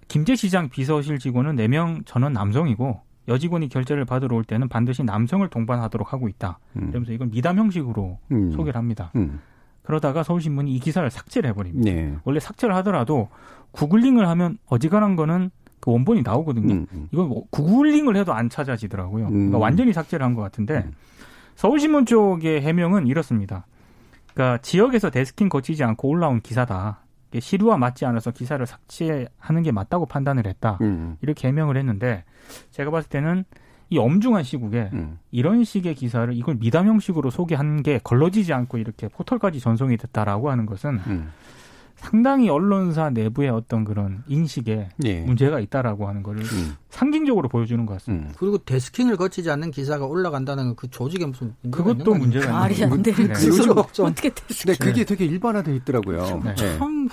김제 0.07 0.37
시장 0.37 0.69
비서실 0.69 1.19
직원은 1.19 1.57
4명 1.57 2.07
전원 2.07 2.33
남성이고 2.35 3.01
여직원이 3.27 3.69
결제를 3.69 4.05
받으러 4.05 4.37
올 4.37 4.45
때는 4.45 4.69
반드시 4.69 5.03
남성을 5.03 5.47
동반하도록 5.49 6.13
하고 6.13 6.29
있다. 6.29 6.61
음. 6.77 6.91
이러면서 6.91 7.13
이건 7.13 7.31
미담 7.31 7.59
형식으로 7.59 8.21
음. 8.31 8.53
소개를 8.53 8.79
합니다. 8.79 9.11
음. 9.17 9.41
그러다가 9.83 10.23
서울신문이 10.23 10.73
이 10.73 10.79
기사를 10.79 11.09
삭제를 11.11 11.51
해버립니다. 11.51 11.91
네. 11.91 12.17
원래 12.23 12.39
삭제를 12.39 12.77
하더라도 12.77 13.29
구글링을 13.73 14.29
하면 14.29 14.59
어지간한 14.67 15.17
거는 15.17 15.51
그 15.83 15.91
원본이 15.91 16.23
나오거든요. 16.23 16.73
음, 16.73 16.87
음. 16.93 17.09
이건 17.11 17.29
뭐 17.29 17.45
구글링을 17.51 18.17
해도 18.17 18.33
안 18.33 18.49
찾아지더라고요. 18.49 19.27
그러니까 19.29 19.59
음. 19.59 19.61
완전히 19.61 19.93
삭제를 19.93 20.25
한 20.25 20.35
것 20.35 20.41
같은데 20.43 20.85
음. 20.87 20.93
서울신문 21.57 22.07
쪽의 22.07 22.63
해명은 22.63 23.07
이렇습니다. 23.09 23.67
그러니까 24.33 24.59
지역에서 24.63 25.11
데스킹 25.11 25.49
거치지 25.51 25.83
않고 25.85 26.09
올라온 26.09 26.41
기사다. 26.41 27.01
시류와 27.39 27.79
맞지 27.79 28.05
않아서 28.07 28.31
기사를 28.31 28.65
삭제하는 28.65 29.63
게 29.65 29.73
맞다고 29.73 30.07
판단을 30.07 30.47
했다. 30.47 30.79
음. 30.83 31.17
이렇게 31.21 31.49
해명을 31.49 31.77
했는데 31.77 32.25
제가 32.71 32.91
봤을 32.91 33.09
때는 33.11 33.45
이 33.91 33.99
엄중한 33.99 34.43
시국에 34.45 34.89
음. 34.93 35.19
이런 35.33 35.65
식의 35.65 35.95
기사를 35.97 36.33
이걸 36.35 36.57
미담 36.59 36.87
형식으로 36.87 37.31
소개한 37.31 37.83
게 37.83 37.99
걸러지지 38.03 38.53
않고 38.53 38.79
이렇게 38.79 39.09
포털까지 39.09 39.61
전송이 39.61 39.97
됐다라고 39.99 40.51
하는 40.51 40.65
것은 40.65 41.01
음. 41.09 41.31
상당히 42.03 42.49
언론사 42.49 43.11
내부의 43.11 43.51
어떤 43.51 43.85
그런 43.85 44.25
인식에 44.27 44.89
예. 45.05 45.21
문제가 45.21 45.61
있다라고 45.61 46.09
하는 46.09 46.25
거를 46.25 46.43
음. 46.43 46.75
상징적으로 46.91 47.49
보여주는 47.49 47.87
것 47.87 47.95
같습니다. 47.95 48.29
음. 48.29 48.35
그리고 48.37 48.59
desking을 48.59 49.17
거치지 49.17 49.49
않는 49.53 49.71
기사가 49.71 50.05
올라간다는 50.07 50.75
그 50.75 50.91
조직에 50.91 51.25
무슨 51.25 51.55
그것도 51.71 52.15
문제가 52.15 52.45
있는 52.45 52.59
말이 52.59 52.85
안 52.85 53.03
되는 53.03 53.33
네. 53.33 53.35
그 53.35 54.03
어떻게 54.03 54.31
desking? 54.31 54.75
근데 54.75 54.85
그게 54.85 55.05
되게 55.05 55.25
일반화돼 55.27 55.77
있더라고요. 55.77 56.43
네. 56.45 56.55
참 56.57 57.09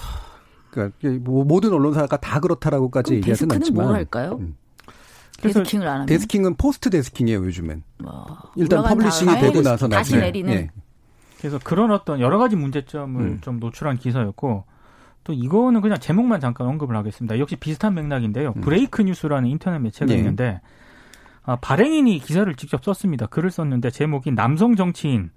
그러니까 0.72 0.98
뭐 1.22 1.44
모든 1.44 1.72
언론사가 1.72 2.18
다 2.18 2.40
그렇다라고까지 2.40 3.14
얘기하지는 3.16 3.56
않지만 3.58 3.86
뭘 3.86 3.96
할까요? 3.96 4.38
음. 4.42 4.56
desking을 5.40 5.88
안 5.88 5.94
하면 5.94 6.06
desking은 6.08 6.56
post 6.56 6.90
desking이에요 6.90 7.46
요즘은. 7.46 7.84
와, 8.04 8.26
일단 8.56 8.84
publishing이 8.84 9.40
되고 9.40 9.62
나서 9.62 9.88
다시 9.88 10.16
나중에. 10.16 10.22
내리는. 10.22 10.54
네. 10.54 10.72
그래서 11.38 11.60
그런 11.64 11.92
어떤 11.92 12.20
여러 12.20 12.40
가지 12.40 12.56
문제점을 12.56 13.22
음. 13.22 13.40
좀 13.42 13.60
노출한 13.60 13.98
기사였고 13.98 14.66
또 15.30 15.34
이거는 15.34 15.82
그냥 15.82 16.00
제목만 16.00 16.40
잠깐 16.40 16.66
언급을 16.66 16.96
하겠습니다. 16.96 17.38
역시 17.38 17.56
비슷한 17.56 17.94
맥락인데요. 17.94 18.54
음. 18.56 18.62
브레이크 18.62 19.04
뉴스라는 19.04 19.48
인터넷 19.48 19.78
매체가 19.78 20.12
네. 20.12 20.18
있는데 20.18 20.60
아, 21.44 21.56
발행인이 21.58 22.18
기사를 22.18 22.52
직접 22.56 22.84
썼습니다. 22.84 23.28
글을 23.28 23.52
썼는데 23.52 23.92
제목이 23.92 24.32
남성 24.32 24.76
정치인 24.76 25.30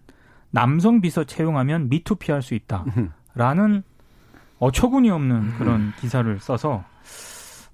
남성 0.51 1.03
비서 1.03 1.25
채용하면 1.25 1.91
미투 1.91 2.15
피할 2.15 2.41
수 2.41 2.55
있다라는 2.55 3.83
어처구니 4.61 5.11
없는 5.11 5.59
그런 5.59 5.93
기사를 6.01 6.39
써서 6.41 6.85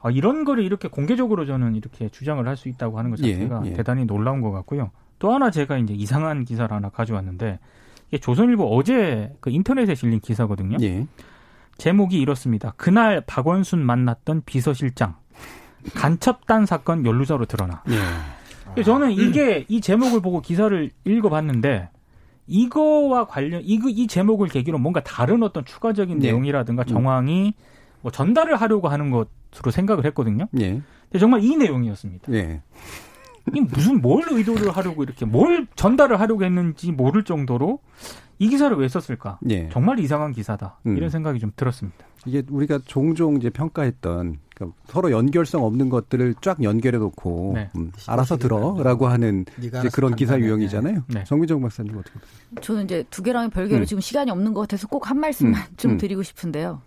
아, 0.03 0.11
이런 0.11 0.45
거를 0.45 0.65
이렇게 0.65 0.89
공개적으로 0.89 1.47
저는 1.47 1.77
이렇게 1.77 2.09
주장을 2.09 2.45
할 2.49 2.57
수 2.57 2.69
있다고 2.69 2.99
하는 2.99 3.13
것 3.13 3.19
자체가 3.19 3.63
예, 3.65 3.71
예. 3.71 3.73
대단히 3.75 4.07
놀라운 4.07 4.41
것 4.41 4.51
같고요. 4.51 4.91
또 5.21 5.33
하나 5.33 5.53
제가 5.53 5.79
이제 5.79 5.95
이상한 5.95 6.45
기사를 6.45 6.75
하나 6.75 6.89
가져왔는데 6.89 7.61
이게 8.09 8.19
조선일보 8.19 8.77
어제 8.77 9.33
그 9.39 9.51
인터넷에 9.51 9.95
실린 9.95 10.19
기사거든요. 10.19 10.79
예. 10.81 11.07
제목이 11.79 12.21
이렇습니다. 12.21 12.75
그날 12.77 13.23
박원순 13.23 13.85
만났던 13.85 14.43
비서실장 14.45 15.15
간첩단 15.95 16.67
사건 16.67 17.07
연루자로 17.07 17.47
드러나. 17.47 17.83
예. 18.77 18.83
저는 18.83 19.13
이게 19.13 19.65
이 19.69 19.81
제목을 19.81 20.21
보고 20.21 20.41
기사를 20.41 20.91
읽어봤는데 21.05 21.89
이거와 22.47 23.27
관련 23.27 23.63
이, 23.65 23.81
이 23.89 24.07
제목을 24.07 24.49
계기로 24.49 24.79
뭔가 24.79 25.03
다른 25.03 25.43
어떤 25.43 25.65
추가적인 25.65 26.19
네. 26.19 26.29
내용이라든가 26.29 26.85
정황이 26.85 27.55
뭐 28.01 28.11
전달을 28.11 28.57
하려고 28.57 28.89
하는 28.89 29.11
것으로 29.11 29.71
생각을 29.71 30.05
했거든요. 30.07 30.47
예. 30.61 30.81
근데 31.05 31.19
정말 31.19 31.43
이 31.43 31.57
내용이었습니다. 31.57 32.33
예. 32.33 32.63
이 33.55 33.61
무슨 33.61 34.01
뭘 34.01 34.25
의도를 34.31 34.71
하려고 34.71 35.03
이렇게 35.03 35.25
뭘 35.25 35.67
전달을 35.75 36.21
하려고 36.21 36.45
했는지 36.45 36.93
모를 36.93 37.25
정도로 37.25 37.81
이 38.41 38.49
기사를 38.49 38.77
왜 38.77 38.89
썼을까? 38.89 39.39
예. 39.51 39.69
정말 39.71 39.99
이상한 39.99 40.33
기사다. 40.33 40.79
음. 40.87 40.97
이런 40.97 41.11
생각이 41.11 41.41
좀 41.41 41.53
들었습니다. 41.57 41.99
이게 42.27 42.43
우리가 42.51 42.81
종종 42.85 43.37
이제 43.37 43.49
평가했던 43.51 44.39
그러니까 44.55 44.79
서로 44.87 45.11
연결성 45.11 45.65
없는 45.65 45.89
것들을 45.89 46.35
쫙 46.41 46.63
연결해 46.63 46.99
놓고 46.99 47.53
네. 47.55 47.71
음, 47.77 47.91
알아서 48.07 48.37
들어라고 48.37 49.07
하는 49.09 49.45
이제 49.59 49.89
그런 49.93 50.15
기사 50.17 50.39
유형이잖아요. 50.39 51.05
네. 51.09 51.25
정민정 51.25 51.61
박사님 51.63 51.97
어떻게 51.97 52.19
보세요? 52.19 52.39
저는 52.61 52.85
이제 52.85 53.05
두 53.11 53.23
개랑 53.23 53.51
별개로 53.51 53.81
음. 53.81 53.87
지금 53.87 54.01
시간이 54.01 54.31
없는 54.31 54.53
것 54.55 54.61
같아서 54.63 54.87
꼭 54.89 55.09
한 55.09 55.19
말씀만 55.21 55.61
음. 55.61 55.75
좀 55.77 55.91
음. 55.93 55.99
드리고 55.99 56.23
싶은데요. 56.23 56.83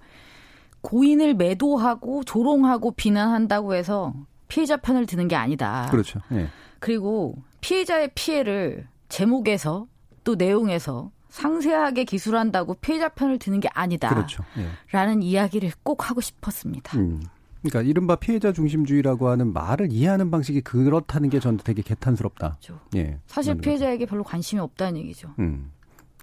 고인을 0.82 1.36
매도하고 1.36 2.24
조롱하고 2.24 2.92
비난한다고 2.92 3.74
해서 3.76 4.14
피해자 4.48 4.78
편을 4.78 5.06
드는 5.06 5.28
게 5.28 5.36
아니다. 5.36 5.88
그렇죠. 5.92 6.20
예. 6.34 6.48
그리고 6.80 7.36
피해자의 7.62 8.12
피해를 8.16 8.88
제목에서 9.10 9.88
또 10.24 10.36
내용에서 10.36 11.12
상세하게 11.32 12.04
기술한다고 12.04 12.76
피해자 12.76 13.10
편을 13.10 13.40
드는 13.40 13.62
게 13.62 13.70
아니다. 13.74 14.10
그렇죠. 14.10 14.44
예. 14.58 14.68
라는 14.92 15.24
이야기를 15.24 15.72
꼭 15.82 16.10
하고 16.10 16.22
싶었습니다. 16.22 16.98
음. 17.00 17.22
그러니까 17.62 17.90
이른바 17.90 18.16
피해자 18.16 18.52
중심주의라고 18.52 19.30
하는 19.30 19.54
말을 19.54 19.92
이해하는 19.92 20.30
방식이 20.30 20.62
그렇다는 20.62 21.30
게 21.30 21.40
저는 21.40 21.60
되게 21.64 21.82
개탄스럽다. 21.82 22.58
그렇죠. 22.60 22.80
예. 22.96 23.20
사실 23.28 23.56
피해자에게 23.56 24.06
별로 24.06 24.24
관심이 24.24 24.60
없다는 24.60 25.00
얘기죠. 25.00 25.34
음. 25.40 25.72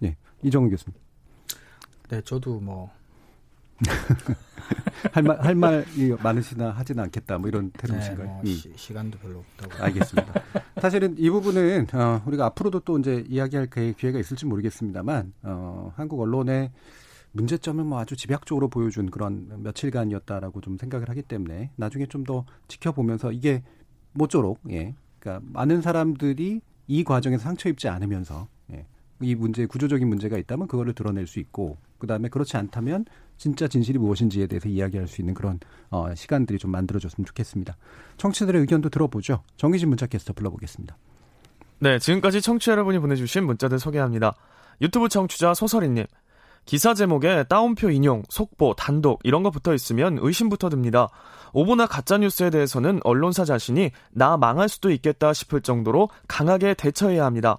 예. 0.02 0.16
이정훈 0.42 0.70
교수님. 0.70 0.96
네, 2.10 2.20
저도 2.22 2.60
뭐 2.60 2.90
할 5.12 5.22
말, 5.22 5.40
할 5.40 5.54
말이 5.54 6.14
많으시나 6.22 6.70
하지는 6.70 7.04
않겠다. 7.04 7.38
뭐 7.38 7.48
이런 7.48 7.70
태도신가요? 7.70 8.26
네, 8.26 8.32
뭐 8.32 8.42
음. 8.44 8.72
시, 8.76 8.92
간도 8.92 9.18
별로 9.18 9.38
없다고. 9.56 9.84
알겠습니다. 9.84 10.32
사실은 10.80 11.14
이 11.18 11.30
부분은, 11.30 11.86
어, 11.94 12.22
우리가 12.26 12.46
앞으로도 12.46 12.80
또 12.80 12.98
이제 12.98 13.24
이야기할 13.28 13.68
기회가 13.96 14.18
있을지 14.18 14.46
모르겠습니다만, 14.46 15.32
어, 15.44 15.92
한국 15.96 16.20
언론의 16.20 16.70
문제점은 17.32 17.86
뭐 17.86 18.00
아주 18.00 18.16
집약적으로 18.16 18.68
보여준 18.68 19.10
그런 19.10 19.62
며칠간이었다라고 19.62 20.60
좀 20.60 20.76
생각을 20.78 21.08
하기 21.10 21.22
때문에 21.22 21.70
나중에 21.76 22.06
좀 22.06 22.24
더 22.24 22.44
지켜보면서 22.66 23.32
이게 23.32 23.62
모쪼록, 24.12 24.60
예. 24.70 24.94
그러니까 25.18 25.46
많은 25.52 25.80
사람들이 25.80 26.60
이 26.88 27.04
과정에서 27.04 27.42
상처 27.44 27.68
입지 27.68 27.88
않으면서, 27.88 28.48
예. 28.50 28.57
이 29.20 29.34
문제 29.34 29.66
구조적인 29.66 30.08
문제가 30.08 30.38
있다면 30.38 30.68
그거를 30.68 30.92
드러낼 30.92 31.26
수 31.26 31.38
있고 31.40 31.78
그다음에 31.98 32.28
그렇지 32.28 32.56
않다면 32.56 33.04
진짜 33.36 33.68
진실이 33.68 33.98
무엇인지에 33.98 34.46
대해서 34.46 34.68
이야기할 34.68 35.08
수 35.08 35.20
있는 35.20 35.34
그런 35.34 35.58
어, 35.90 36.12
시간들이 36.14 36.58
좀 36.58 36.70
만들어졌으면 36.70 37.24
좋겠습니다. 37.26 37.76
청취자들의 38.16 38.60
의견도 38.60 38.88
들어보죠. 38.88 39.42
정희진 39.56 39.88
문자 39.88 40.06
캐스터 40.06 40.32
불러보겠습니다. 40.32 40.96
네, 41.80 41.98
지금까지 41.98 42.40
청취자 42.40 42.72
여러분이 42.72 42.98
보내주신 42.98 43.44
문자들 43.44 43.78
소개합니다. 43.78 44.34
유튜브 44.80 45.08
청취자 45.08 45.54
소설이님. 45.54 46.06
기사 46.64 46.92
제목에 46.92 47.44
따옴표 47.48 47.88
인용, 47.88 48.22
속보, 48.28 48.74
단독 48.74 49.20
이런 49.24 49.42
거 49.42 49.50
붙어 49.50 49.72
있으면 49.72 50.18
의심부터 50.20 50.68
듭니다. 50.68 51.08
오보나 51.54 51.86
가짜 51.86 52.18
뉴스에 52.18 52.50
대해서는 52.50 53.00
언론사 53.04 53.44
자신이 53.46 53.90
나 54.10 54.36
망할 54.36 54.68
수도 54.68 54.90
있겠다 54.90 55.32
싶을 55.32 55.62
정도로 55.62 56.10
강하게 56.26 56.74
대처해야 56.74 57.24
합니다. 57.24 57.58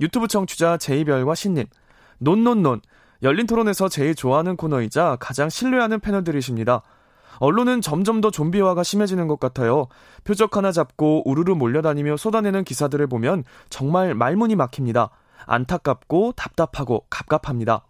유튜브 0.00 0.28
청취자 0.28 0.76
제이별과 0.76 1.34
신님. 1.34 1.66
논논논. 2.18 2.80
열린 3.22 3.46
토론에서 3.46 3.88
제일 3.88 4.14
좋아하는 4.14 4.56
코너이자 4.56 5.16
가장 5.20 5.48
신뢰하는 5.48 6.00
패널들이십니다. 6.00 6.82
언론은 7.38 7.80
점점 7.80 8.20
더 8.20 8.30
좀비화가 8.30 8.82
심해지는 8.82 9.26
것 9.26 9.40
같아요. 9.40 9.88
표적 10.24 10.56
하나 10.56 10.72
잡고 10.72 11.28
우르르 11.28 11.54
몰려다니며 11.54 12.16
쏟아내는 12.16 12.64
기사들을 12.64 13.06
보면 13.06 13.44
정말 13.70 14.14
말문이 14.14 14.56
막힙니다. 14.56 15.10
안타깝고 15.46 16.32
답답하고 16.32 17.06
갑갑합니다. 17.10 17.84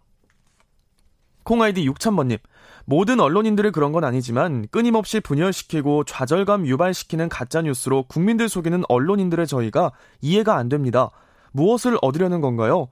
콩아이디 1.43 1.87
6000번님. 1.87 2.39
모든 2.85 3.19
언론인들이 3.19 3.71
그런 3.71 3.91
건 3.91 4.03
아니지만 4.03 4.67
끊임없이 4.71 5.19
분열시키고 5.19 6.03
좌절감 6.05 6.65
유발시키는 6.65 7.29
가짜뉴스로 7.29 8.03
국민들 8.03 8.49
속이는 8.49 8.83
언론인들의 8.89 9.45
저희가 9.47 9.91
이해가 10.21 10.55
안 10.55 10.69
됩니다. 10.69 11.11
무엇을 11.55 11.97
얻으려는 12.01 12.41
건가요? 12.41 12.89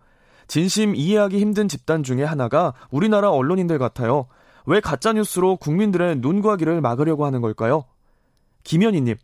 진심 0.47 0.95
이해하기 0.95 1.39
힘든 1.39 1.67
집단 1.67 2.03
중에 2.03 2.23
하나가 2.23 2.73
우리나라 2.91 3.29
언론인들 3.29 3.77
같아요. 3.77 4.27
왜 4.65 4.79
가짜뉴스로 4.79 5.57
국민들의 5.57 6.17
눈과 6.17 6.55
귀를 6.57 6.79
막으려고 6.79 7.25
하는 7.25 7.41
걸까요? 7.41 7.83
김현희님, 8.63 9.15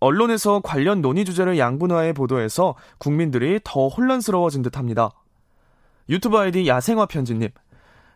언론에서 0.00 0.60
관련 0.60 1.00
논의 1.00 1.24
주제를 1.24 1.58
양분화해 1.58 2.12
보도해서 2.12 2.74
국민들이 2.98 3.60
더 3.62 3.86
혼란스러워진 3.86 4.62
듯 4.62 4.76
합니다. 4.76 5.10
유튜브 6.08 6.36
아이디 6.38 6.66
야생화 6.66 7.06
편지님, 7.06 7.50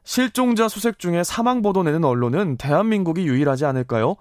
실종자 0.02 0.68
수색 0.68 0.98
중에 0.98 1.22
사망 1.22 1.62
보도 1.62 1.84
내는 1.84 2.04
언론은 2.04 2.56
대한민국이 2.56 3.26
유일하지 3.26 3.64
않을까요? 3.64 4.16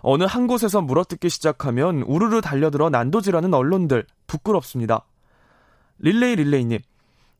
어느 0.00 0.24
한 0.24 0.46
곳에서 0.46 0.80
물어뜯기 0.80 1.28
시작하면 1.28 2.02
우르르 2.02 2.40
달려들어 2.40 2.88
난도질하는 2.88 3.52
언론들 3.52 4.06
부끄럽습니다. 4.26 5.04
릴레이 6.00 6.36
릴레이님, 6.36 6.80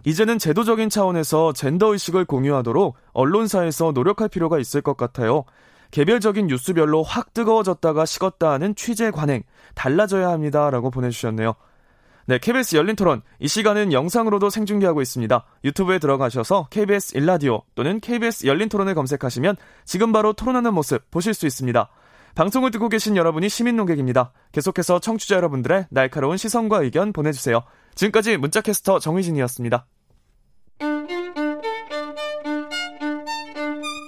이제는 0.05 0.39
제도적인 0.39 0.89
차원에서 0.89 1.53
젠더 1.53 1.93
의식을 1.93 2.25
공유하도록 2.25 2.97
언론사에서 3.13 3.93
노력할 3.93 4.29
필요가 4.29 4.59
있을 4.59 4.81
것 4.81 4.97
같아요. 4.97 5.45
개별적인 5.91 6.47
뉴스별로 6.47 7.03
확 7.03 7.35
뜨거워졌다가 7.35 8.07
식었다 8.07 8.53
하는 8.53 8.75
취재 8.75 9.11
관행 9.11 9.43
달라져야 9.75 10.29
합니다 10.31 10.71
라고 10.71 10.91
보내주셨네요. 10.91 11.55
네, 12.27 12.39
KBS 12.39 12.77
열린 12.77 12.95
토론. 12.95 13.23
이 13.41 13.49
시간은 13.49 13.93
영상으로도 13.93 14.51
생중계하고 14.51 15.03
있습니다. 15.03 15.45
유튜브에 15.65 15.99
들어가셔서 15.99 16.69
KBS 16.71 17.17
일라디오 17.17 17.63
또는 17.75 17.99
KBS 17.99 18.47
열린 18.47 18.69
토론을 18.69 18.95
검색하시면 18.95 19.57
지금 19.85 20.13
바로 20.13 20.33
토론하는 20.33 20.73
모습 20.73 21.11
보실 21.11 21.35
수 21.35 21.47
있습니다. 21.47 21.89
방송을 22.37 22.71
듣고 22.71 22.89
계신 22.89 23.17
여러분이 23.17 23.49
시민 23.49 23.77
농객입니다. 23.77 24.33
계속해서 24.53 25.01
청취자 25.01 25.35
여러분들의 25.37 25.87
날카로운 25.91 26.37
시선과 26.37 26.83
의견 26.83 27.13
보내주세요. 27.13 27.65
지금까지 27.95 28.37
문자캐스터 28.37 28.99
정희진이었습니다. 28.99 29.87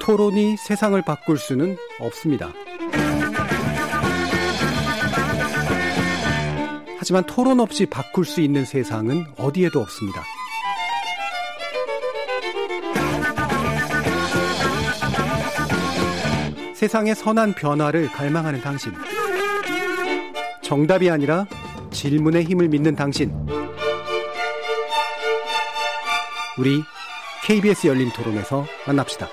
토론이 0.03 0.57
세상을 0.57 1.01
바꿀 1.03 1.39
수는 1.39 1.77
없습니다. 2.01 2.51
하지만 6.99 7.25
토론 7.25 7.61
없이 7.61 7.87
바꿀 7.87 8.25
수 8.25 8.41
있는 8.41 8.65
세상은 8.65 9.25
어디에도 9.37 9.81
없습니다. 9.81 10.23
세상의 16.75 17.15
선한 17.15 17.55
변화를 17.55 18.09
갈망하는 18.09 18.61
당신. 18.61 18.93
정답이 20.63 21.11
아니라 21.11 21.47
질문의 21.93 22.43
힘을 22.43 22.69
믿는 22.69 22.97
당신. 22.97 23.33
우리 26.63 26.85
KBS 27.45 27.89
열린 27.89 28.09
토론에서 28.15 28.65
만납시다. 28.87 29.27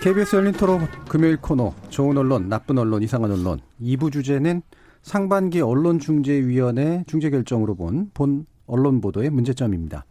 KBS 0.00 0.36
열린 0.36 0.52
토론 0.54 0.88
금요일 1.06 1.36
코너 1.36 1.74
좋은 1.90 2.16
언론, 2.16 2.48
나쁜 2.48 2.78
언론, 2.78 3.02
이상한 3.02 3.30
언론 3.30 3.60
2부 3.82 4.10
주제는 4.10 4.62
상반기 5.02 5.60
언론중재위원회 5.60 7.04
중재 7.06 7.28
결정으로 7.28 7.74
본 7.74 8.08
본 8.14 8.46
언론 8.66 9.02
보도의 9.02 9.28
문제점입니다. 9.28 10.06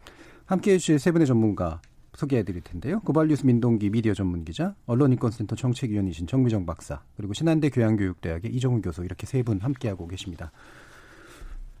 함께해 0.46 0.78
주실 0.78 1.00
세 1.00 1.10
분의 1.10 1.26
전문가 1.26 1.80
소개해 2.14 2.42
드릴 2.42 2.60
텐데요. 2.60 3.00
고발뉴스 3.00 3.46
민동기 3.46 3.90
미디어 3.90 4.12
전문 4.14 4.44
기자, 4.44 4.74
언론인권센터 4.86 5.56
정책위원이신 5.56 6.26
정미정 6.26 6.66
박사, 6.66 7.00
그리고 7.16 7.32
신한대 7.32 7.70
교양교육대학의 7.70 8.54
이정훈 8.54 8.82
교수 8.82 9.04
이렇게 9.04 9.26
세 9.26 9.42
분 9.42 9.60
함께하고 9.60 10.06
계십니다. 10.08 10.52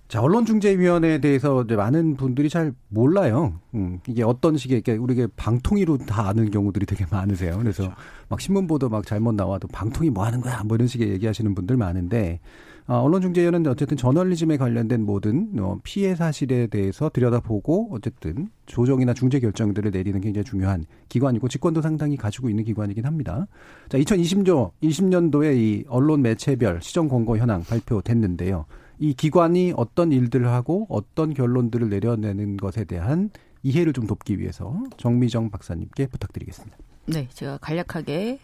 자, 0.08 0.20
언론중재위원회에 0.20 1.18
대해서 1.22 1.64
많은 1.64 2.16
분들이 2.16 2.50
잘 2.50 2.74
몰라요. 2.88 3.60
음, 3.74 4.00
이게 4.06 4.22
어떤 4.22 4.58
식의, 4.58 4.82
그러니까 4.82 5.02
우리가 5.04 5.28
방통위로 5.36 5.98
다 5.98 6.28
아는 6.28 6.50
경우들이 6.50 6.84
되게 6.84 7.06
많으세요. 7.10 7.56
그래서 7.58 7.84
그렇죠. 7.84 8.00
막 8.28 8.40
신문 8.40 8.66
보도 8.66 8.90
막 8.90 9.06
잘못 9.06 9.34
나와도 9.34 9.68
방통위 9.68 10.10
뭐 10.10 10.24
하는 10.26 10.42
거야? 10.42 10.64
뭐 10.64 10.74
이런 10.74 10.86
식의 10.86 11.08
얘기하시는 11.08 11.54
분들 11.54 11.78
많은데, 11.78 12.40
어, 12.86 12.96
언론중재위원회는 12.96 13.70
어쨌든 13.70 13.96
저널리즘에 13.96 14.56
관련된 14.56 15.02
모든 15.04 15.52
어, 15.60 15.78
피해 15.84 16.14
사실에 16.14 16.66
대해서 16.66 17.08
들여다보고 17.08 17.90
어쨌든 17.92 18.48
조정이나 18.66 19.14
중재 19.14 19.38
결정들을 19.38 19.92
내리는 19.92 20.20
굉장히 20.20 20.44
중요한 20.44 20.84
기관이고 21.08 21.48
직권도 21.48 21.80
상당히 21.80 22.16
가지고 22.16 22.48
있는 22.48 22.64
기관이긴 22.64 23.04
합니다. 23.04 23.46
자, 23.88 23.98
2020년, 23.98 24.72
20년도에 24.82 25.56
이 25.56 25.84
언론 25.88 26.22
매체별 26.22 26.82
시정 26.82 27.08
권고 27.08 27.38
현황 27.38 27.62
발표됐는데요. 27.62 28.66
이 28.98 29.14
기관이 29.14 29.72
어떤 29.76 30.12
일들을 30.12 30.48
하고 30.48 30.86
어떤 30.88 31.34
결론들을 31.34 31.88
내려내는 31.88 32.56
것에 32.56 32.84
대한 32.84 33.30
이해를 33.62 33.92
좀 33.92 34.06
돕기 34.06 34.38
위해서 34.38 34.76
정미정 34.96 35.50
박사님께 35.50 36.06
부탁드리겠습니다. 36.06 36.76
네, 37.06 37.28
제가 37.32 37.58
간략하게 37.58 38.38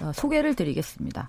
어, 0.00 0.12
소개를 0.14 0.54
드리겠습니다. 0.54 1.28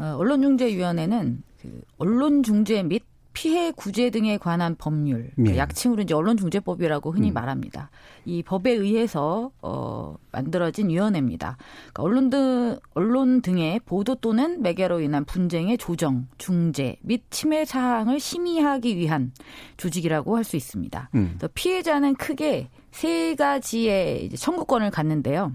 어, 0.00 0.16
언론중재위원회는 0.18 1.42
그 1.60 1.80
언론중재 1.98 2.82
및 2.84 3.04
피해 3.32 3.70
구제 3.70 4.10
등에 4.10 4.38
관한 4.38 4.74
법률, 4.74 5.30
네. 5.36 5.56
약칭으로 5.56 6.02
이제 6.02 6.14
언론중재법이라고 6.14 7.12
흔히 7.12 7.30
음. 7.30 7.34
말합니다. 7.34 7.90
이 8.24 8.42
법에 8.42 8.72
의해서 8.72 9.52
어, 9.62 10.16
만들어진 10.32 10.88
위원회입니다. 10.88 11.56
그러니까 11.92 12.02
언론 12.02 12.30
등 12.30 12.78
언론 12.92 13.40
등의 13.40 13.80
보도 13.86 14.16
또는 14.16 14.62
매개로 14.62 15.00
인한 15.00 15.24
분쟁의 15.24 15.78
조정, 15.78 16.26
중재 16.38 16.96
및 17.02 17.22
침해 17.30 17.64
사항을 17.64 18.18
심의하기 18.18 18.96
위한 18.96 19.32
조직이라고 19.76 20.36
할 20.36 20.44
수 20.44 20.56
있습니다. 20.56 21.10
음. 21.14 21.38
피해자는 21.54 22.16
크게 22.16 22.68
세 22.90 23.36
가지의 23.36 24.30
청구권을 24.30 24.90
갖는데요. 24.90 25.52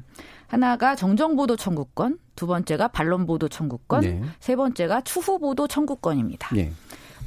하나가 0.48 0.96
정정보도 0.96 1.56
청구권, 1.56 2.20
두 2.36 2.48
번째가 2.48 2.89
반론보도 2.89 3.50
청구권, 3.50 4.02
네. 4.02 4.22
세 4.39 4.56
번째가 4.56 5.02
추후보도 5.02 5.68
청구권입니다. 5.68 6.56
네. 6.56 6.72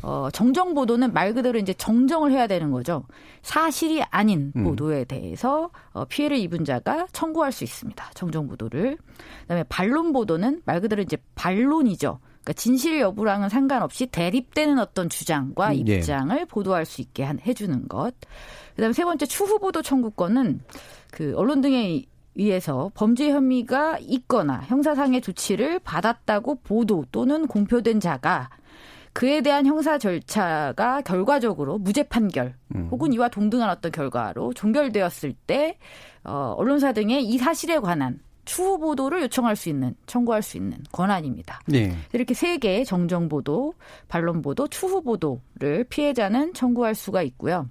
어, 0.03 0.29
정정 0.33 0.75
보도는 0.75 1.12
말 1.12 1.35
그대로 1.35 1.59
이제 1.59 1.75
정정을 1.75 2.31
해야 2.31 2.47
되는 2.47 2.71
거죠. 2.71 3.05
사실이 3.43 4.03
아닌 4.11 4.53
음. 4.55 4.64
보도에 4.64 5.05
대해서 5.05 5.71
어, 5.93 6.05
피해를 6.05 6.37
입은 6.39 6.64
자가 6.64 7.07
청구할 7.12 7.51
수 7.51 7.64
있습니다. 7.64 8.11
정정 8.14 8.47
보도를. 8.47 8.97
그다음에 9.43 9.64
반론 9.69 10.12
보도는 10.12 10.62
말 10.64 10.81
그대로 10.81 11.03
이제 11.03 11.16
반론이죠. 11.35 12.21
그러니까 12.43 12.53
진실 12.55 13.01
여부랑은 13.01 13.49
상관없이 13.49 14.07
대립되는 14.07 14.79
어떤 14.79 15.09
주장과 15.09 15.71
음, 15.73 15.85
예. 15.89 15.97
입장을 15.97 16.35
네. 16.35 16.45
보도할 16.45 16.85
수 16.85 17.01
있게 17.01 17.25
한, 17.25 17.41
해주는 17.45 17.89
것. 17.89 18.14
그다음에 18.77 18.93
세 18.93 19.05
번째 19.05 19.27
추후 19.27 19.59
보도 19.59 19.83
청구권은 19.83 20.61
그 21.11 21.35
언론 21.37 21.61
등의 21.61 22.07
위해서 22.39 22.91
범죄 22.95 23.30
혐의가 23.30 23.99
있거나 24.01 24.62
형사상의 24.66 25.20
조치를 25.20 25.80
받았다고 25.80 26.61
보도 26.62 27.05
또는 27.12 27.47
공표된 27.47 28.01
자가 28.01 28.49
그에 29.12 29.41
대한 29.41 29.66
형사 29.66 29.99
절차가 29.99 31.03
결과적으로 31.03 31.78
무죄 31.78 32.05
판결 32.05 32.55
음. 32.74 32.89
혹은 32.91 33.12
이와 33.12 33.28
동등한 33.28 33.68
어떤 33.68 33.91
결과로 33.91 34.55
종결되었을 34.55 35.34
때 35.47 35.76
어, 36.24 36.55
언론사 36.57 36.93
등의 36.93 37.24
이 37.24 37.36
사실에 37.36 37.78
관한 37.78 38.20
추후 38.45 38.78
보도를 38.78 39.22
요청할 39.22 39.57
수 39.57 39.68
있는 39.68 39.95
청구할 40.07 40.41
수 40.43 40.57
있는 40.57 40.78
권한입니다. 40.93 41.61
네. 41.66 41.95
이렇게 42.14 42.32
세 42.32 42.57
개의 42.57 42.86
정정 42.86 43.28
보도, 43.28 43.74
반론 44.09 44.41
보도, 44.41 44.68
추후 44.68 45.03
보도를 45.03 45.84
피해자는 45.91 46.55
청구할 46.55 46.95
수가 46.95 47.22
있고요. 47.22 47.68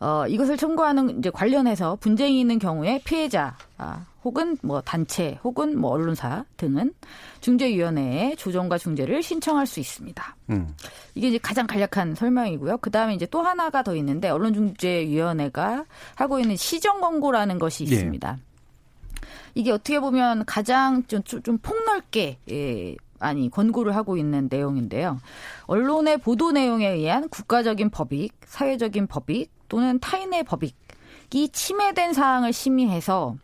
어, 0.00 0.26
이것을 0.28 0.56
청구하는 0.56 1.18
이제 1.18 1.30
관련해서 1.30 1.96
분쟁이 1.96 2.40
있는 2.40 2.58
경우에 2.58 3.00
피해자 3.04 3.56
아, 3.76 4.06
혹은 4.24 4.56
뭐 4.62 4.80
단체 4.80 5.38
혹은 5.42 5.78
뭐 5.78 5.90
언론사 5.90 6.44
등은 6.56 6.92
중재위원회에 7.40 8.36
조정과 8.36 8.78
중재를 8.78 9.22
신청할 9.22 9.66
수 9.66 9.80
있습니다. 9.80 10.36
음. 10.50 10.74
이게 11.14 11.28
이제 11.28 11.38
가장 11.38 11.66
간략한 11.66 12.14
설명이고요. 12.14 12.78
그 12.78 12.90
다음에 12.90 13.14
이제 13.14 13.26
또 13.26 13.42
하나가 13.42 13.82
더 13.82 13.96
있는데 13.96 14.28
언론중재위원회가 14.28 15.84
하고 16.14 16.38
있는 16.38 16.56
시정 16.56 17.00
권고라는 17.00 17.58
것이 17.58 17.84
예. 17.84 17.94
있습니다. 17.94 18.38
예. 18.38 18.48
이게 19.54 19.72
어떻게 19.72 19.98
보면 19.98 20.44
가장 20.44 21.02
좀, 21.06 21.22
좀 21.22 21.58
폭넓게 21.58 22.38
예, 22.50 22.94
아니 23.18 23.50
권고를 23.50 23.94
하고 23.96 24.16
있는 24.16 24.48
내용인데요. 24.50 25.18
언론의 25.66 26.18
보도 26.18 26.52
내용에 26.52 26.88
의한 26.88 27.28
국가적인 27.28 27.90
법익, 27.90 28.34
사회적인 28.44 29.06
법익 29.06 29.50
또는 29.68 29.98
타인의 30.00 30.44
법익이 30.44 31.48
침해된 31.52 32.12
사항을 32.12 32.52
심의해서 32.52 33.36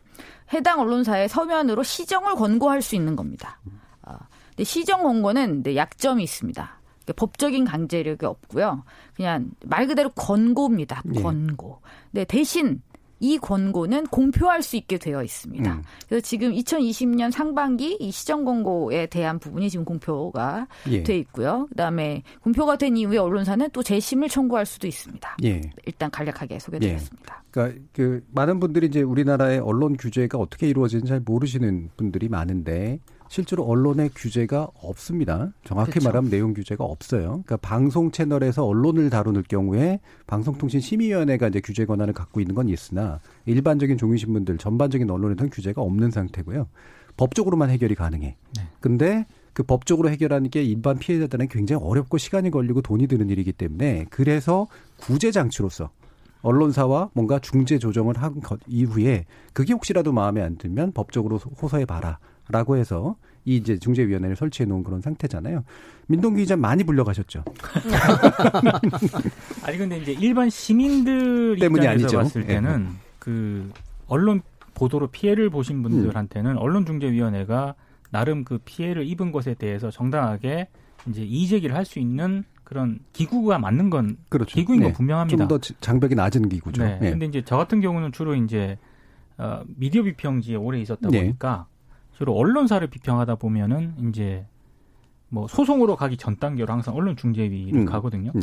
해당 0.53 0.81
언론사의 0.81 1.29
서면으로 1.29 1.83
시정을 1.83 2.35
권고할 2.35 2.83
수 2.83 2.95
있는 2.95 3.17
겁니다. 3.17 3.61
아, 4.03 4.19
근데 4.51 4.65
시정 4.65 5.03
권고는 5.03 5.65
약점이 5.75 6.23
있습니다. 6.23 6.81
법적인 7.17 7.65
강제력이 7.65 8.25
없고요. 8.25 8.85
그냥 9.15 9.51
말 9.65 9.87
그대로 9.87 10.09
권고입니다. 10.11 11.03
예. 11.15 11.23
권고. 11.23 11.81
네. 12.11 12.21
네, 12.21 12.25
대신 12.25 12.81
이 13.21 13.39
권고는 13.39 14.07
공표할 14.07 14.63
수 14.63 14.77
있게 14.77 14.99
되어 14.99 15.23
있습니다. 15.23 15.73
음. 15.73 15.83
그래서 16.09 16.25
지금 16.25 16.53
2020년 16.53 17.31
상반기 17.31 17.97
이 18.01 18.11
시정 18.11 18.45
권고에 18.45 19.07
대한 19.07 19.39
부분이 19.39 19.71
지금 19.71 19.85
공표가 19.85 20.67
예. 20.89 21.03
돼 21.03 21.19
있고요. 21.19 21.67
그다음에 21.71 22.23
공표가 22.41 22.77
된 22.77 22.97
이후에 22.97 23.19
언론사는 23.19 23.71
또 23.73 23.83
재심을 23.83 24.29
청구할 24.29 24.67
수도 24.67 24.87
있습니다. 24.87 25.37
예. 25.45 25.61
일단 25.87 26.11
간략하게 26.11 26.59
소개드렸습니다. 26.59 27.43
예. 27.47 27.51
그러니까 27.51 27.81
그 27.93 28.25
많은 28.33 28.61
분들이 28.61 28.87
이제 28.87 29.03
우리나라의 29.03 29.61
언론 29.61 29.97
규제가 29.97 30.39
어떻게 30.39 30.69
이루어지는지 30.69 31.09
잘 31.09 31.21
모르시는 31.21 31.91
분들이 31.97 32.29
많은데 32.29 32.99
실제로 33.29 33.65
언론의 33.65 34.11
규제가 34.15 34.69
없습니다. 34.75 35.51
정확히 35.65 35.93
그렇죠. 35.93 36.09
말하면 36.09 36.31
내용 36.31 36.55
규제가 36.55 36.85
없어요. 36.85 37.43
그러니까 37.45 37.57
방송 37.57 38.11
채널에서 38.11 38.65
언론을 38.65 39.11
다루는 39.11 39.45
경우에 39.49 40.01
방송통신심의위원회가 40.27 41.49
이제 41.49 41.61
규제 41.61 41.85
권한을 41.85 42.15
갖고 42.15 42.41
있는 42.41 42.55
건 42.55 42.69
있으나 42.69 43.21
일반적인 43.47 43.99
종이신문들 43.99 44.59
전반적인 44.59 45.11
언론에서는 45.11 45.51
규제가 45.51 45.83
없는 45.83 46.11
상태고요. 46.11 46.69
법적으로만 47.17 47.71
해결이 47.71 47.95
가능해. 47.95 48.37
네. 48.57 48.63
근데 48.81 49.27
그 49.53 49.63
법적으로 49.63 50.11
해결하는 50.11 50.51
게 50.51 50.63
일반 50.63 50.99
피해자들은 50.99 51.49
굉장히 51.49 51.83
어렵고 51.85 52.19
시간이 52.19 52.51
걸리고 52.51 52.83
돈이 52.83 53.07
드는 53.07 53.31
일이기 53.31 53.53
때문에 53.53 54.07
그래서 54.11 54.67
구제 54.97 55.31
장치로서 55.31 55.91
언론사와 56.43 57.11
뭔가 57.15 57.39
중재 57.39 57.79
조정을 57.79 58.21
한 58.21 58.41
것 58.41 58.61
이후에 58.67 59.25
그게 59.53 59.73
혹시라도 59.73 60.13
마음에 60.13 60.43
안 60.43 60.57
들면 60.57 60.93
법적으로 60.93 61.39
호소해 61.39 61.85
봐라. 61.87 62.19
라고 62.49 62.77
해서 62.77 63.17
이 63.45 63.57
이제 63.57 63.79
중재위원회를 63.79 64.37
설치해 64.37 64.67
놓은 64.67 64.85
그런 64.85 65.01
상태잖아요. 65.01 65.65
민동기 66.07 66.43
기자 66.43 66.57
많이 66.57 66.85
불려가셨죠. 66.85 67.45
아니 69.65 69.79
근데 69.79 69.99
이제 69.99 70.13
일반 70.13 70.51
시민들 70.51 71.57
입장에서 71.59 71.89
아니죠. 71.91 72.17
봤을 72.19 72.43
예. 72.43 72.47
때는 72.47 72.85
네. 72.85 72.91
그 73.19 73.71
언론 74.07 74.43
보도로 74.75 75.09
피해를 75.09 75.51
보신 75.51 75.83
분들한테는 75.83 76.53
음. 76.53 76.57
언론중재위원회가 76.59 77.75
나름 78.11 78.45
그 78.45 78.59
피해를 78.65 79.07
입은 79.07 79.33
것에 79.33 79.55
대해서 79.55 79.91
정당하게 79.91 80.69
이제 81.09 81.23
이의제기를 81.23 81.75
할 81.77 81.85
수 81.85 81.99
있는 81.99 82.45
그런 82.65 82.99
기구가 83.13 83.59
맞는 83.59 83.91
건 83.91 84.17
그렇죠. 84.31 84.55
기구인 84.55 84.81
네. 84.81 84.87
건 84.87 84.95
분명합니다. 84.95 85.37
좀 85.37 85.49
더 85.49 85.59
장벽이 85.81 86.15
낮은 86.15 86.49
기구죠. 86.49 86.83
네. 86.83 86.99
네. 87.01 87.11
근데 87.11 87.27
이제 87.27 87.43
저 87.45 87.57
같은 87.59 87.81
경우는 87.81 88.13
주로 88.13 88.35
이제 88.35 88.79
어, 89.37 89.63
미디어 89.77 90.03
비평지에 90.03 90.57
오래 90.57 90.81
있었다 90.81 91.09
네. 91.11 91.21
보니까 91.21 91.67
주로 92.17 92.35
언론사를 92.35 92.87
비평하다 92.87 93.37
보면은 93.37 93.95
이제 94.09 94.47
뭐 95.29 95.49
소송으로 95.49 95.97
가기 95.97 96.17
전 96.17 96.37
단계로 96.37 96.73
항상 96.73 96.95
언론 96.95 97.17
중재위를 97.17 97.81
음. 97.81 97.85
가거든요. 97.85 98.31
음. 98.35 98.43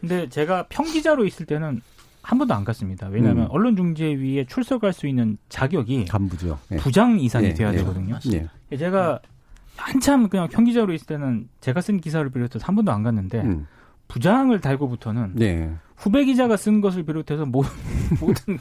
근데 0.00 0.28
제가 0.28 0.66
평기자로 0.68 1.24
있을 1.24 1.46
때는 1.46 1.80
한 2.22 2.38
번도 2.38 2.54
안 2.54 2.64
갔습니다. 2.64 3.08
왜냐하면 3.08 3.44
음. 3.44 3.48
언론 3.50 3.76
중재위에 3.76 4.46
출석할 4.46 4.92
수 4.92 5.06
있는 5.06 5.38
자격이 5.48 6.06
간부죠. 6.06 6.58
예. 6.72 6.76
부장 6.76 7.18
이상이 7.18 7.48
예. 7.48 7.54
돼야 7.54 7.72
예. 7.72 7.78
되거든요. 7.78 8.18
예. 8.32 8.76
제가 8.76 9.20
한참 9.76 10.28
그냥 10.28 10.48
평기자로 10.48 10.92
있을 10.92 11.06
때는 11.06 11.48
제가 11.60 11.80
쓴 11.80 12.00
기사를 12.00 12.28
비롯해서 12.30 12.64
한 12.64 12.74
번도 12.74 12.92
안 12.92 13.02
갔는데 13.02 13.40
음. 13.40 13.66
부장을 14.08 14.58
달고부터는 14.60 15.36
예. 15.40 15.72
후배 15.96 16.24
기자가 16.24 16.56
쓴 16.56 16.80
것을 16.80 17.04
비롯해서 17.04 17.46
모든 17.46 17.70
모든 18.20 18.58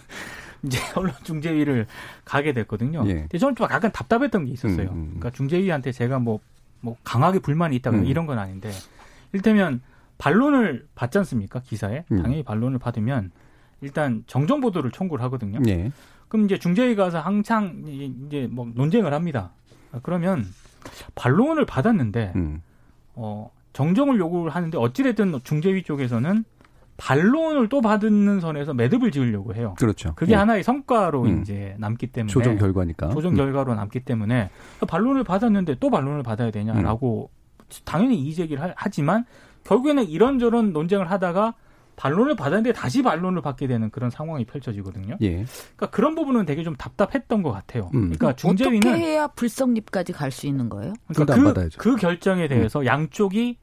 이제 0.63 0.79
언론 0.95 1.13
중재위를 1.23 1.87
가게 2.25 2.53
됐거든요. 2.53 3.03
예. 3.07 3.13
근데 3.13 3.37
저는 3.37 3.55
좀 3.55 3.67
약간 3.71 3.91
답답했던 3.91 4.45
게 4.45 4.51
있었어요. 4.51 4.89
음, 4.89 4.95
음. 4.95 5.05
그러니까 5.05 5.31
중재위한테 5.31 5.91
제가 5.91 6.19
뭐, 6.19 6.39
뭐 6.81 6.97
강하게 7.03 7.39
불만이 7.39 7.75
있다거나 7.77 8.03
음. 8.03 8.07
이런 8.07 8.25
건 8.25 8.39
아닌데, 8.39 8.71
일테면 9.33 9.81
반론을 10.17 10.87
받지 10.95 11.17
않습니까? 11.17 11.61
기사에. 11.61 12.05
음. 12.11 12.21
당연히 12.21 12.43
반론을 12.43 12.79
받으면 12.79 13.31
일단 13.81 14.23
정정 14.27 14.61
보도를 14.61 14.91
청구를 14.91 15.23
하거든요. 15.25 15.59
예. 15.67 15.91
그럼 16.27 16.45
이제 16.45 16.57
중재위 16.57 16.95
가서 16.95 17.19
항상 17.19 17.83
이제 17.85 18.47
뭐 18.49 18.69
논쟁을 18.73 19.13
합니다. 19.13 19.51
그러면 20.03 20.45
반론을 21.15 21.65
받았는데, 21.65 22.33
음. 22.35 22.61
어, 23.15 23.51
정정을 23.73 24.19
요구를 24.19 24.53
하는데 24.53 24.77
어찌됐든 24.77 25.39
중재위 25.43 25.83
쪽에서는 25.83 26.43
반론을 26.97 27.69
또 27.69 27.81
받는 27.81 28.39
선에서 28.41 28.73
매듭을 28.73 29.11
지으려고 29.11 29.55
해요. 29.55 29.73
그렇죠. 29.79 30.13
그게 30.15 30.33
예. 30.33 30.35
하나의 30.35 30.63
성과로 30.63 31.23
음. 31.23 31.41
이제 31.41 31.75
남기 31.79 32.07
때문에 32.07 32.31
조정 32.31 32.57
결과니까 32.57 33.09
조정 33.09 33.33
음. 33.33 33.37
결과로 33.37 33.73
음. 33.73 33.77
남기 33.77 33.99
때문에 34.01 34.49
반론을 34.87 35.23
받았는데 35.23 35.77
또 35.79 35.89
반론을 35.89 36.23
받아야 36.23 36.51
되냐라고 36.51 37.29
음. 37.31 37.65
당연히 37.85 38.19
이의제기를 38.19 38.73
하지만 38.75 39.25
결국에는 39.63 40.03
이런저런 40.07 40.73
논쟁을 40.73 41.09
하다가 41.09 41.55
반론을 41.95 42.35
받았는데 42.35 42.73
다시 42.73 43.01
반론을 43.03 43.41
받게 43.41 43.67
되는 43.67 43.89
그런 43.91 44.09
상황이 44.09 44.45
펼쳐지거든요. 44.45 45.17
예. 45.21 45.45
그러니까 45.75 45.89
그런 45.91 46.15
부분은 46.15 46.45
되게 46.45 46.63
좀 46.63 46.75
답답했던 46.75 47.43
것 47.43 47.51
같아요. 47.51 47.89
음. 47.93 48.11
그러니까 48.11 48.35
중재위는 48.35 48.77
어떻게 48.87 49.03
해야 49.03 49.27
불성립까지 49.27 50.13
갈 50.13 50.31
수 50.31 50.47
있는 50.47 50.69
거예요? 50.69 50.93
그러니까 51.13 51.35
그, 51.53 51.69
그 51.77 51.95
결정에 51.95 52.47
대해서 52.47 52.79
음. 52.79 52.85
양쪽이 52.85 53.57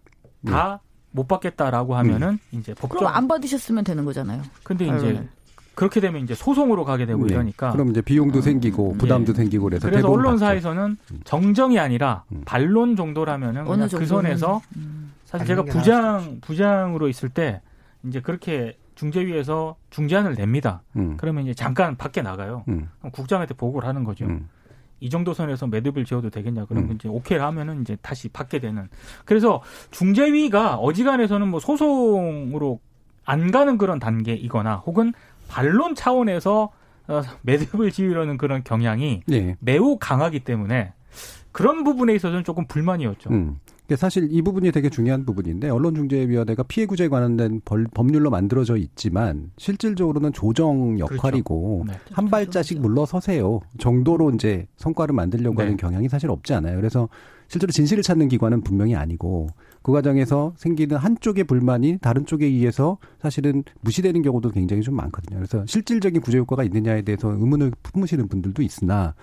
다 0.47 0.81
못 1.19 1.27
받겠다라고 1.27 1.97
하면은 1.97 2.39
음. 2.53 2.59
이제 2.59 2.75
법정 2.75 3.01
그럼 3.01 3.13
안 3.13 3.27
받으셨으면 3.27 3.83
되는 3.83 4.05
거잖아요. 4.05 4.43
근데 4.63 4.85
이제 4.87 5.27
그렇게 5.75 6.01
되면 6.01 6.23
이제 6.23 6.35
소송으로 6.35 6.85
가게 6.85 7.07
되고 7.07 7.27
네. 7.27 7.35
이러니까 7.35 7.73
그럼 7.73 7.91
이제 7.91 8.01
비용도 8.01 8.39
음. 8.39 8.43
생기고 8.43 8.95
부담도 8.99 9.33
네. 9.33 9.37
생기고 9.39 9.65
그래서 9.65 9.89
그래서 9.89 10.09
언론사에서는 10.09 10.97
받죠. 10.97 11.15
음. 11.15 11.21
정정이 11.25 11.79
아니라 11.81 12.23
음. 12.31 12.43
반론 12.45 12.95
정도라면은 12.95 13.65
그냥 13.65 13.89
그 13.89 14.07
선에서 14.07 14.61
음. 14.77 15.13
사실 15.25 15.47
제가 15.49 15.65
부장 15.65 16.39
부장으로 16.41 17.09
있을 17.09 17.29
때 17.29 17.63
이제 18.05 18.21
그렇게 18.21 18.77
중재위에서 18.95 19.77
중재안을 19.91 20.35
냅니다. 20.35 20.83
음. 20.97 21.17
그러면 21.17 21.45
이제 21.45 21.55
잠깐 21.55 21.97
밖에 21.97 22.23
나가요. 22.23 22.65
음. 22.69 22.89
국장한테 23.13 23.55
보고를 23.55 23.89
하는 23.89 24.05
거죠. 24.05 24.27
이 25.01 25.11
정도 25.11 25.33
선에서 25.33 25.67
매듭을 25.67 26.05
지어도 26.05 26.31
되겠냐 26.31 26.67
그러면 26.67 26.91
음. 26.91 26.95
이제 26.97 27.09
오케이를 27.09 27.45
하면은 27.47 27.83
이제 27.83 27.97
다시 28.03 28.29
받게 28.29 28.59
되는 28.59 28.89
그래서 29.25 29.63
중재위가 29.91 30.77
어지간해서는 30.77 31.49
뭐 31.49 31.61
소송으로 31.61 32.81
안 33.25 33.51
가는 33.51 33.79
그런 33.79 33.99
단계이거나 33.99 34.77
혹은 34.77 35.13
반론 35.49 35.95
차원에서 35.95 36.71
어, 37.09 37.23
매듭을 37.43 37.91
지으려는 37.91 38.37
그런 38.37 38.63
경향이 38.65 39.23
네. 39.27 39.57
매우 39.61 39.99
강하기 39.99 40.41
때문에 40.41 40.93
그런 41.53 41.85
부분에 41.85 42.15
있어서는 42.15 42.45
조금 42.45 42.67
불만이었죠. 42.67 43.31
음. 43.31 43.59
사실 43.97 44.29
이 44.31 44.43
부분이 44.43 44.71
되게 44.73 44.91
중요한 44.91 45.25
부분인데 45.25 45.71
언론중재위원회가 45.71 46.65
피해 46.65 46.87
구제에 46.87 47.09
관련된 47.09 47.63
벌, 47.65 47.87
법률로 47.93 48.31
만들어져 48.31 48.77
있지만 48.77 49.51
실질적으로는 49.57 50.33
조정. 50.33 50.99
역할이고 50.99 51.85
그렇죠. 51.85 51.93
네. 51.93 52.15
한 52.15 52.29
발자씩 52.29 52.81
물러서세요 52.81 53.61
정도로 53.79 54.31
이제 54.33 54.67
성과를 54.77 55.15
만들려고 55.15 55.57
네. 55.57 55.63
하는 55.65 55.77
경향이 55.77 56.09
사실 56.09 56.31
없지 56.31 56.55
않아요. 56.55 56.77
그래서 56.77 57.09
실제로 57.49 57.73
진실을 57.73 58.03
찾는 58.03 58.29
기관은 58.29 58.61
분명히 58.63 58.95
아니고 58.95 59.49
그 59.83 59.93
과정에서 59.93 60.53
생기는 60.57 60.97
한쪽의 60.97 61.45
불만이 61.45 61.99
다른 62.01 62.27
쪽에 62.27 62.47
의해서 62.47 62.99
사실은 63.21 63.65
무시되는 63.81 64.21
경우도 64.23 64.51
굉장히 64.51 64.83
좀 64.83 64.95
많거든요. 64.97 65.39
그래서 65.39 65.65
실질적인 65.67 66.21
구제 66.21 66.39
효과가 66.39 66.65
있느냐에 66.65 67.03
대해서 67.03 67.31
의문을 67.31 67.73
품으시는 67.83 68.29
분들도 68.29 68.63
있으나 68.63 69.15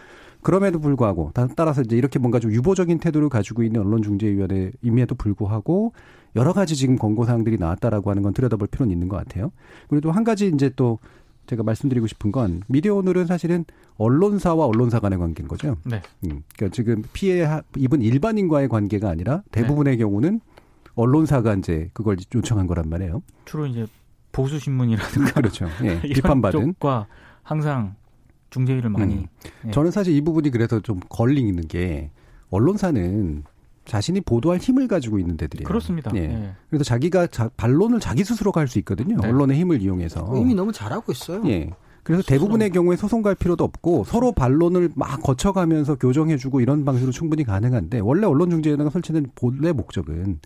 그럼에도 0.45 0.77
불구하고 0.77 1.31
따라서 1.55 1.81
이제 1.81 1.97
이렇게 1.97 2.19
뭔가 2.19 2.39
좀 2.39 2.51
유보적인 2.51 2.99
태도를 2.99 3.29
가지고 3.29 3.63
있는 3.63 3.81
언론중재위원회임에도 3.81 5.15
불구하고 5.15 5.93
여러 6.35 6.53
가지 6.53 6.75
지금 6.75 6.97
권고 6.97 7.25
사항들이 7.25 7.57
나왔다라고 7.57 8.11
하는 8.11 8.21
건 8.21 8.31
들여다볼 8.31 8.67
필요는 8.67 8.91
있는 8.93 9.07
것 9.07 9.17
같아요. 9.17 9.51
그리고 9.89 10.01
또 10.01 10.11
한 10.11 10.23
가지 10.23 10.51
이제 10.53 10.69
또 10.75 10.99
제가 11.47 11.63
말씀드리고 11.63 12.05
싶은 12.05 12.31
건 12.31 12.61
미디어 12.67 12.93
오늘은 12.93 13.25
사실은 13.25 13.65
언론사와 13.97 14.67
언론사 14.67 14.99
간의 14.99 15.17
관계인 15.17 15.47
거죠. 15.47 15.77
네. 15.83 16.03
음, 16.25 16.43
그러니까 16.55 16.75
지금 16.75 17.03
피해 17.11 17.47
입은 17.75 18.03
일반인과의 18.03 18.69
관계가 18.69 19.09
아니라 19.09 19.41
대부분의 19.51 19.93
네. 19.93 19.97
경우는 19.97 20.41
언론사가 20.93 21.55
이제 21.55 21.89
그걸 21.93 22.17
요청한 22.35 22.67
거란 22.67 22.87
말이에요. 22.87 23.23
주로 23.45 23.65
이제 23.65 23.87
보수 24.31 24.59
신문이라든가 24.59 25.31
그렇죠. 25.33 25.67
예, 25.83 26.01
비판받은 26.13 26.73
쪽과 26.73 27.07
항상 27.41 27.95
중재위를 28.55 28.89
많이. 28.89 29.15
음. 29.15 29.25
예. 29.67 29.71
저는 29.71 29.91
사실 29.91 30.15
이 30.15 30.21
부분이 30.21 30.49
그래서 30.49 30.79
좀 30.79 30.99
걸리는 31.09 31.67
게 31.67 32.11
언론사는 32.49 33.43
자신이 33.83 34.21
보도할 34.21 34.59
힘을 34.59 34.87
가지고 34.87 35.19
있는 35.19 35.35
데들이에요. 35.37 35.67
그렇습니다. 35.67 36.11
예. 36.15 36.21
예. 36.21 36.51
그래서 36.69 36.83
자기가 36.83 37.27
자, 37.27 37.49
반론을 37.57 37.99
자기 37.99 38.23
스스로 38.23 38.51
갈수 38.51 38.79
있거든요. 38.79 39.17
네. 39.17 39.27
언론의 39.27 39.57
힘을 39.59 39.81
이용해서. 39.81 40.33
이미 40.37 40.55
너무 40.55 40.71
잘하고 40.71 41.11
있어요. 41.11 41.43
예. 41.45 41.69
그래서 42.03 42.21
대부분의 42.23 42.69
경우에 42.69 42.95
소송 42.95 43.23
갈 43.23 43.33
필요도 43.33 43.63
없고 43.63 44.03
서로 44.03 44.31
반론을 44.31 44.91
막 44.95 45.21
거쳐가면서 45.23 45.95
교정해주고 45.95 46.61
이런 46.61 46.85
방식으로 46.85 47.11
충분히 47.11 47.43
가능한데 47.43 47.99
원래 47.99 48.27
언론 48.27 48.51
중재위원회가 48.51 48.91
설치된 48.91 49.31
본래 49.33 49.71
목적은 49.71 50.39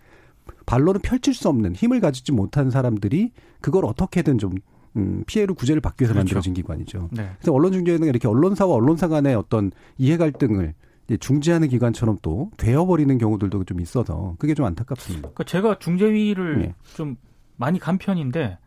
반론을 0.65 1.01
펼칠 1.03 1.33
수 1.33 1.49
없는 1.49 1.75
힘을 1.75 1.99
가지지 1.99 2.31
못한 2.31 2.71
사람들이 2.71 3.33
그걸 3.59 3.83
어떻게든 3.83 4.37
좀 4.37 4.53
음, 4.97 5.23
피해를 5.27 5.55
구제를 5.55 5.81
받기 5.81 6.03
위해서 6.03 6.13
그렇죠. 6.13 6.25
만들어진 6.25 6.53
기관이죠. 6.53 7.09
네. 7.11 7.29
그래서 7.37 7.53
언론중재위는 7.53 8.07
이렇게 8.07 8.27
언론사와 8.27 8.73
언론사 8.75 9.07
간의 9.07 9.35
어떤 9.35 9.71
이해 9.97 10.17
갈등을 10.17 10.73
중재하는 11.19 11.67
기관처럼 11.69 12.17
또 12.21 12.51
되어버리는 12.57 13.17
경우들도 13.17 13.63
좀 13.63 13.79
있어서 13.79 14.35
그게 14.37 14.53
좀 14.53 14.65
안타깝습니다. 14.65 15.29
그러니까 15.29 15.43
제가 15.43 15.79
중재위를 15.79 16.65
예. 16.65 16.75
좀 16.95 17.15
많이 17.55 17.79
간 17.79 17.97
편인데 17.97 18.57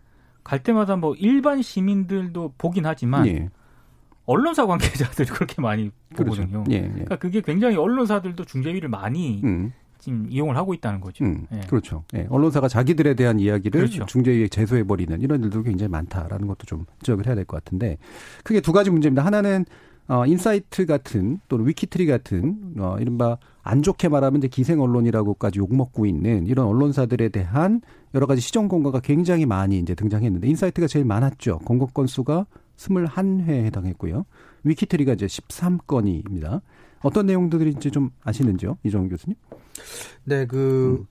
갈 0.43 0.63
때마다 0.63 0.97
뭐 0.97 1.15
일반 1.15 1.63
시민들도 1.63 2.55
보긴 2.59 2.87
하지만 2.87 3.27
예. 3.27 3.49
언론사 4.25 4.67
관계자들이 4.67 5.29
그렇게 5.31 5.61
많이 5.61 5.91
그렇죠. 6.15 6.43
보거든요. 6.43 6.65
그렇죠. 6.65 6.73
예, 6.73 6.89
그러니까 6.89 7.17
그게 7.17 7.41
굉장히 7.41 7.77
언론사들도 7.77 8.45
중재위를 8.45 8.89
많이 8.89 9.41
음. 9.45 9.73
지금 10.03 10.27
이용을 10.29 10.57
하고 10.57 10.75
있다는 10.75 11.01
거죠. 11.01 11.25
음, 11.25 11.47
예. 11.53 11.61
그렇죠. 11.69 12.03
예, 12.15 12.27
언론사가 12.29 12.67
자기들에 12.67 13.15
대한 13.15 13.39
이야기를 13.39 13.83
그렇죠. 13.83 14.05
중재위에 14.07 14.49
제소해 14.49 14.83
버리는 14.83 15.19
이런 15.21 15.43
일도 15.45 15.63
굉장히 15.63 15.89
많다라는 15.91 16.49
것도 16.49 16.67
좀 16.67 16.85
지적을 17.01 17.27
해야 17.27 17.37
될 17.37 17.45
것 17.45 17.63
같은데 17.63 17.99
크게 18.43 18.61
두 18.61 18.73
가지 18.73 18.91
문제입니다. 18.91 19.25
하나는 19.25 19.65
어, 20.09 20.27
인사이트 20.27 20.85
같은 20.87 21.39
또는 21.49 21.69
위키트리 21.69 22.07
같은 22.07 22.75
어, 22.79 22.97
이른바 22.99 23.39
안 23.63 23.83
좋게 23.83 24.09
말하면 24.09 24.39
이제 24.39 24.49
기생 24.49 24.81
언론이라고까지 24.81 25.61
욕먹고 25.61 26.05
있는 26.07 26.47
이런 26.49 26.67
언론사들에 26.67 27.29
대한 27.29 27.81
여러 28.15 28.27
가지 28.27 28.41
시정 28.41 28.67
권고가 28.67 28.99
굉장히 28.99 29.47
많이 29.47 29.79
이제 29.79 29.95
등장했는데 29.95 30.49
인사이트가 30.49 30.89
제일 30.89 31.05
많았죠. 31.05 31.61
권고 31.61 31.87
건수가 31.87 32.47
21회에 32.77 33.65
해당했고요. 33.67 34.25
위키트리가 34.65 35.13
이제 35.13 35.27
13건입니다. 35.27 36.61
어떤 37.03 37.27
내용들인지 37.27 37.91
좀 37.91 38.11
아시는지요? 38.23 38.79
이정훈 38.85 39.09
교수님? 39.09 39.37
네, 40.25 40.47
그 40.47 40.99
음. 41.01 41.07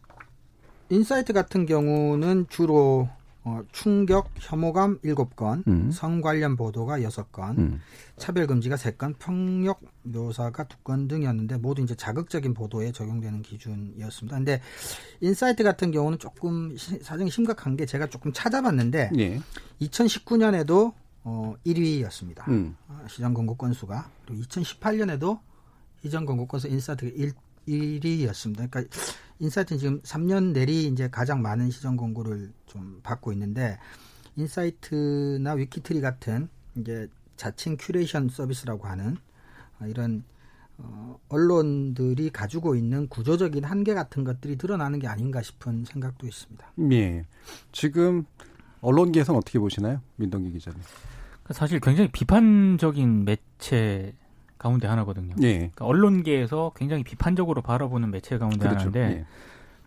인사이트 0.90 1.34
같은 1.34 1.66
경우는 1.66 2.48
주로 2.50 3.10
어, 3.44 3.64
충격, 3.72 4.30
혐오감 4.36 5.00
7건, 5.00 5.66
음. 5.68 5.90
성 5.92 6.22
관련 6.22 6.56
보도가 6.56 7.00
6건, 7.00 7.58
음. 7.58 7.82
차별 8.18 8.46
금지가 8.46 8.76
3건, 8.76 9.18
폭력 9.18 9.82
묘사가 10.04 10.66
2건 10.66 11.10
등이었는데 11.10 11.58
모두 11.58 11.82
이제 11.82 11.96
자극적인 11.96 12.54
보도에 12.54 12.92
적용되는 12.92 13.42
기준이었습니다. 13.42 14.38
근데 14.38 14.62
인사이트 15.22 15.64
같은 15.64 15.90
경우는 15.90 16.20
조금 16.20 16.76
사정이 16.78 17.32
심각한 17.32 17.76
게 17.76 17.88
제가 17.88 18.08
조금 18.08 18.32
찾아봤는데 18.32 19.12
예. 19.18 19.42
2019년에도 19.82 20.94
어 21.24 21.56
1위였습니다. 21.66 22.48
음. 22.48 22.76
어, 22.88 23.00
시정 23.10 23.34
권고 23.34 23.56
건수가 23.56 24.08
그리고 24.26 24.44
2018년에도 24.44 25.40
시정 26.04 26.26
권고 26.26 26.48
건수 26.48 26.68
인사이트가 26.68 27.12
1, 27.16 27.32
1위였습니다. 27.68 28.70
그러니까 28.70 28.84
인사이트는 29.40 29.80
지금 29.80 30.02
3년 30.02 30.54
내리 30.54 30.86
이제 30.86 31.10
가장 31.10 31.42
많은 31.42 31.72
시정 31.72 31.96
권고를 31.96 32.52
좀 32.66 33.00
받고 33.04 33.32
있는데 33.34 33.78
인사이트나 34.36 35.54
위키트리 35.54 36.02
같은 36.02 36.50
이제 36.76 37.08
자칭 37.36 37.78
큐레이션 37.80 38.30
서비스라고 38.30 38.88
하는 38.88 39.18
어, 39.80 39.86
이런 39.88 40.24
어, 40.78 41.20
언론들이 41.30 42.30
가지고 42.30 42.76
있는 42.76 43.08
구조적인 43.08 43.64
한계 43.64 43.94
같은 43.94 44.24
것들이 44.24 44.58
드러나는 44.58 45.00
게 45.00 45.08
아닌가 45.08 45.42
싶은 45.42 45.86
생각도 45.86 46.28
있습니다. 46.28 46.74
예. 46.92 47.26
지금 47.72 48.26
언론계에서는 48.82 49.38
어떻게 49.38 49.60
보시나요? 49.60 50.02
민동기 50.16 50.52
기자님. 50.52 50.80
그러니까 51.44 51.54
사실 51.54 51.80
굉장히 51.80 52.12
비판적인 52.12 53.26
매체 53.26 54.14
가운데 54.62 54.88
하나거든요. 54.88 55.34
예. 55.42 55.58
그러니까 55.58 55.86
언론계에서 55.86 56.74
굉장히 56.76 57.04
비판적으로 57.04 57.64
바라보는 57.64 58.12
매체 58.12 58.38
가운데 58.38 58.60
그렇죠. 58.60 58.90
하나인데 58.90 59.00
예. 59.02 59.26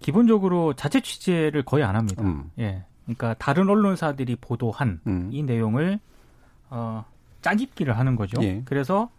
기본적으로 0.01 0.75
자체 0.75 1.01
취재를 1.01 1.63
거의 1.63 1.85
안 1.85 1.95
합니다. 1.95 2.25
음. 2.25 2.51
예. 2.59 2.85
그러니까 3.05 3.35
다른 3.35 3.69
언론사들이 3.69 4.37
보도한 4.41 5.01
음. 5.07 5.29
이 5.31 5.45
내용을 5.45 6.01
어 6.71 7.05
짜깁기를 7.43 7.97
하는 7.97 8.17
거죠. 8.17 8.43
예. 8.43 8.63
그래서 8.65 9.11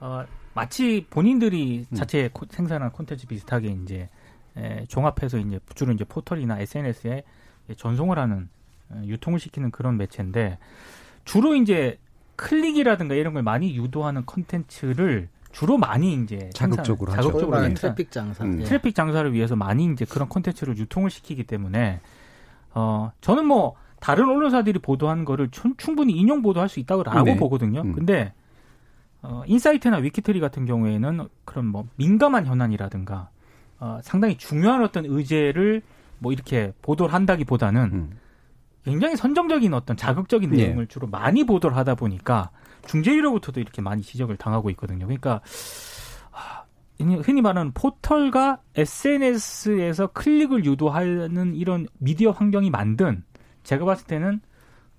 어 0.00 0.24
마치 0.54 1.06
본인들이 1.10 1.86
음. 1.90 1.94
자체 1.94 2.30
음. 2.34 2.46
생산한 2.48 2.92
콘텐츠 2.92 3.26
비슷하게 3.26 3.68
이제 3.82 4.08
에, 4.56 4.86
종합해서 4.86 5.38
이제 5.38 5.60
주로 5.74 5.92
이제 5.92 6.04
포털이나 6.04 6.58
SNS에 6.58 7.22
전송을 7.76 8.18
하는 8.18 8.48
어, 8.88 9.02
유통을 9.04 9.38
시키는 9.40 9.70
그런 9.70 9.98
매체인데 9.98 10.58
주로 11.26 11.54
이제 11.54 11.98
클릭이라든가 12.36 13.14
이런 13.14 13.34
걸 13.34 13.42
많이 13.42 13.76
유도하는 13.76 14.24
컨텐츠를 14.26 15.28
주로 15.52 15.76
많이 15.76 16.14
이제 16.14 16.50
자극적으로 16.54 17.12
하죠. 17.12 17.22
자극적으로 17.22 17.58
하죠. 17.58 17.74
트래픽 17.74 18.10
장사. 18.10 18.44
음. 18.44 18.60
예. 18.60 18.64
트래픽 18.64 18.94
장사를 18.94 19.30
위해서 19.32 19.54
많이 19.54 19.84
이제 19.92 20.04
그런 20.04 20.28
컨텐츠를 20.28 20.78
유통을 20.78 21.10
시키기 21.10 21.44
때문에 21.44 22.00
어 22.74 23.12
저는 23.20 23.46
뭐 23.46 23.74
다른 24.00 24.24
언론사들이 24.28 24.78
보도한 24.80 25.24
거를 25.24 25.50
충분히 25.76 26.14
인용 26.14 26.42
보도할 26.42 26.68
수 26.68 26.80
있다고 26.80 27.02
라고 27.02 27.22
네. 27.22 27.36
보거든요. 27.36 27.82
음. 27.82 27.92
근데 27.92 28.32
어 29.20 29.42
인사이트나 29.46 29.98
위키트리 29.98 30.40
같은 30.40 30.64
경우에는 30.64 31.28
그런 31.44 31.66
뭐 31.66 31.86
민감한 31.96 32.46
현안이라든가 32.46 33.28
어 33.78 34.00
상당히 34.02 34.36
중요한 34.38 34.82
어떤 34.82 35.04
의제를 35.04 35.82
뭐 36.18 36.32
이렇게 36.32 36.72
보도를 36.82 37.12
한다기보다는 37.12 37.82
음. 37.92 38.10
굉장히 38.84 39.16
선정적인 39.16 39.72
어떤 39.74 39.96
자극적인 39.96 40.50
네. 40.50 40.64
내용을 40.64 40.86
네. 40.86 40.88
주로 40.88 41.06
많이 41.06 41.44
보도를 41.44 41.76
하다 41.76 41.94
보니까 41.94 42.50
중재위로부터도 42.86 43.60
이렇게 43.60 43.80
많이 43.80 44.02
지적을 44.02 44.36
당하고 44.36 44.70
있거든요. 44.70 45.06
그러니까 45.06 45.40
흔히 46.98 47.42
말하는 47.42 47.72
포털과 47.72 48.60
SNS에서 48.76 50.08
클릭을 50.08 50.64
유도하는 50.64 51.54
이런 51.54 51.86
미디어 51.98 52.30
환경이 52.30 52.70
만든 52.70 53.24
제가 53.64 53.84
봤을 53.84 54.06
때는 54.06 54.40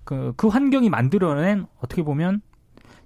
그, 0.04 0.34
그 0.36 0.48
환경이 0.48 0.90
만들어낸 0.90 1.66
어떻게 1.78 2.02
보면 2.02 2.42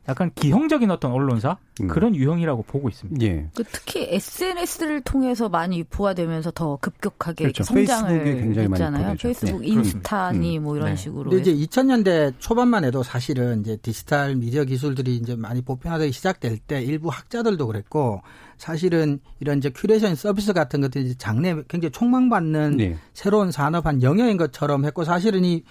약간 0.09 0.31
기형적인 0.35 0.91
어떤 0.91 1.13
언론사 1.13 1.53
음. 1.53 1.68
그런 1.87 2.17
유형이라고 2.17 2.63
보고 2.63 2.89
있습니다. 2.89 3.25
예. 3.25 3.49
그 3.55 3.63
특히 3.65 4.09
SNS를 4.11 5.03
통해서 5.03 5.49
많이 5.49 5.79
유포가 5.79 6.15
되면서 6.15 6.51
더 6.51 6.77
급격하게 6.81 7.45
그렇죠. 7.45 7.63
성장을 7.63 8.25
굉장히 8.25 8.69
했잖아요. 8.69 9.17
페이스북, 9.17 9.61
네. 9.61 9.69
인스타니 9.69 10.59
음. 10.59 10.65
뭐 10.65 10.77
이런 10.77 10.91
네. 10.91 10.97
식으로. 10.97 11.31
근데 11.31 11.51
이제 11.51 11.67
2000년대 11.67 12.35
초반만 12.39 12.85
해도 12.85 13.03
사실은 13.03 13.61
이제 13.61 13.77
디지털 13.77 14.35
미디어 14.35 14.65
기술들이 14.65 15.17
이제 15.17 15.37
많이 15.37 15.63
보편화되기 15.63 16.13
시작될 16.13 16.59
때 16.59 16.83
일부 16.83 17.11
학자들도 17.11 17.67
그랬고 17.67 18.23
사실은 18.57 19.21
이런 19.39 19.59
이제 19.59 19.71
큐레이션 19.71 20.17
서비스 20.17 20.53
같은 20.53 20.81
것들이 20.81 21.15
장래 21.15 21.55
굉장히 21.69 21.93
촉망받는 21.93 22.77
네. 22.77 22.97
새로운 23.15 23.53
산업 23.53 23.87
한 23.87 24.03
영역인 24.03 24.37
것처럼 24.37 24.85
했고 24.85 25.05
사실은 25.05 25.45
이 25.45 25.63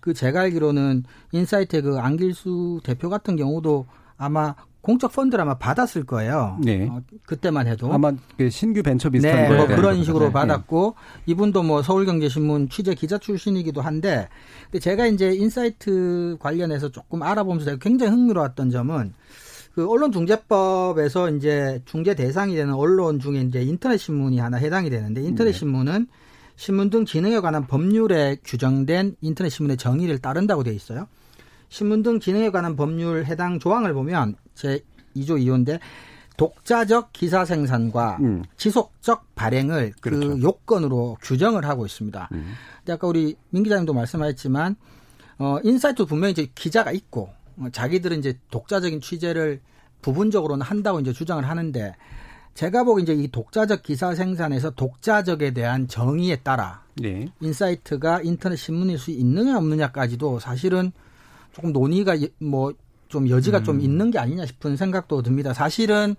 그 0.00 0.14
제가 0.14 0.42
알기로는 0.42 1.04
인사이트의 1.32 1.82
그 1.82 1.98
안길수 1.98 2.80
대표 2.84 3.08
같은 3.08 3.36
경우도 3.36 3.86
아마 4.16 4.54
공적 4.86 5.12
펀드를 5.12 5.42
아마 5.42 5.54
받았을 5.58 6.04
거예요. 6.04 6.60
네. 6.62 6.86
어, 6.88 7.02
그때만 7.26 7.66
해도 7.66 7.92
아마 7.92 8.12
그 8.38 8.48
신규 8.48 8.84
벤처 8.84 9.10
비슷한 9.10 9.50
네, 9.50 9.56
뭐 9.56 9.66
그런 9.66 10.04
식으로 10.04 10.26
네. 10.26 10.32
받았고 10.32 10.94
네. 10.96 11.32
이분도 11.32 11.64
뭐 11.64 11.82
서울경제신문 11.82 12.68
취재 12.68 12.94
기자 12.94 13.18
출신이기도 13.18 13.80
한데 13.80 14.28
제가 14.80 15.06
이제 15.06 15.32
인사이트 15.32 16.36
관련해서 16.38 16.92
조금 16.92 17.24
알아보면서 17.24 17.78
굉장히 17.78 18.12
흥미로웠던 18.12 18.70
점은 18.70 19.12
그 19.74 19.90
언론중재법에서 19.90 21.30
이제 21.30 21.82
중재 21.84 22.14
대상이 22.14 22.54
되는 22.54 22.72
언론 22.72 23.18
중에 23.18 23.40
이제 23.40 23.62
인터넷 23.62 23.96
신문이 23.96 24.38
하나 24.38 24.56
해당이 24.56 24.88
되는데 24.88 25.20
인터넷 25.20 25.50
네. 25.50 25.58
신문은 25.58 26.06
신문 26.54 26.90
등 26.90 27.02
진흥에 27.02 27.40
관한 27.40 27.66
법률에 27.66 28.36
규정된 28.44 29.16
인터넷 29.20 29.50
신문의 29.50 29.78
정의를 29.78 30.20
따른다고 30.20 30.62
되어 30.62 30.72
있어요. 30.72 31.08
신문 31.68 32.02
등 32.02 32.18
진흥에 32.18 32.50
관한 32.50 32.76
법률 32.76 33.24
해당 33.24 33.58
조항을 33.58 33.92
보면 33.94 34.36
제 34.54 34.80
2조 35.16 35.42
2호인데 35.42 35.80
독자적 36.36 37.12
기사 37.12 37.44
생산과 37.44 38.18
음. 38.20 38.44
지속적 38.56 39.34
발행을 39.34 39.92
그 40.00 40.10
그렇죠. 40.10 40.28
그 40.34 40.42
요건으로 40.42 41.16
규정을 41.22 41.64
하고 41.64 41.86
있습니다. 41.86 42.28
음. 42.32 42.52
근데 42.78 42.92
아까 42.92 43.06
우리 43.06 43.36
민 43.50 43.62
기자님도 43.62 43.94
말씀하셨지만 43.94 44.76
어 45.38 45.58
인사이트 45.64 46.04
분명히 46.04 46.32
이제 46.32 46.48
기자가 46.54 46.92
있고 46.92 47.30
어, 47.58 47.68
자기들은 47.72 48.18
이제 48.18 48.38
독자적인 48.50 49.00
취재를 49.00 49.60
부분적으로는 50.02 50.64
한다고 50.64 51.00
이제 51.00 51.12
주장을 51.12 51.46
하는데 51.46 51.94
제가 52.54 52.84
보기 52.84 53.02
이제 53.02 53.12
이 53.12 53.28
독자적 53.28 53.82
기사 53.82 54.14
생산에서 54.14 54.70
독자적에 54.70 55.52
대한 55.52 55.88
정의에 55.88 56.36
따라 56.36 56.82
네. 56.96 57.28
인사이트가 57.40 58.22
인터넷 58.22 58.56
신문일 58.56 58.98
수 58.98 59.10
있느냐 59.10 59.56
없느냐까지도 59.58 60.38
사실은 60.38 60.92
조금 61.56 61.72
논의가 61.72 62.16
뭐 62.38 62.72
좀 63.08 63.28
여지가 63.28 63.58
음. 63.58 63.64
좀 63.64 63.80
있는 63.80 64.10
게 64.10 64.18
아니냐 64.18 64.46
싶은 64.46 64.76
생각도 64.76 65.22
듭니다. 65.22 65.52
사실은 65.52 66.16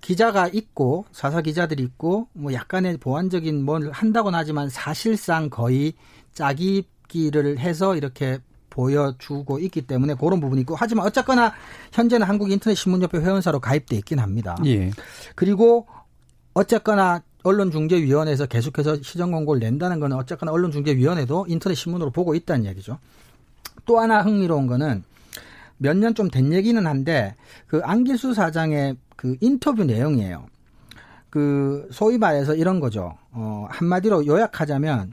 기자가 0.00 0.48
있고 0.48 1.04
사사 1.12 1.42
기자들이 1.42 1.82
있고 1.82 2.28
뭐 2.32 2.52
약간의 2.52 2.98
보완적인 2.98 3.64
뭘 3.64 3.90
한다고는 3.90 4.38
하지만 4.38 4.68
사실상 4.68 5.50
거의 5.50 5.94
짜깁기를 6.34 7.58
해서 7.58 7.96
이렇게 7.96 8.38
보여주고 8.70 9.58
있기 9.58 9.82
때문에 9.82 10.14
그런 10.14 10.40
부분이 10.40 10.60
있고 10.60 10.76
하지만 10.76 11.04
어쨌거나 11.04 11.52
현재는 11.92 12.26
한국 12.26 12.50
인터넷 12.50 12.76
신문협회 12.76 13.18
회원사로 13.18 13.58
가입돼 13.58 13.96
있긴 13.96 14.20
합니다. 14.20 14.56
예. 14.66 14.92
그리고 15.34 15.88
어쨌거나 16.54 17.22
언론중재위원회에서 17.42 18.46
계속해서 18.46 19.02
시정 19.02 19.32
공고를 19.32 19.60
낸다는 19.60 19.98
거는 19.98 20.16
어쨌거나 20.16 20.52
언론중재위원회도 20.52 21.46
인터넷 21.48 21.74
신문으로 21.74 22.10
보고 22.10 22.34
있다는 22.36 22.66
얘기죠. 22.66 22.98
또 23.88 23.98
하나 23.98 24.22
흥미로운 24.22 24.66
거는 24.66 25.02
몇 25.78 25.96
년 25.96 26.14
좀 26.14 26.28
된 26.30 26.52
얘기는 26.52 26.86
한데 26.86 27.34
그 27.66 27.80
안길수 27.82 28.34
사장의 28.34 28.96
그 29.16 29.36
인터뷰 29.40 29.84
내용이에요. 29.84 30.46
그 31.30 31.88
소위 31.90 32.18
말해서 32.18 32.54
이런 32.54 32.80
거죠. 32.80 33.16
어, 33.32 33.66
한마디로 33.70 34.26
요약하자면 34.26 35.12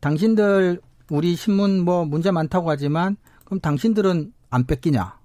당신들 0.00 0.80
우리 1.10 1.34
신문 1.36 1.80
뭐 1.80 2.04
문제 2.04 2.30
많다고 2.30 2.70
하지만 2.70 3.16
그럼 3.44 3.60
당신들은 3.60 4.32
안 4.50 4.64
뺏기냐? 4.66 5.18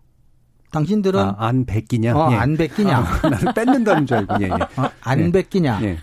당신들은 0.71 1.19
아, 1.19 1.35
안 1.37 1.65
뺏기냐? 1.65 2.15
어, 2.15 2.31
예. 2.31 2.35
안 2.35 2.57
뺏기냐? 2.57 2.97
아, 2.97 3.21
나는 3.29 3.53
뺏는다는 3.53 4.05
줄 4.05 4.17
알고 4.17 4.35
예, 4.41 4.45
예. 4.45 4.51
어, 4.51 4.89
안 5.01 5.19
예. 5.19 5.31
뺏기냐? 5.31 5.79
예. 5.83 5.97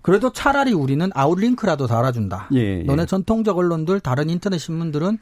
그래도 0.00 0.32
차라리 0.32 0.72
우리는 0.72 1.10
아웃링크라도 1.14 1.86
달아준다. 1.86 2.48
예, 2.54 2.80
예. 2.80 2.82
너네 2.84 3.06
전통적 3.06 3.58
언론들 3.58 4.00
다른 4.00 4.30
인터넷 4.30 4.58
신문들은 4.58 5.18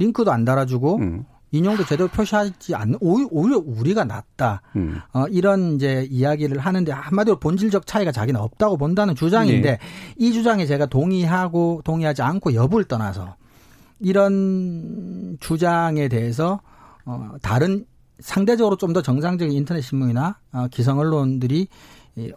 링크도 0.00 0.32
안 0.32 0.44
달아주고 0.44 0.96
음. 0.96 1.24
인용도 1.52 1.84
제대로 1.84 2.08
표시하지 2.08 2.74
않는 2.74 2.98
오히려 3.00 3.60
우리가 3.64 4.04
낫다. 4.04 4.62
음. 4.76 5.00
어, 5.12 5.24
이런 5.30 5.74
이제 5.74 6.06
이야기를 6.10 6.58
하는데 6.58 6.92
한마디로 6.92 7.40
본질적 7.40 7.86
차이가 7.86 8.12
자기는 8.12 8.40
없다고 8.40 8.76
본다는 8.76 9.14
주장인데 9.14 9.70
네. 9.72 9.78
이 10.16 10.32
주장에 10.32 10.64
제가 10.66 10.86
동의하고 10.86 11.82
동의하지 11.84 12.22
않고 12.22 12.54
여부를 12.54 12.84
떠나서 12.84 13.34
이런 13.98 15.36
주장에 15.40 16.08
대해서 16.08 16.60
어, 17.04 17.32
다른 17.42 17.84
상대적으로 18.20 18.76
좀 18.76 18.92
더 18.92 19.02
정상적인 19.02 19.52
인터넷 19.56 19.80
신문이나 19.82 20.38
어, 20.52 20.66
기성 20.70 20.98
언론들이 20.98 21.68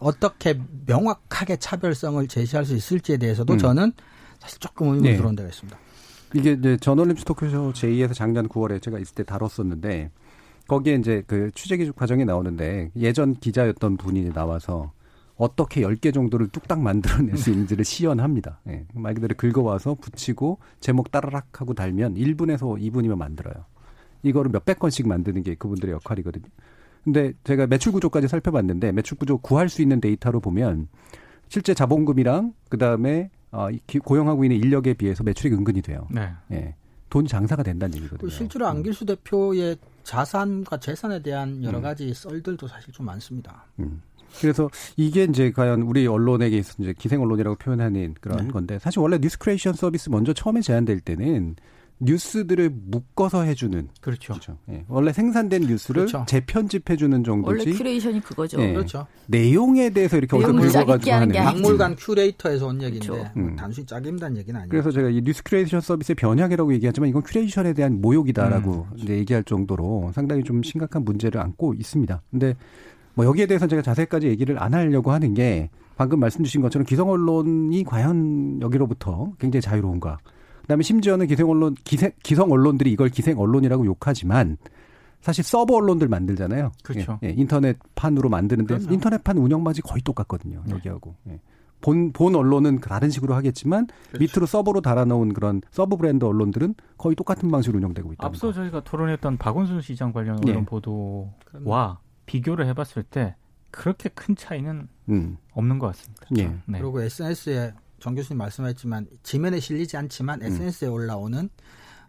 어떻게 0.00 0.58
명확하게 0.86 1.56
차별성을 1.58 2.26
제시할 2.28 2.64
수 2.64 2.74
있을지에 2.74 3.16
대해서도 3.18 3.52
음. 3.54 3.58
저는 3.58 3.92
사실 4.40 4.58
조금 4.58 4.88
의문이 4.88 5.10
네. 5.10 5.16
들어온 5.16 5.36
데가 5.36 5.48
있습니다. 5.48 5.78
이게 6.34 6.52
이제 6.52 6.76
저널림 6.76 7.16
스 7.16 7.24
토크쇼 7.24 7.72
제2에서 7.72 8.12
작년 8.12 8.48
9월에 8.48 8.82
제가 8.82 8.98
있을 8.98 9.14
때 9.14 9.22
다뤘었는데 9.22 10.10
거기에 10.66 10.94
이제 10.96 11.22
그 11.26 11.50
취재 11.54 11.76
기준 11.76 11.94
과정이 11.94 12.24
나오는데 12.24 12.90
예전 12.96 13.34
기자였던 13.34 13.96
분이 13.96 14.32
나와서 14.32 14.92
어떻게 15.36 15.82
10개 15.82 16.12
정도를 16.12 16.48
뚝딱 16.48 16.80
만들어낼 16.80 17.36
수 17.36 17.50
있는지를 17.50 17.84
시연합니다. 17.84 18.60
예. 18.68 18.84
말 18.94 19.14
그대로 19.14 19.34
긁어와서 19.36 19.94
붙이고 19.94 20.58
제목 20.80 21.10
따라락 21.10 21.60
하고 21.60 21.74
달면 21.74 22.14
1분에서 22.14 22.80
2분이면 22.80 23.16
만들어요. 23.16 23.54
이거를 24.22 24.50
몇백 24.50 24.78
건씩 24.78 25.06
만드는 25.06 25.42
게 25.42 25.54
그분들의 25.54 25.92
역할이거든요. 25.94 26.46
근데 27.04 27.32
제가 27.44 27.66
매출 27.66 27.92
구조까지 27.92 28.26
살펴봤는데 28.28 28.92
매출 28.92 29.18
구조 29.18 29.38
구할 29.38 29.68
수 29.68 29.82
있는 29.82 30.00
데이터로 30.00 30.40
보면 30.40 30.88
실제 31.48 31.74
자본금이랑 31.74 32.54
그다음에 32.70 33.30
어, 33.54 33.68
고용하고 34.02 34.44
있는 34.44 34.58
인력에 34.58 34.94
비해서 34.94 35.22
매출이 35.22 35.54
은근히 35.54 35.80
돼요. 35.80 36.06
네. 36.10 36.28
예. 36.50 36.74
돈 37.08 37.26
장사가 37.26 37.62
된다는 37.62 37.96
얘기거든요. 37.96 38.28
실제로 38.28 38.66
안길수 38.66 39.06
대표의 39.06 39.76
자산과 40.02 40.78
재산에 40.78 41.22
대한 41.22 41.62
여러 41.62 41.78
음. 41.78 41.82
가지 41.82 42.08
음. 42.08 42.12
썰들도 42.12 42.66
사실 42.66 42.92
좀 42.92 43.06
많습니다. 43.06 43.64
음. 43.78 44.02
그래서 44.40 44.68
이게 44.96 45.22
이제 45.24 45.52
과연 45.52 45.82
우리 45.82 46.08
언론에게 46.08 46.58
있어 46.58 46.74
이제 46.80 46.92
기생 46.98 47.22
언론이라고 47.22 47.56
표현하는 47.56 48.16
그런 48.20 48.46
네. 48.46 48.52
건데 48.52 48.78
사실 48.80 48.98
원래 48.98 49.18
뉴스 49.18 49.38
크리에이션 49.38 49.74
서비스 49.74 50.10
먼저 50.10 50.32
처음에 50.32 50.60
제안될 50.60 51.00
때는 51.00 51.54
뉴스들을 52.04 52.70
묶어서 52.70 53.42
해주는 53.42 53.88
그렇죠. 54.00 54.34
그렇죠. 54.34 54.58
예. 54.70 54.84
원래 54.88 55.12
생산된 55.12 55.62
뉴스를 55.62 56.06
그렇죠. 56.06 56.24
재편집해주는 56.26 57.24
정도지. 57.24 57.68
원래 57.68 57.78
curation이 57.78 58.20
그거죠. 58.20 58.60
예. 58.60 58.72
그렇죠. 58.72 59.06
내용에 59.26 59.90
대해서 59.90 60.16
이렇게 60.16 60.36
어디서 60.36 60.52
긁어가지고 60.52 61.14
하는. 61.14 61.34
박물관 61.34 61.96
큐레이터에서 61.96 62.66
온 62.66 62.82
얘기인데 62.82 63.06
그렇죠. 63.06 63.30
음. 63.36 63.56
단순히 63.56 63.86
짜깁다는 63.86 64.36
얘기는 64.36 64.58
아니에요. 64.58 64.70
그래서 64.70 64.90
제가 64.90 65.08
이 65.08 65.22
뉴스 65.22 65.42
큐레이션 65.44 65.80
서비스의 65.80 66.16
변형이라고 66.16 66.72
얘기하지만 66.74 67.08
이건 67.08 67.22
curation에 67.22 67.72
대한 67.72 68.00
모욕이다라고 68.00 68.86
음. 68.92 68.96
이제 68.96 69.16
얘기할 69.16 69.44
정도로 69.44 70.12
상당히 70.14 70.42
좀 70.44 70.62
심각한 70.62 71.04
문제를 71.04 71.40
안고 71.40 71.74
있습니다. 71.74 72.22
근데 72.30 72.54
뭐 73.14 73.24
여기에 73.24 73.46
대해서 73.46 73.66
제가 73.66 73.82
자세히까지 73.82 74.26
얘기를 74.26 74.60
안 74.62 74.74
하려고 74.74 75.12
하는 75.12 75.34
게 75.34 75.70
방금 75.96 76.18
말씀 76.18 76.42
주신 76.42 76.60
것처럼 76.60 76.84
기성 76.84 77.08
언론이 77.10 77.84
과연 77.84 78.60
여기로부터 78.60 79.32
굉장히 79.38 79.62
자유로운가? 79.62 80.18
그다음에 80.64 80.82
심지어는 80.82 81.26
기생 81.26 81.48
언론 81.48 81.74
기생 81.84 82.10
기성 82.22 82.50
언론들이 82.50 82.90
이걸 82.90 83.10
기생 83.10 83.38
언론이라고 83.38 83.84
욕하지만 83.86 84.56
사실 85.20 85.44
sub 85.44 85.76
언론들 85.76 86.08
만들잖아요. 86.08 86.72
그렇죠. 86.82 87.18
예, 87.22 87.28
예, 87.28 87.34
인터넷판으로 87.36 88.28
만드는데 88.28 88.76
그럼요. 88.76 88.92
인터넷판 88.92 89.38
운영마이 89.38 89.74
거의 89.84 90.02
똑같거든요. 90.02 90.62
네. 90.66 90.74
여기하고. 90.74 91.14
예. 91.28 91.40
본, 91.80 92.12
본 92.12 92.34
언론은 92.34 92.80
다른 92.80 93.10
식으로 93.10 93.34
하겠지만 93.34 93.86
그렇죠. 94.08 94.18
밑으로 94.18 94.46
sub로 94.46 94.80
달아놓은 94.80 95.34
그런 95.34 95.60
sub 95.70 95.98
브랜드 95.98 96.24
언론들은 96.24 96.74
거의 96.96 97.14
똑같은 97.14 97.50
방식으로 97.50 97.78
운영되고 97.78 98.14
있다. 98.14 98.26
앞서 98.26 98.52
저희가 98.52 98.84
토론했던 98.84 99.36
박원순 99.36 99.82
시장 99.82 100.12
관련 100.12 100.38
언론 100.38 100.56
네. 100.60 100.64
보도와 100.64 102.00
비교를 102.24 102.66
해봤을 102.68 103.02
때 103.10 103.36
그렇게 103.70 104.08
큰 104.08 104.34
차이는 104.34 104.88
음. 105.10 105.36
없는 105.52 105.78
것 105.78 105.88
같습니다. 105.88 106.26
네. 106.30 106.56
네. 106.66 106.80
그리고 106.80 107.02
SNS에 107.02 107.74
정 108.04 108.14
교수님 108.14 108.36
말씀하셨지만 108.36 109.06
지면에 109.22 109.58
실리지 109.60 109.96
않지만 109.96 110.42
음. 110.42 110.46
SNS에 110.46 110.88
올라오는 110.88 111.48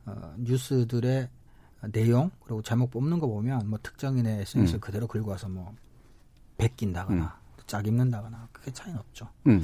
어, 0.05 0.33
뉴스들의 0.39 1.29
내용 1.93 2.31
그리고 2.43 2.61
제목 2.61 2.91
뽑는 2.91 3.19
거 3.19 3.27
보면 3.27 3.69
뭐 3.69 3.79
특정인의 3.81 4.41
SNS 4.41 4.75
음. 4.75 4.79
그대로 4.81 5.07
긁어 5.07 5.31
와서 5.31 5.47
뭐 5.47 5.73
베낀다거나 6.57 7.23
음. 7.23 7.63
짝 7.65 7.87
입는다거나 7.87 8.49
그게 8.51 8.73
차이는 8.73 8.99
없죠. 8.99 9.29
음. 9.47 9.63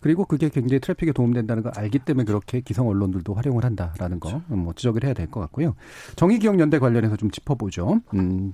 그리고 0.00 0.24
그게 0.24 0.48
굉장히 0.48 0.80
트래픽에 0.80 1.12
도움된다는 1.12 1.62
걸 1.62 1.70
알기 1.76 2.00
때문에 2.00 2.24
그렇게 2.24 2.60
기성 2.60 2.88
언론들도 2.88 3.32
활용을 3.32 3.64
한다라는 3.64 4.18
그렇죠. 4.18 4.42
거뭐 4.48 4.72
지적을 4.74 5.04
해야 5.04 5.14
될 5.14 5.30
것 5.30 5.38
같고요. 5.42 5.76
정의기억연대 6.16 6.80
관련해서 6.80 7.16
좀 7.16 7.30
짚어보죠. 7.30 8.00
음. 8.14 8.52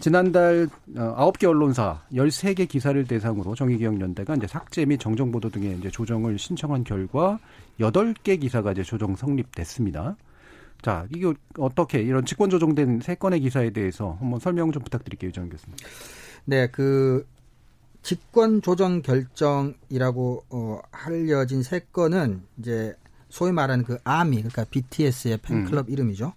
지난달 0.00 0.68
9개 0.94 1.46
어, 1.46 1.50
언론사 1.50 2.02
13개 2.12 2.68
기사를 2.68 3.02
대상으로 3.06 3.54
정의기억연대가 3.54 4.34
이제 4.34 4.46
삭제 4.46 4.84
및 4.84 4.98
정정보도 4.98 5.50
등의 5.50 5.78
이제 5.78 5.90
조정을 5.90 6.38
신청한 6.38 6.84
결과 6.84 7.38
8개 7.80 8.40
기사가 8.40 8.72
이제 8.72 8.82
조정 8.82 9.16
성립됐습니다. 9.16 10.16
자, 10.82 11.06
이게 11.14 11.32
어떻게 11.58 12.00
이런 12.02 12.26
직권 12.26 12.50
조정된 12.50 13.00
세 13.00 13.14
건의 13.14 13.40
기사에 13.40 13.70
대해서 13.70 14.16
한번 14.20 14.38
설명 14.38 14.70
좀 14.70 14.82
부탁드릴게요, 14.82 15.32
정 15.32 15.48
교수님. 15.48 15.76
네, 16.44 16.68
그 16.68 17.26
직권 18.02 18.62
조정 18.62 19.02
결정이라고 19.02 20.44
어 20.50 20.80
알려진 20.92 21.62
세 21.62 21.80
건은 21.92 22.42
이제 22.58 22.94
소위 23.28 23.50
말하는 23.50 23.84
그 23.84 23.98
아미 24.04 24.36
그러니까 24.36 24.64
BTS의 24.64 25.38
팬클럽 25.38 25.88
음. 25.88 25.92
이름이죠. 25.92 26.32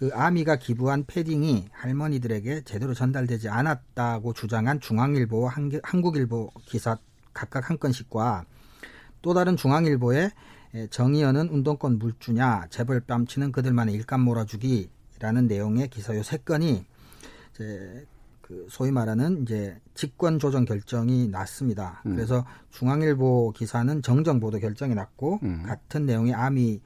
그 0.00 0.08
아미가 0.14 0.56
기부한 0.56 1.04
패딩이 1.06 1.68
할머니들에게 1.72 2.62
제대로 2.62 2.94
전달되지 2.94 3.50
않았다고 3.50 4.32
주장한 4.32 4.80
중앙일보와 4.80 5.52
한국일보 5.82 6.52
기사 6.64 6.96
각각 7.34 7.68
한 7.68 7.78
건씩과 7.78 8.46
또 9.20 9.34
다른 9.34 9.58
중앙일보의 9.58 10.30
정의연은 10.88 11.50
운동권 11.50 11.98
물주냐 11.98 12.68
재벌 12.70 13.00
뺨치는 13.00 13.52
그들만의 13.52 13.94
일감 13.94 14.22
몰아주기라는 14.22 15.46
내용의 15.46 15.88
기사 15.88 16.16
요 16.16 16.22
세 16.22 16.38
건이 16.38 16.86
이제 17.52 18.06
그 18.40 18.66
소위 18.70 18.90
말하는 18.90 19.42
이제 19.42 19.78
직권 19.92 20.38
조정 20.38 20.64
결정이 20.64 21.28
났습니다. 21.28 22.02
음. 22.06 22.14
그래서 22.16 22.46
중앙일보 22.70 23.52
기사는 23.54 24.00
정정 24.00 24.40
보도 24.40 24.58
결정이 24.58 24.94
났고 24.94 25.40
음. 25.42 25.62
같은 25.66 26.06
내용의 26.06 26.32
아미 26.32 26.80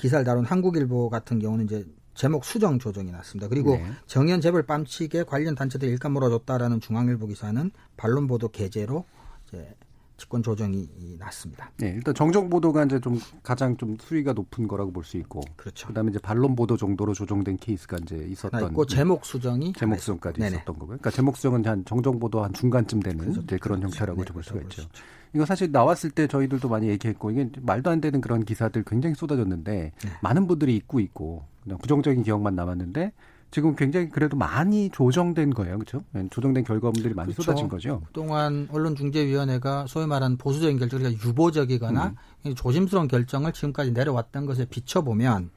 기사를 0.00 0.24
다룬 0.24 0.44
한국일보 0.44 1.10
같은 1.10 1.38
경우는 1.38 1.66
이제 1.66 1.86
제목 2.14 2.44
수정 2.44 2.78
조정이 2.78 3.10
났습니다. 3.12 3.48
그리고 3.48 3.76
네. 3.76 3.84
정현 4.06 4.40
재벌 4.40 4.64
뺨치게 4.64 5.24
관련 5.24 5.54
단체들 5.54 5.88
일감 5.88 6.12
몰아줬다라는 6.12 6.80
중앙일보 6.80 7.26
기사는 7.26 7.70
반론 7.96 8.26
보도 8.26 8.48
게재로 8.48 9.04
이제 9.46 9.74
직권 10.16 10.42
조정이 10.42 10.88
났습니다. 11.18 11.70
네, 11.78 11.94
일단 11.96 12.14
정정 12.14 12.50
보도가 12.50 12.84
이제 12.84 13.00
좀 13.00 13.18
가장 13.42 13.76
좀 13.76 13.96
수위가 13.98 14.34
높은 14.34 14.68
거라고 14.68 14.92
볼 14.92 15.02
수 15.02 15.16
있고, 15.16 15.40
그렇죠. 15.56 15.88
그다음에 15.88 16.10
이제 16.10 16.18
반론 16.18 16.54
보도 16.54 16.76
정도로 16.76 17.14
조정된 17.14 17.56
케이스가 17.56 17.96
이제 18.02 18.16
있었던. 18.28 18.68
있고 18.68 18.84
제목 18.84 19.24
수정이 19.24 19.72
제목 19.74 19.98
수정까지 19.98 20.42
있었던 20.42 20.64
거고요. 20.64 20.98
그러니까 20.98 21.10
제목 21.10 21.36
수정은 21.36 21.64
한 21.64 21.84
정정 21.86 22.18
보도 22.18 22.42
한 22.44 22.52
중간쯤 22.52 23.00
되는 23.00 23.18
그렇죠. 23.18 23.46
그런 23.46 23.80
그렇죠. 23.80 23.82
형태라고 23.82 24.24
네, 24.24 24.32
볼 24.32 24.42
수가 24.42 24.60
있죠. 24.60 24.88
그렇죠. 24.88 24.90
이거 25.32 25.44
사실 25.44 25.70
나왔을 25.70 26.10
때 26.10 26.26
저희들도 26.26 26.68
많이 26.68 26.88
얘기했고 26.88 27.30
이게 27.30 27.48
말도 27.60 27.90
안 27.90 28.00
되는 28.00 28.20
그런 28.20 28.44
기사들 28.44 28.84
굉장히 28.84 29.14
쏟아졌는데 29.14 29.92
네. 29.96 30.10
많은 30.22 30.46
분들이 30.46 30.76
잊고 30.76 31.00
있고 31.00 31.44
그냥 31.62 31.78
부정적인 31.78 32.22
기억만 32.22 32.54
남았는데 32.56 33.12
지금 33.50 33.74
굉장히 33.74 34.08
그래도 34.08 34.36
많이 34.36 34.90
조정된 34.90 35.50
거예요, 35.54 35.78
그렇죠? 35.78 36.04
조정된 36.30 36.62
결과물들이 36.62 37.14
많이 37.14 37.32
그렇죠. 37.32 37.42
쏟아진 37.42 37.68
거죠. 37.68 38.00
그동안 38.06 38.68
언론중재위원회가 38.70 39.86
소위 39.88 40.06
말하는 40.06 40.36
보수적인 40.36 40.78
결정이 40.78 41.18
유보적이거나 41.24 42.14
음. 42.46 42.54
조심스러운 42.54 43.08
결정을 43.08 43.52
지금까지 43.52 43.90
내려왔던 43.90 44.46
것에 44.46 44.66
비춰보면 44.66 45.50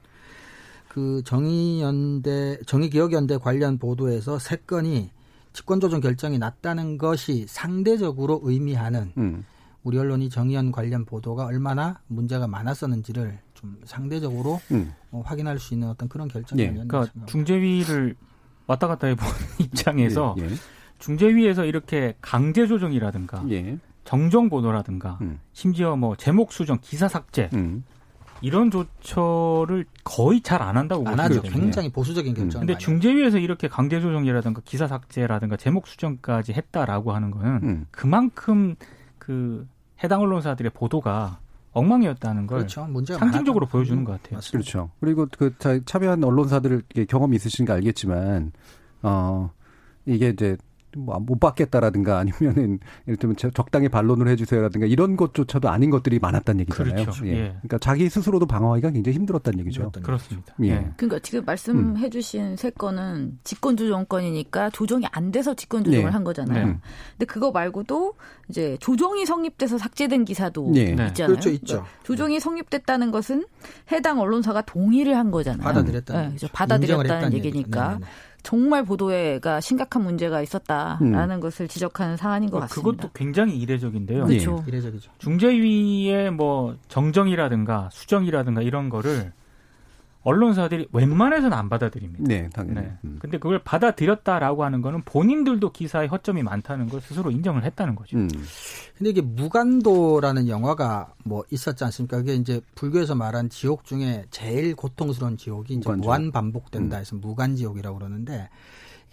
그 0.90 1.22
정의연대 1.24 2.60
정의기억연대 2.66 3.38
관련 3.38 3.78
보도에서 3.78 4.40
세 4.40 4.56
건이 4.56 5.12
직권조정 5.54 6.02
결정이 6.02 6.40
났다는 6.40 6.98
것이 6.98 7.46
상대적으로 7.48 8.42
의미하는 8.44 9.12
음. 9.18 9.46
우리 9.84 9.98
언론이 9.98 10.30
정의연 10.30 10.72
관련 10.72 11.06
보도가 11.06 11.46
얼마나 11.46 12.00
문제가 12.08 12.48
많았었는지를 12.48 13.40
좀 13.54 13.78
상대적으로 13.86 14.60
음. 14.72 14.94
어, 15.12 15.22
확인할 15.26 15.60
수 15.60 15.74
있는 15.74 15.90
어떤 15.90 16.08
그런 16.10 16.28
결정이 16.28 16.62
예, 16.62 16.70
그러니까 16.72 17.08
중재위를 17.26 18.16
왔다 18.68 18.88
갔다 18.88 19.08
해본 19.08 19.26
입장에서 19.60 20.36
예, 20.40 20.44
예. 20.46 20.50
중재위에서 21.00 21.66
이렇게 21.66 22.16
강제 22.22 22.66
조정이라든가 22.66 23.44
예. 23.52 23.78
정정 24.06 24.50
보도라든가 24.50 25.18
음. 25.22 25.40
심지어 25.52 25.96
뭐 25.96 26.16
제목 26.16 26.54
수정, 26.54 26.78
기사 26.82 27.08
삭제 27.08 27.50
음. 27.54 27.84
이런 28.42 28.70
조처를 28.72 29.86
거의 30.04 30.42
잘 30.42 30.62
안 30.62 30.76
한다고 30.76 31.08
안 31.08 31.20
하죠. 31.20 31.42
굉장히 31.42 31.90
보수적인 31.90 32.34
결정. 32.34 32.60
근데 32.60 32.78
중재위에서 32.78 33.38
이렇게 33.38 33.70
강제 33.70 34.02
조정이라든가 34.02 34.62
기사 34.66 34.88
삭제라든가 34.88 35.56
제목 35.56 35.88
수정까지 35.88 36.52
했다라고 36.54 37.14
하는 37.14 37.32
거는 37.32 37.60
음. 37.64 37.86
그만큼 37.92 38.76
그 39.18 39.66
해당 40.04 40.22
언론사들의 40.22 40.72
보도가 40.74 41.40
엉망이었다는 41.72 42.46
걸 42.48 42.60
그렇죠. 42.60 42.88
상징적으로 43.18 43.66
보여주는 43.66 44.04
것 44.04 44.14
같아요. 44.14 44.36
맞습니다. 44.36 44.72
그렇죠. 44.72 44.92
그리고 45.00 45.28
그 45.38 45.56
참여한 45.86 46.24
언론사들 46.24 46.84
경험이 47.08 47.36
있으신가 47.38 47.74
알겠지만 47.76 48.52
어 49.02 49.52
이게 50.06 50.30
이제 50.30 50.58
뭐못 50.98 51.40
받겠다라든가 51.40 52.20
아니면은 52.20 52.80
예를 53.08 53.18
들면 53.18 53.36
적당히 53.54 53.90
반론을 53.90 54.28
해주세요라든가 54.30 54.88
이런 54.88 55.16
것조차도 55.18 55.70
아닌 55.70 55.90
것들이 55.90 56.20
많았다는 56.20 56.62
얘기잖아요. 56.62 56.94
그렇죠. 56.94 57.28
예. 57.28 57.32
예. 57.32 57.36
그러니까 57.62 57.78
자기 57.80 58.10
스스로도 58.10 58.46
방어하기가 58.46 58.92
굉장히 58.92 59.16
힘들었다는 59.18 59.60
얘기죠. 59.60 59.92
그렇습니다. 59.92 60.54
예. 60.64 60.70
예. 60.70 60.92
그러니까 60.98 61.20
지금 61.20 61.44
말씀해주신 61.46 62.42
음. 62.42 62.56
세 62.56 62.70
건은 62.70 63.40
직권조 63.44 63.90
정권이니까 63.90 64.70
조정이 64.72 65.06
안 65.12 65.32
돼서 65.32 65.54
직권조정을 65.54 66.06
네. 66.06 66.12
한 66.12 66.24
거잖아요. 66.24 66.68
네. 66.68 66.78
근데 67.12 67.26
그거 67.26 67.52
말고도 67.52 68.14
이제 68.50 68.78
조정이 68.80 69.26
성립돼서 69.26 69.78
삭제된 69.78 70.26
기사도 70.26 70.72
네. 70.74 70.92
있잖아요. 70.92 71.14
그렇죠, 71.14 71.50
있죠. 71.50 71.66
그러니까 71.76 72.04
조정이 72.04 72.40
성립됐다는 72.40 73.12
것은 73.12 73.46
해당 73.92 74.20
언론사가 74.20 74.62
동의를 74.62 75.18
한 75.18 75.32
거잖아요. 75.32 75.64
받아들였다는 75.64 76.36
네, 76.38 76.48
받아들였다는 76.52 77.34
얘기니까. 77.34 77.94
네네. 77.94 78.06
정말 78.44 78.84
보도에가 78.84 79.62
심각한 79.62 80.04
문제가 80.04 80.42
있었다라는 80.42 81.36
음. 81.36 81.40
것을 81.40 81.68
지적하는 81.68 82.18
사안인 82.18 82.52
것 82.52 82.60
같습니다. 82.60 82.92
그것도 82.92 83.12
굉장히 83.14 83.58
이례적인데요. 83.58 84.26
그렇죠. 84.26 84.58
네. 84.58 84.64
이례적이죠. 84.68 85.12
중재위의 85.18 86.32
뭐 86.32 86.76
정정이라든가 86.90 87.90
수정이라든가 87.92 88.62
이런 88.62 88.90
거를 88.90 89.32
언론사들이 90.24 90.88
웬만해서는 90.94 91.56
안 91.56 91.70
받아들입니다. 91.70 92.24
네, 92.26 92.50
당연히. 92.50 92.82
네. 92.82 92.98
음. 93.04 93.18
근데 93.20 93.38
그걸 93.38 93.60
받아들였다라고 93.60 94.64
하는 94.64 94.82
거는 94.82 95.02
본인들도 95.04 95.72
기사에 95.72 96.08
허점이 96.08 96.44
많다는 96.44 96.88
걸 96.88 97.02
스스로 97.02 97.30
인정을 97.30 97.64
했다는 97.66 97.96
거죠. 97.96 98.18
음. 98.18 98.30
근데 98.98 99.10
이게 99.10 99.22
무간도라는 99.22 100.48
영화가 100.48 101.14
뭐 101.26 101.44
있었지 101.52 101.84
않습니까? 101.84 102.18
그게 102.18 102.36
이제 102.36 102.62
불교에서 102.76 103.16
말한 103.16 103.50
지옥 103.50 103.84
중에 103.84 104.26
제일 104.32 104.76
고통스러운 104.76 105.36
지옥이 105.38 105.74
이제 105.74 105.92
무한 105.92 106.32
반복된다 106.32 106.98
해서 106.98 107.18
음. 107.18 107.22
무간지옥이라고 107.22 107.98
그러는데 107.98 108.50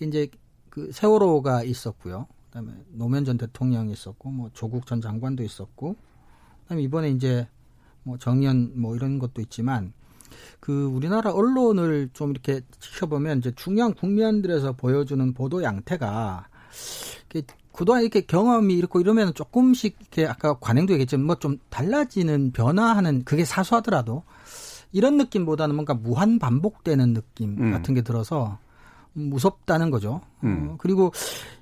이제 0.01 0.29
그 0.69 0.93
세월호가 0.93 1.65
있었고요. 1.65 2.29
그다음에 2.47 2.73
노무현 2.93 3.25
전 3.25 3.37
대통령이 3.37 3.93
있었고 3.93 4.31
뭐 4.31 4.51
조국 4.55 4.87
전 4.87 5.01
장관도 5.01 5.43
있었고 5.43 5.97
그다음에 6.63 6.83
이번에 6.83 7.11
이제 7.11 7.49
뭐 8.05 8.17
정의연 8.17 8.81
뭐 8.81 8.95
이런 8.95 9.19
것도 9.19 9.41
있지만 9.43 9.93
그 10.61 10.87
우리나라 10.87 11.33
언론을 11.33 12.11
좀 12.13 12.31
이렇게 12.31 12.61
지켜보면 12.79 13.39
이제 13.39 13.53
중요한 13.57 13.95
국면들에서 13.95 14.73
보여주는 14.73 15.33
보도 15.35 15.63
양태가 15.63 16.49
그동안 17.73 18.03
이렇게 18.03 18.21
경험이 18.21 18.75
이렇고 18.75 19.01
이러면 19.01 19.33
조금씩 19.35 19.97
이렇게 20.01 20.27
아까 20.27 20.59
관행도 20.59 20.93
얘기했지만 20.95 21.27
뭐 21.27 21.37
좀 21.37 21.59
달라지는 21.71 22.53
변화하는 22.53 23.25
그게 23.25 23.45
사소하더라도 23.45 24.25
이런 24.93 25.17
느낌보다는 25.17 25.75
뭔가 25.75 25.95
무한 25.95 26.39
반복되는 26.39 27.15
느낌 27.15 27.57
음. 27.59 27.71
같은 27.71 27.95
게 27.95 28.03
들어서 28.03 28.59
무섭다는 29.13 29.91
거죠. 29.91 30.21
음. 30.45 30.71
어, 30.71 30.77
그리고 30.79 31.13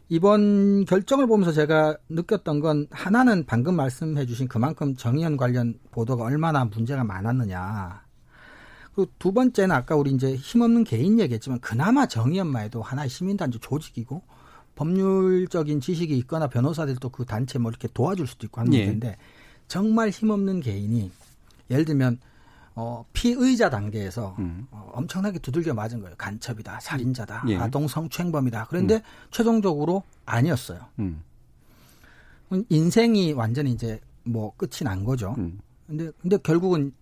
이번 0.08 0.86
결정을 0.86 1.26
보면서 1.26 1.52
제가 1.52 1.96
느꼈던 2.08 2.60
건 2.60 2.86
하나는 2.90 3.44
방금 3.46 3.76
말씀해 3.76 4.26
주신 4.26 4.48
그만큼 4.48 4.96
정의연 4.96 5.36
관련 5.36 5.78
보도가 5.90 6.24
얼마나 6.24 6.64
문제가 6.64 7.04
많았느냐. 7.04 8.07
그두 8.98 9.30
번째는 9.32 9.76
아까 9.76 9.94
우리 9.94 10.10
이제 10.10 10.34
힘없는 10.34 10.82
개인 10.82 11.20
얘기했지만 11.20 11.60
그나마 11.60 12.06
정의연마에도 12.06 12.82
하나의 12.82 13.08
시민단체 13.08 13.60
조직이고 13.60 14.22
법률적인 14.74 15.80
지식이 15.80 16.18
있거나 16.18 16.48
변호사들도 16.48 17.08
그 17.10 17.24
단체 17.24 17.60
뭐 17.60 17.70
이렇게 17.70 17.86
도와줄 17.94 18.26
수도 18.26 18.46
있고 18.46 18.60
하는 18.60 18.74
예. 18.74 18.78
문제인데 18.78 19.16
정말 19.68 20.08
힘없는 20.08 20.58
개인이 20.58 21.12
예를 21.70 21.84
들면 21.84 22.18
어, 22.74 23.04
피의자 23.12 23.70
단계에서 23.70 24.34
음. 24.40 24.66
어, 24.72 24.90
엄청나게 24.94 25.38
두들겨 25.38 25.74
맞은 25.74 26.00
거예요. 26.00 26.16
간첩이다, 26.18 26.80
살인자다, 26.80 27.44
예. 27.50 27.56
아동 27.56 27.86
성추행범이다. 27.86 28.66
그런데 28.68 28.96
음. 28.96 29.00
최종적으로 29.30 30.02
아니었어요. 30.26 30.80
음. 30.98 31.22
인생이 32.68 33.32
완전히 33.32 33.70
이제 33.70 34.00
뭐 34.24 34.52
끝이 34.56 34.82
난 34.82 35.04
거죠. 35.04 35.36
음. 35.38 35.60
근데 35.86 36.10
근데 36.20 36.36
결국은 36.38 36.92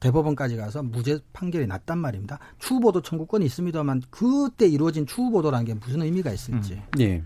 대법원까지 0.00 0.56
가서 0.56 0.82
무죄 0.82 1.18
판결이 1.32 1.66
났단 1.66 1.98
말입니다. 1.98 2.38
추후보도 2.58 3.02
청구권이 3.02 3.44
있습니다만 3.46 4.02
그때 4.10 4.66
이루어진 4.66 5.06
추후보도라는 5.06 5.66
게 5.66 5.74
무슨 5.74 6.02
의미가 6.02 6.32
있을지. 6.32 6.74
음, 6.74 7.00
예. 7.00 7.22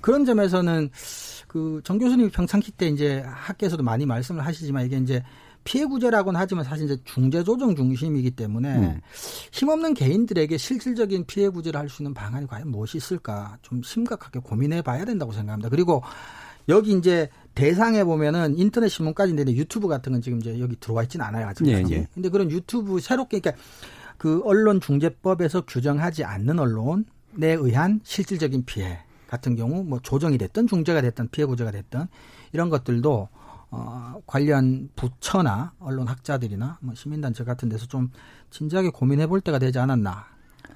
그런 0.00 0.24
점에서는 0.24 0.90
그 1.46 1.80
정 1.84 1.98
교수님 1.98 2.30
평창기 2.30 2.72
때 2.72 2.88
이제 2.88 3.22
학계에서도 3.26 3.82
많이 3.82 4.04
말씀을 4.06 4.44
하시지만 4.44 4.84
이게 4.86 4.96
이제 4.98 5.22
피해 5.64 5.84
구제라고는 5.84 6.38
하지만 6.38 6.64
사실 6.64 6.84
이제 6.84 6.96
중재 7.04 7.42
조정 7.42 7.74
중심이기 7.74 8.30
때문에 8.32 8.76
음. 8.76 9.00
힘없는 9.52 9.94
개인들에게 9.94 10.56
실질적인 10.56 11.26
피해 11.26 11.48
구제를 11.48 11.80
할 11.80 11.88
수 11.88 12.02
있는 12.02 12.14
방안이 12.14 12.46
과연 12.46 12.68
무엇이 12.70 12.98
있을까 12.98 13.58
좀 13.62 13.82
심각하게 13.82 14.40
고민해 14.40 14.82
봐야 14.82 15.04
된다고 15.04 15.32
생각합니다. 15.32 15.68
그리고 15.68 16.02
여기 16.68 16.92
이제 16.92 17.28
대상에 17.56 18.04
보면은 18.04 18.56
인터넷 18.56 18.88
신문까지 18.88 19.30
있는데 19.32 19.52
유튜브 19.54 19.88
같은 19.88 20.12
건 20.12 20.20
지금 20.20 20.38
이제 20.38 20.60
여기 20.60 20.76
들어와 20.78 21.02
있지는 21.02 21.24
않아요 21.24 21.48
아직. 21.48 21.66
예, 21.66 21.82
예. 21.90 22.06
근데 22.14 22.28
그런 22.28 22.50
유튜브 22.50 23.00
새롭게 23.00 23.40
그러니까 23.40 23.60
그 24.18 24.42
언론 24.44 24.78
중재법에서 24.80 25.62
규정하지 25.62 26.22
않는 26.22 26.58
언론에 26.58 27.04
의한 27.40 28.00
실질적인 28.04 28.66
피해 28.66 28.98
같은 29.26 29.56
경우 29.56 29.82
뭐 29.82 29.98
조정이 30.02 30.36
됐든 30.38 30.66
중재가 30.66 31.00
됐든 31.00 31.28
피해 31.30 31.46
구제가 31.46 31.70
됐든 31.70 32.06
이런 32.52 32.68
것들도 32.68 33.28
어, 33.70 34.20
관련 34.26 34.90
부처나 34.94 35.72
언론 35.78 36.08
학자들이나 36.08 36.78
뭐 36.82 36.94
시민단체 36.94 37.42
같은 37.44 37.70
데서 37.70 37.86
좀 37.86 38.10
진지하게 38.50 38.90
고민해 38.90 39.26
볼 39.28 39.40
때가 39.40 39.58
되지 39.58 39.78
않았나 39.78 40.26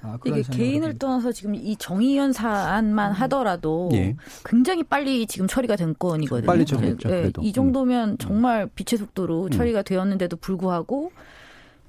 아, 0.03 0.17
이게 0.25 0.41
개인을 0.41 0.97
떠나서 0.97 1.31
지금 1.31 1.55
이 1.55 1.75
정의연 1.75 2.33
사안만 2.33 3.11
음. 3.11 3.13
하더라도 3.13 3.89
예. 3.93 4.15
굉장히 4.43 4.83
빨리 4.83 5.27
지금 5.27 5.47
처리가 5.47 5.75
된 5.75 5.95
건이거든요. 5.97 6.47
빨리 6.47 6.65
처리됐죠. 6.65 7.09
네, 7.09 7.31
이 7.41 7.53
정도면 7.53 8.09
음. 8.11 8.17
정말 8.17 8.67
빛의 8.73 8.97
속도로 8.97 9.45
음. 9.45 9.49
처리가 9.51 9.83
되었는데도 9.83 10.37
불구하고 10.37 11.11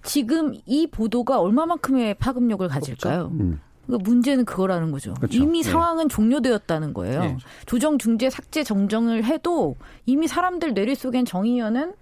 지금 0.03 0.55
이 0.67 0.87
보도가 0.87 1.41
얼마만큼의 1.41 2.15
파급력을 2.15 2.67
가질까요? 2.69 3.31
음. 3.33 3.61
그러니까 3.87 4.11
문제는 4.11 4.45
그거라는 4.45 4.91
거죠. 4.93 5.15
그렇죠. 5.15 5.39
이미 5.39 5.59
예. 5.59 5.63
상황은 5.63 6.09
종료되었다는 6.09 6.93
거예요. 6.95 7.23
예. 7.23 7.37
조정 7.67 7.99
중재 7.99 8.31
삭제 8.31 8.63
정정을 8.63 9.25
해도 9.25 9.77
이미 10.07 10.29
사람들 10.29 10.75
뇌리 10.75 10.95
속엔 10.95 11.25
정의연은 11.25 11.95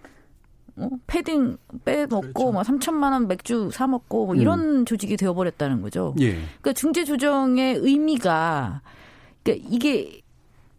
어? 0.80 0.88
패딩 1.06 1.56
빼먹고 1.84 2.32
그렇죠. 2.32 2.52
막 2.52 2.66
3천만 2.66 3.12
원 3.12 3.28
맥주 3.28 3.70
사 3.72 3.86
먹고 3.86 4.26
뭐 4.26 4.34
이런 4.34 4.60
음. 4.60 4.84
조직이 4.84 5.16
되어버렸다는 5.16 5.82
거죠. 5.82 6.14
예. 6.20 6.32
그러니까 6.32 6.72
중재 6.74 7.04
조정의 7.04 7.76
의미가 7.76 8.82
그러니까 9.42 9.68
이게 9.70 10.20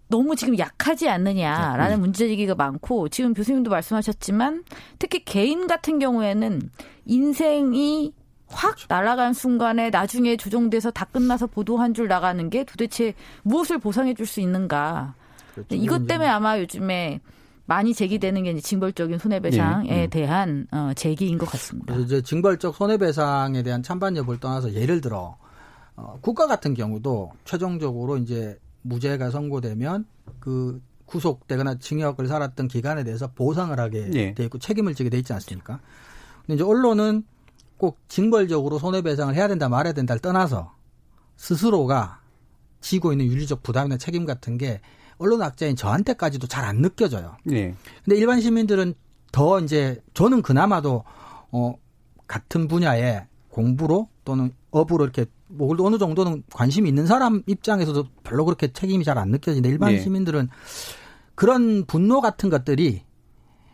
너무 0.07 0.35
지금 0.35 0.57
약하지 0.57 1.07
않느냐라는 1.07 1.97
음. 1.97 2.01
문제제기가 2.01 2.55
많고 2.55 3.07
지금 3.09 3.33
교수님도 3.33 3.69
말씀하셨지만 3.69 4.63
특히 4.99 5.23
개인 5.23 5.67
같은 5.67 5.99
경우에는 5.99 6.69
인생이 7.05 8.13
확 8.47 8.75
그렇죠. 8.75 8.87
날아간 8.89 9.33
순간에 9.33 9.89
나중에 9.89 10.35
조정돼서 10.35 10.91
다 10.91 11.05
끝나서 11.05 11.47
보도한 11.47 11.93
줄 11.93 12.09
나가는 12.09 12.49
게 12.49 12.65
도대체 12.65 13.13
무엇을 13.43 13.77
보상해 13.79 14.13
줄 14.13 14.25
수 14.25 14.41
있는가. 14.41 15.15
그렇죠. 15.53 15.75
이것 15.75 16.07
때문에 16.07 16.29
아마 16.29 16.59
요즘에 16.59 17.21
많이 17.65 17.93
제기되는 17.93 18.43
게 18.43 18.51
이제 18.51 18.61
징벌적인 18.61 19.17
손해배상에 19.17 19.87
네. 19.87 20.07
대한 20.07 20.67
어, 20.71 20.91
제기인 20.95 21.37
것 21.37 21.45
같습니다. 21.47 21.93
그래서 21.93 22.05
이제 22.05 22.21
징벌적 22.21 22.75
손해배상에 22.75 23.63
대한 23.63 23.83
찬반 23.83 24.17
여부를 24.17 24.39
떠나서 24.39 24.73
예를 24.73 25.01
들어 25.01 25.37
어, 25.95 26.17
국가 26.21 26.47
같은 26.47 26.73
경우도 26.73 27.31
최종적으로 27.45 28.17
이제 28.17 28.59
무죄가 28.81 29.29
선고되면 29.29 30.05
그 30.39 30.81
구속되거나 31.05 31.75
징역을 31.79 32.27
살았던 32.27 32.67
기간에 32.67 33.03
대해서 33.03 33.27
보상을 33.27 33.77
하게 33.77 34.09
네. 34.09 34.33
돼 34.33 34.45
있고 34.45 34.57
책임을 34.57 34.95
지게 34.95 35.09
돼 35.09 35.17
있지 35.17 35.33
않습니까? 35.33 35.79
근데 36.41 36.55
이제 36.55 36.63
언론은 36.63 37.23
꼭 37.77 37.99
징벌적으로 38.07 38.79
손해배상을 38.79 39.35
해야 39.35 39.47
된다 39.47 39.67
말아야 39.67 39.93
된다를 39.93 40.19
떠나서 40.21 40.73
스스로가 41.35 42.21
지고 42.79 43.11
있는 43.11 43.25
윤리적 43.27 43.63
부담이나 43.63 43.97
책임 43.97 44.25
같은 44.25 44.57
게 44.57 44.81
언론학자인 45.21 45.75
저한테까지도 45.75 46.47
잘 46.47 46.65
안 46.65 46.77
느껴져요. 46.81 47.37
네. 47.43 47.75
근데 48.03 48.17
일반 48.17 48.41
시민들은 48.41 48.93
더 49.31 49.59
이제 49.59 50.01
저는 50.13 50.41
그나마도 50.41 51.03
어 51.51 51.73
같은 52.27 52.67
분야의 52.67 53.25
공부로 53.49 54.07
또는 54.25 54.51
업으로 54.71 55.03
이렇게 55.03 55.25
뭐 55.47 55.75
어느 55.79 55.97
정도는 55.97 56.43
관심이 56.51 56.87
있는 56.87 57.05
사람 57.07 57.43
입장에서도 57.47 58.05
별로 58.23 58.45
그렇게 58.45 58.71
책임이 58.71 59.03
잘 59.03 59.17
안 59.17 59.29
느껴지는데 59.29 59.69
일반 59.69 59.93
네. 59.93 59.99
시민들은 59.99 60.49
그런 61.35 61.85
분노 61.85 62.21
같은 62.21 62.49
것들이 62.49 63.03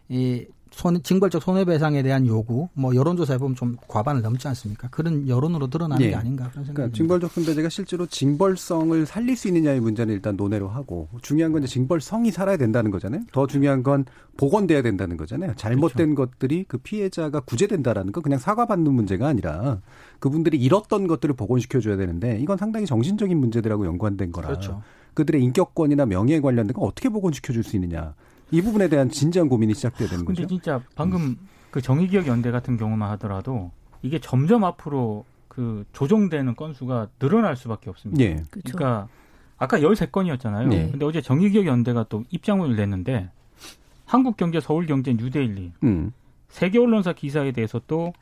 이 0.09 0.45
손, 0.71 1.01
징벌적 1.01 1.41
손해배상에 1.41 2.03
대한 2.03 2.25
요구, 2.27 2.69
뭐 2.73 2.95
여론조사에 2.95 3.37
보면 3.37 3.55
좀 3.55 3.77
과반을 3.87 4.21
넘지 4.21 4.47
않습니까? 4.49 4.87
그런 4.89 5.27
여론으로 5.27 5.69
드러나는 5.69 6.03
네. 6.03 6.11
게 6.11 6.15
아닌가 6.15 6.49
그런 6.49 6.65
생각이 6.65 6.75
그러니까 6.75 6.95
징벌적 6.95 7.31
손배제가 7.31 7.69
실제로 7.69 8.05
징벌성을 8.05 9.05
살릴 9.05 9.35
수 9.35 9.47
있느냐의 9.47 9.79
문제는 9.79 10.13
일단 10.13 10.35
논의로 10.35 10.67
하고 10.67 11.07
중요한 11.21 11.51
건 11.51 11.63
이제 11.63 11.71
징벌성이 11.73 12.31
살아야 12.31 12.57
된다는 12.57 12.91
거잖아요. 12.91 13.21
더 13.31 13.47
중요한 13.47 13.83
건 13.83 14.05
복원돼야 14.37 14.81
된다는 14.81 15.17
거잖아요. 15.17 15.53
잘못된 15.55 16.15
그렇죠. 16.15 16.31
것들이 16.31 16.65
그 16.67 16.77
피해자가 16.77 17.39
구제된다라는 17.41 18.11
건 18.11 18.23
그냥 18.23 18.39
사과받는 18.39 18.93
문제가 18.93 19.27
아니라 19.27 19.81
그분들이 20.19 20.57
잃었던 20.57 21.07
것들을 21.07 21.35
복원시켜 21.35 21.79
줘야 21.79 21.97
되는데 21.97 22.39
이건 22.39 22.57
상당히 22.57 22.85
정신적인 22.85 23.37
문제들하고 23.37 23.85
연관된 23.85 24.31
거라. 24.31 24.49
그렇죠. 24.49 24.81
그들의 25.13 25.41
인격권이나 25.43 26.05
명예에 26.05 26.39
관련된 26.41 26.73
거 26.73 26.83
어떻게 26.83 27.09
복원시켜 27.09 27.51
줄 27.51 27.63
수 27.63 27.75
있느냐. 27.75 28.13
이 28.51 28.61
부분에 28.61 28.87
대한 28.87 29.09
진지한 29.09 29.49
고민이 29.49 29.73
시작돼야 29.73 30.07
되는 30.07 30.25
거죠. 30.25 30.41
근데 30.41 30.47
진짜 30.47 30.81
방금 30.95 31.21
음. 31.21 31.37
그 31.71 31.81
정의기억 31.81 32.27
연대 32.27 32.51
같은 32.51 32.77
경우만 32.77 33.09
하더라도 33.11 33.71
이게 34.01 34.19
점점 34.19 34.63
앞으로 34.63 35.25
그 35.47 35.85
조정되는 35.93 36.55
건수가 36.55 37.09
늘어날 37.19 37.55
수밖에 37.55 37.89
없습니다. 37.89 38.23
예. 38.23 38.35
그렇죠. 38.49 38.77
그러니까 38.77 39.07
아까 39.57 39.79
13건이었잖아요. 39.79 40.67
네. 40.67 40.89
근데 40.91 41.05
어제 41.05 41.21
정의기억 41.21 41.65
연대가 41.65 42.05
또 42.07 42.23
입장문을 42.29 42.75
냈는데 42.75 43.29
한국경제, 44.05 44.59
서울경제, 44.59 45.13
뉴데일리 45.13 45.73
음. 45.83 46.13
세계 46.49 46.79
언론사 46.79 47.13
기사에 47.13 47.51
대해서 47.51 47.81
또 47.87 48.13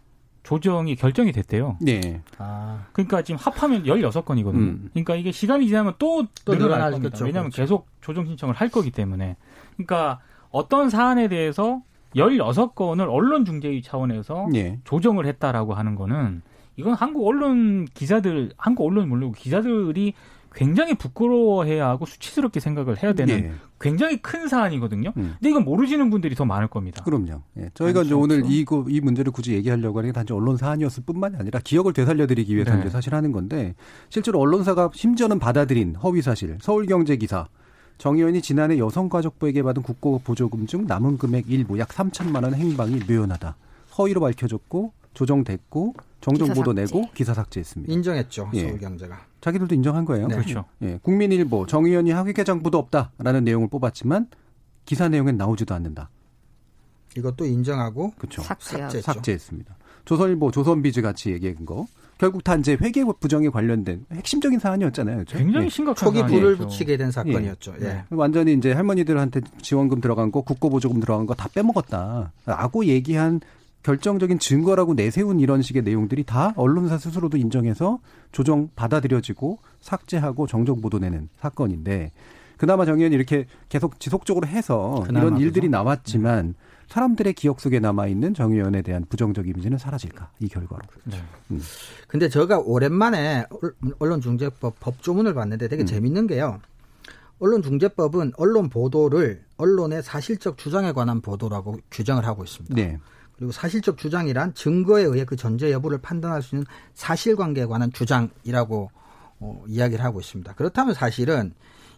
조정이 0.43 0.95
결정이 0.95 1.32
됐대요. 1.32 1.78
네. 1.82 2.21
아. 2.38 2.86
그러니까 2.93 3.23
지금 3.23 3.39
합하면 3.39 3.84
16건이거든요. 3.84 4.55
음. 4.55 4.89
그러니까 4.93 5.15
이게 5.15 5.32
시간이 5.32 5.67
지나면 5.67 5.95
또, 5.97 6.26
또 6.45 6.53
늘어날 6.53 6.91
겁니다. 6.91 7.09
그렇죠. 7.09 7.26
왜냐하면 7.26 7.51
그렇죠. 7.51 7.63
계속 7.63 7.88
조정 8.01 8.26
신청을 8.28 8.55
할 8.55 8.69
거기 8.69 8.91
때문에. 8.91 9.36
그러니까 9.76 10.19
어떤 10.49 10.89
사안에 10.89 11.28
대해서 11.28 11.82
16건을 12.15 13.09
언론 13.09 13.45
중재위 13.45 13.82
차원에서 13.82 14.47
네. 14.51 14.80
조정을 14.86 15.26
했다라고 15.26 15.73
하는 15.73 15.95
거는 15.95 16.41
이건 16.78 16.93
한국 16.93 17.28
언론 17.28 17.86
기자들, 17.86 18.51
한국 18.57 18.86
언론 18.86 19.09
물론 19.09 19.32
기자들이 19.32 20.13
굉장히 20.53 20.95
부끄러워해야 20.95 21.88
하고 21.88 22.05
수치스럽게 22.05 22.61
생각을 22.61 23.03
해야 23.03 23.11
되는 23.11 23.34
예. 23.36 23.51
굉장히 23.80 24.21
큰 24.21 24.47
사안이거든요. 24.47 25.11
음. 25.17 25.36
근데 25.38 25.49
이건 25.49 25.65
모르시는 25.65 26.09
분들이 26.09 26.34
더 26.34 26.45
많을 26.45 26.69
겁니다. 26.69 27.03
그럼요. 27.03 27.41
예. 27.57 27.69
저희가 27.73 28.03
이제 28.03 28.13
오늘 28.13 28.43
이, 28.45 28.65
이 28.88 29.01
문제를 29.01 29.34
굳이 29.34 29.53
얘기하려고 29.53 29.99
하는 29.99 30.09
게 30.09 30.13
단지 30.13 30.32
언론 30.32 30.55
사안이었을 30.55 31.03
뿐만이 31.05 31.36
아니라 31.38 31.59
기억을 31.61 31.91
되살려드리기 31.91 32.55
위해서 32.55 32.73
네. 32.73 32.82
이제 32.82 32.89
사실 32.89 33.13
하는 33.13 33.34
건데 33.34 33.76
실제로 34.07 34.39
언론사가 34.39 34.91
심지어는 34.93 35.39
받아들인 35.39 35.95
허위 35.95 36.21
사실, 36.21 36.57
서울경제 36.61 37.17
기사, 37.17 37.49
정 37.98 38.18
의원이 38.18 38.41
지난해 38.41 38.78
여성가족부에게 38.78 39.64
받은 39.64 39.84
국고 39.84 40.20
보조금 40.24 40.68
중 40.68 40.86
남은 40.86 41.18
금액 41.18 41.50
일부 41.50 41.80
약 41.80 41.89
3천만 41.89 42.43
원 42.43 42.54
행방이 42.54 43.00
묘연하다. 43.08 43.56
허위로 43.98 44.22
밝혀졌고 44.22 44.91
조정됐고 45.14 45.96
정정 46.22 46.50
보도 46.50 46.74
내고 46.74 47.10
기사 47.14 47.34
삭제했습니다. 47.34 47.91
인정했죠. 47.91 48.52
예. 48.54 48.68
서울경제가. 48.68 49.26
자기들도 49.41 49.76
인정한 49.76 50.06
거예요. 50.06 50.28
네. 50.28 50.36
그렇죠. 50.36 50.66
예. 50.82 51.00
국민일보 51.02 51.68
정 51.68 51.86
의원이 51.86 52.12
학위개정부도 52.12 52.78
없다라는 52.78 53.43
내용을 53.43 53.70
뽑았지만 53.70 54.28
기사 54.86 55.08
내용엔 55.08 55.38
나오지도 55.38 55.74
않는다. 55.74 56.10
이것도 57.18 57.46
인정하고 57.46 58.12
그렇죠. 58.18 58.41
삭제했죠. 58.41 59.02
삭제했습니다. 59.02 59.76
조선일보 60.04 60.52
조선비즈 60.52 61.02
같이 61.02 61.32
얘기한 61.32 61.66
거 61.66 61.88
결국 62.18 62.43
다 62.43 62.55
이제 62.55 62.78
회계 62.82 63.03
부정에 63.20 63.49
관련된 63.49 64.05
핵심적인 64.13 64.59
사안이었잖아요. 64.59 65.16
그렇죠? 65.18 65.38
굉장히 65.38 65.66
예. 65.66 65.70
심각한 65.70 65.95
초기 66.05 66.24
불을 66.24 66.55
붙이게 66.57 66.95
된 66.97 67.11
사건이었죠. 67.11 67.76
예. 67.82 67.86
예. 67.86 68.03
완전히 68.09 68.53
이제 68.53 68.72
할머니들한테 68.72 69.41
지원금 69.61 69.99
들어간 70.01 70.32
거, 70.32 70.41
국고보조금 70.41 70.99
들어간 71.01 71.26
거 71.26 71.36
다 71.36 71.49
빼먹었다. 71.53 72.32
라고 72.45 72.86
얘기한 72.86 73.41
결정적인 73.84 74.39
증거라고 74.39 74.93
내세운 74.95 75.39
이런 75.39 75.61
식의 75.61 75.84
내용들이 75.84 76.24
다 76.24 76.53
언론사 76.55 76.97
스스로도 76.97 77.38
인정해서 77.38 77.99
조정 78.32 78.70
받아들여지고 78.76 79.59
삭제하고 79.82 80.47
정정 80.47 80.82
보도내는 80.82 81.30
사건인데 81.38 82.11
그나마 82.57 82.86
정 82.86 82.97
의원이 82.97 83.13
이렇게 83.13 83.45
계속 83.70 83.99
지속적으로 83.99 84.47
해서 84.47 85.03
이런 85.09 85.38
일들이 85.38 85.68
나왔지만 85.70 86.47
네. 86.47 86.53
사람들의 86.88 87.34
기억 87.34 87.60
속에 87.60 87.80
남아 87.80 88.08
있는 88.08 88.34
정 88.34 88.52
의원에 88.52 88.82
대한 88.82 89.06
부정적 89.08 89.48
이미지는 89.48 89.78
사라질까 89.78 90.32
이 90.40 90.48
결과로. 90.48 90.82
네. 91.06 91.18
음. 91.52 91.62
근데 92.08 92.30
제가 92.30 92.60
오랜만에 92.60 93.46
언론중재법 94.00 94.80
법조문을 94.80 95.34
봤는데 95.34 95.68
되게 95.68 95.84
음. 95.84 95.86
재밌는 95.86 96.28
게요. 96.28 96.60
언론중재법은 97.40 98.34
언론 98.38 98.70
보도를 98.70 99.44
언론의 99.58 100.04
사실적 100.04 100.58
주장에 100.58 100.92
관한 100.94 101.22
보도라고 101.22 101.80
규정을 101.92 102.26
하고 102.26 102.44
있습니다. 102.44 102.76
네. 102.76 103.00
그리고 103.36 103.52
사실적 103.52 103.98
주장이란 103.98 104.54
증거에 104.54 105.04
의해 105.04 105.26
그 105.26 105.36
전제 105.36 105.72
여부를 105.72 105.98
판단할 105.98 106.42
수 106.42 106.56
있는 106.56 106.66
사실관계에 106.94 107.66
관한 107.66 107.92
주장이라고 107.92 108.90
어, 109.40 109.64
이야기를 109.68 110.04
하고 110.04 110.22
있습니다. 110.22 110.54
그렇다면 110.54 110.94
사실은 110.94 111.54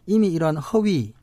이미 0.07 0.29
이런 0.29 0.57
허위 0.57 1.13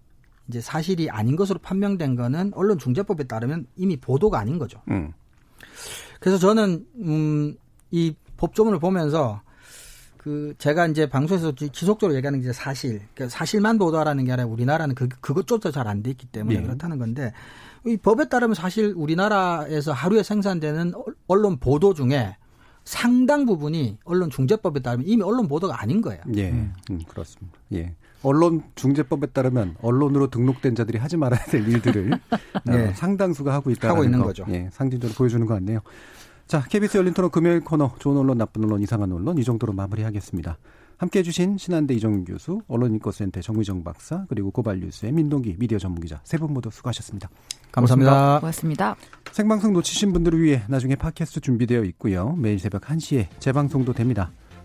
이제 0.49 0.61
사실이 0.61 1.11
아닌 1.11 1.37
것으로 1.37 1.59
판명된 1.59 2.17
거는 2.17 2.53
언론중재법에 2.55 3.25
따르면 3.25 3.67
이미 3.77 3.97
보도가 3.97 4.39
아닌 4.39 4.59
거죠. 4.59 4.81
음. 4.91 5.13
그래서 6.21 6.39
저는 6.39 6.87
음, 7.03 7.57
이 7.91 8.15
법조문을 8.37 8.79
보면서 8.79 9.41
그 10.19 10.55
제가 10.57 10.87
이제 10.87 11.07
방송에서 11.07 11.53
지속적으로 11.55 12.17
얘기하는 12.17 12.41
게 12.41 12.51
사실, 12.53 13.03
그러니까 13.15 13.29
사실만 13.29 13.77
보도하라는 13.79 14.25
게 14.25 14.33
아니라 14.33 14.49
우리나라는 14.49 14.95
그 14.95 15.07
그것조차 15.09 15.71
잘 15.71 15.87
안 15.87 16.03
돼 16.03 16.11
있기 16.13 16.27
때문에 16.27 16.59
네. 16.59 16.63
그렇다는 16.63 16.99
건데 16.99 17.33
이 17.87 17.99
법에 17.99 18.29
따르면 18.31 18.55
사실 18.55 18.95
우리나라에서 18.97 19.93
하루에 19.93 20.23
생산되는 20.23 20.95
언론 21.27 21.59
보도 21.59 21.93
중에 21.93 22.37
상당 22.85 23.45
부분이 23.45 23.99
언론 24.05 24.31
중재법에 24.31 24.81
따르면 24.81 25.07
이미 25.07 25.23
언론 25.23 25.47
보도가 25.47 25.81
아닌 25.81 26.01
거예요. 26.01 26.23
예, 26.37 26.51
음, 26.51 26.73
그렇습니다. 27.07 27.59
예. 27.75 27.95
언론 28.25 28.63
중재법에 28.75 29.29
따르면 29.29 29.77
언론으로 29.81 30.29
등록된 30.29 30.75
자들이 30.75 30.99
하지 30.99 31.17
말아야 31.17 31.45
될 31.45 31.69
일들을 31.69 32.11
네. 32.67 32.89
어, 32.89 32.93
상당수가 32.95 33.53
하고 33.53 33.71
있다는 33.71 33.95
하고 33.95 34.05
있는 34.05 34.21
거, 34.23 34.33
죠 34.33 34.45
예, 34.49 34.69
상징적으로 34.73 35.15
보여주는 35.17 35.45
것 35.47 35.55
같네요. 35.55 35.81
자, 36.47 36.63
KBS 36.63 36.99
열린 36.99 37.15
토론 37.15 37.31
금요일 37.31 37.61
코너 37.61 37.95
좋은 37.99 38.17
언론, 38.19 38.37
나쁜 38.37 38.65
언론, 38.65 38.83
이상한 38.83 39.11
언론 39.13 39.39
이 39.39 39.45
정도로 39.45 39.73
마무리하겠습니다. 39.73 40.59
함께 40.97 41.19
해 41.21 41.23
주신 41.23 41.59
신한대 41.59 41.93
이정윤 41.95 42.25
교수, 42.25 42.61
언론인권센터 42.69 43.41
정의정 43.41 43.83
박사, 43.83 44.27
그리고 44.29 44.51
고발뉴스의 44.53 45.11
민동기 45.13 45.57
미디어 45.59 45.79
전문기자 45.79 46.21
세 46.25 46.37
분 46.39 46.53
모두 46.53 46.71
수고하셨습니다. 46.71 47.29
감사합니다. 47.73 48.39
고맙습니다. 48.41 48.97
생방송 49.33 49.73
놓치신 49.73 50.13
분들을 50.13 50.41
위해 50.41 50.63
나중에 50.69 50.95
팟캐스트 50.95 51.41
준비되어 51.41 51.83
있고요. 51.85 52.35
매일 52.39 52.59
새벽 52.61 52.83
1시에 52.83 53.27
재방송도 53.41 53.93
됩니다. 53.93 54.31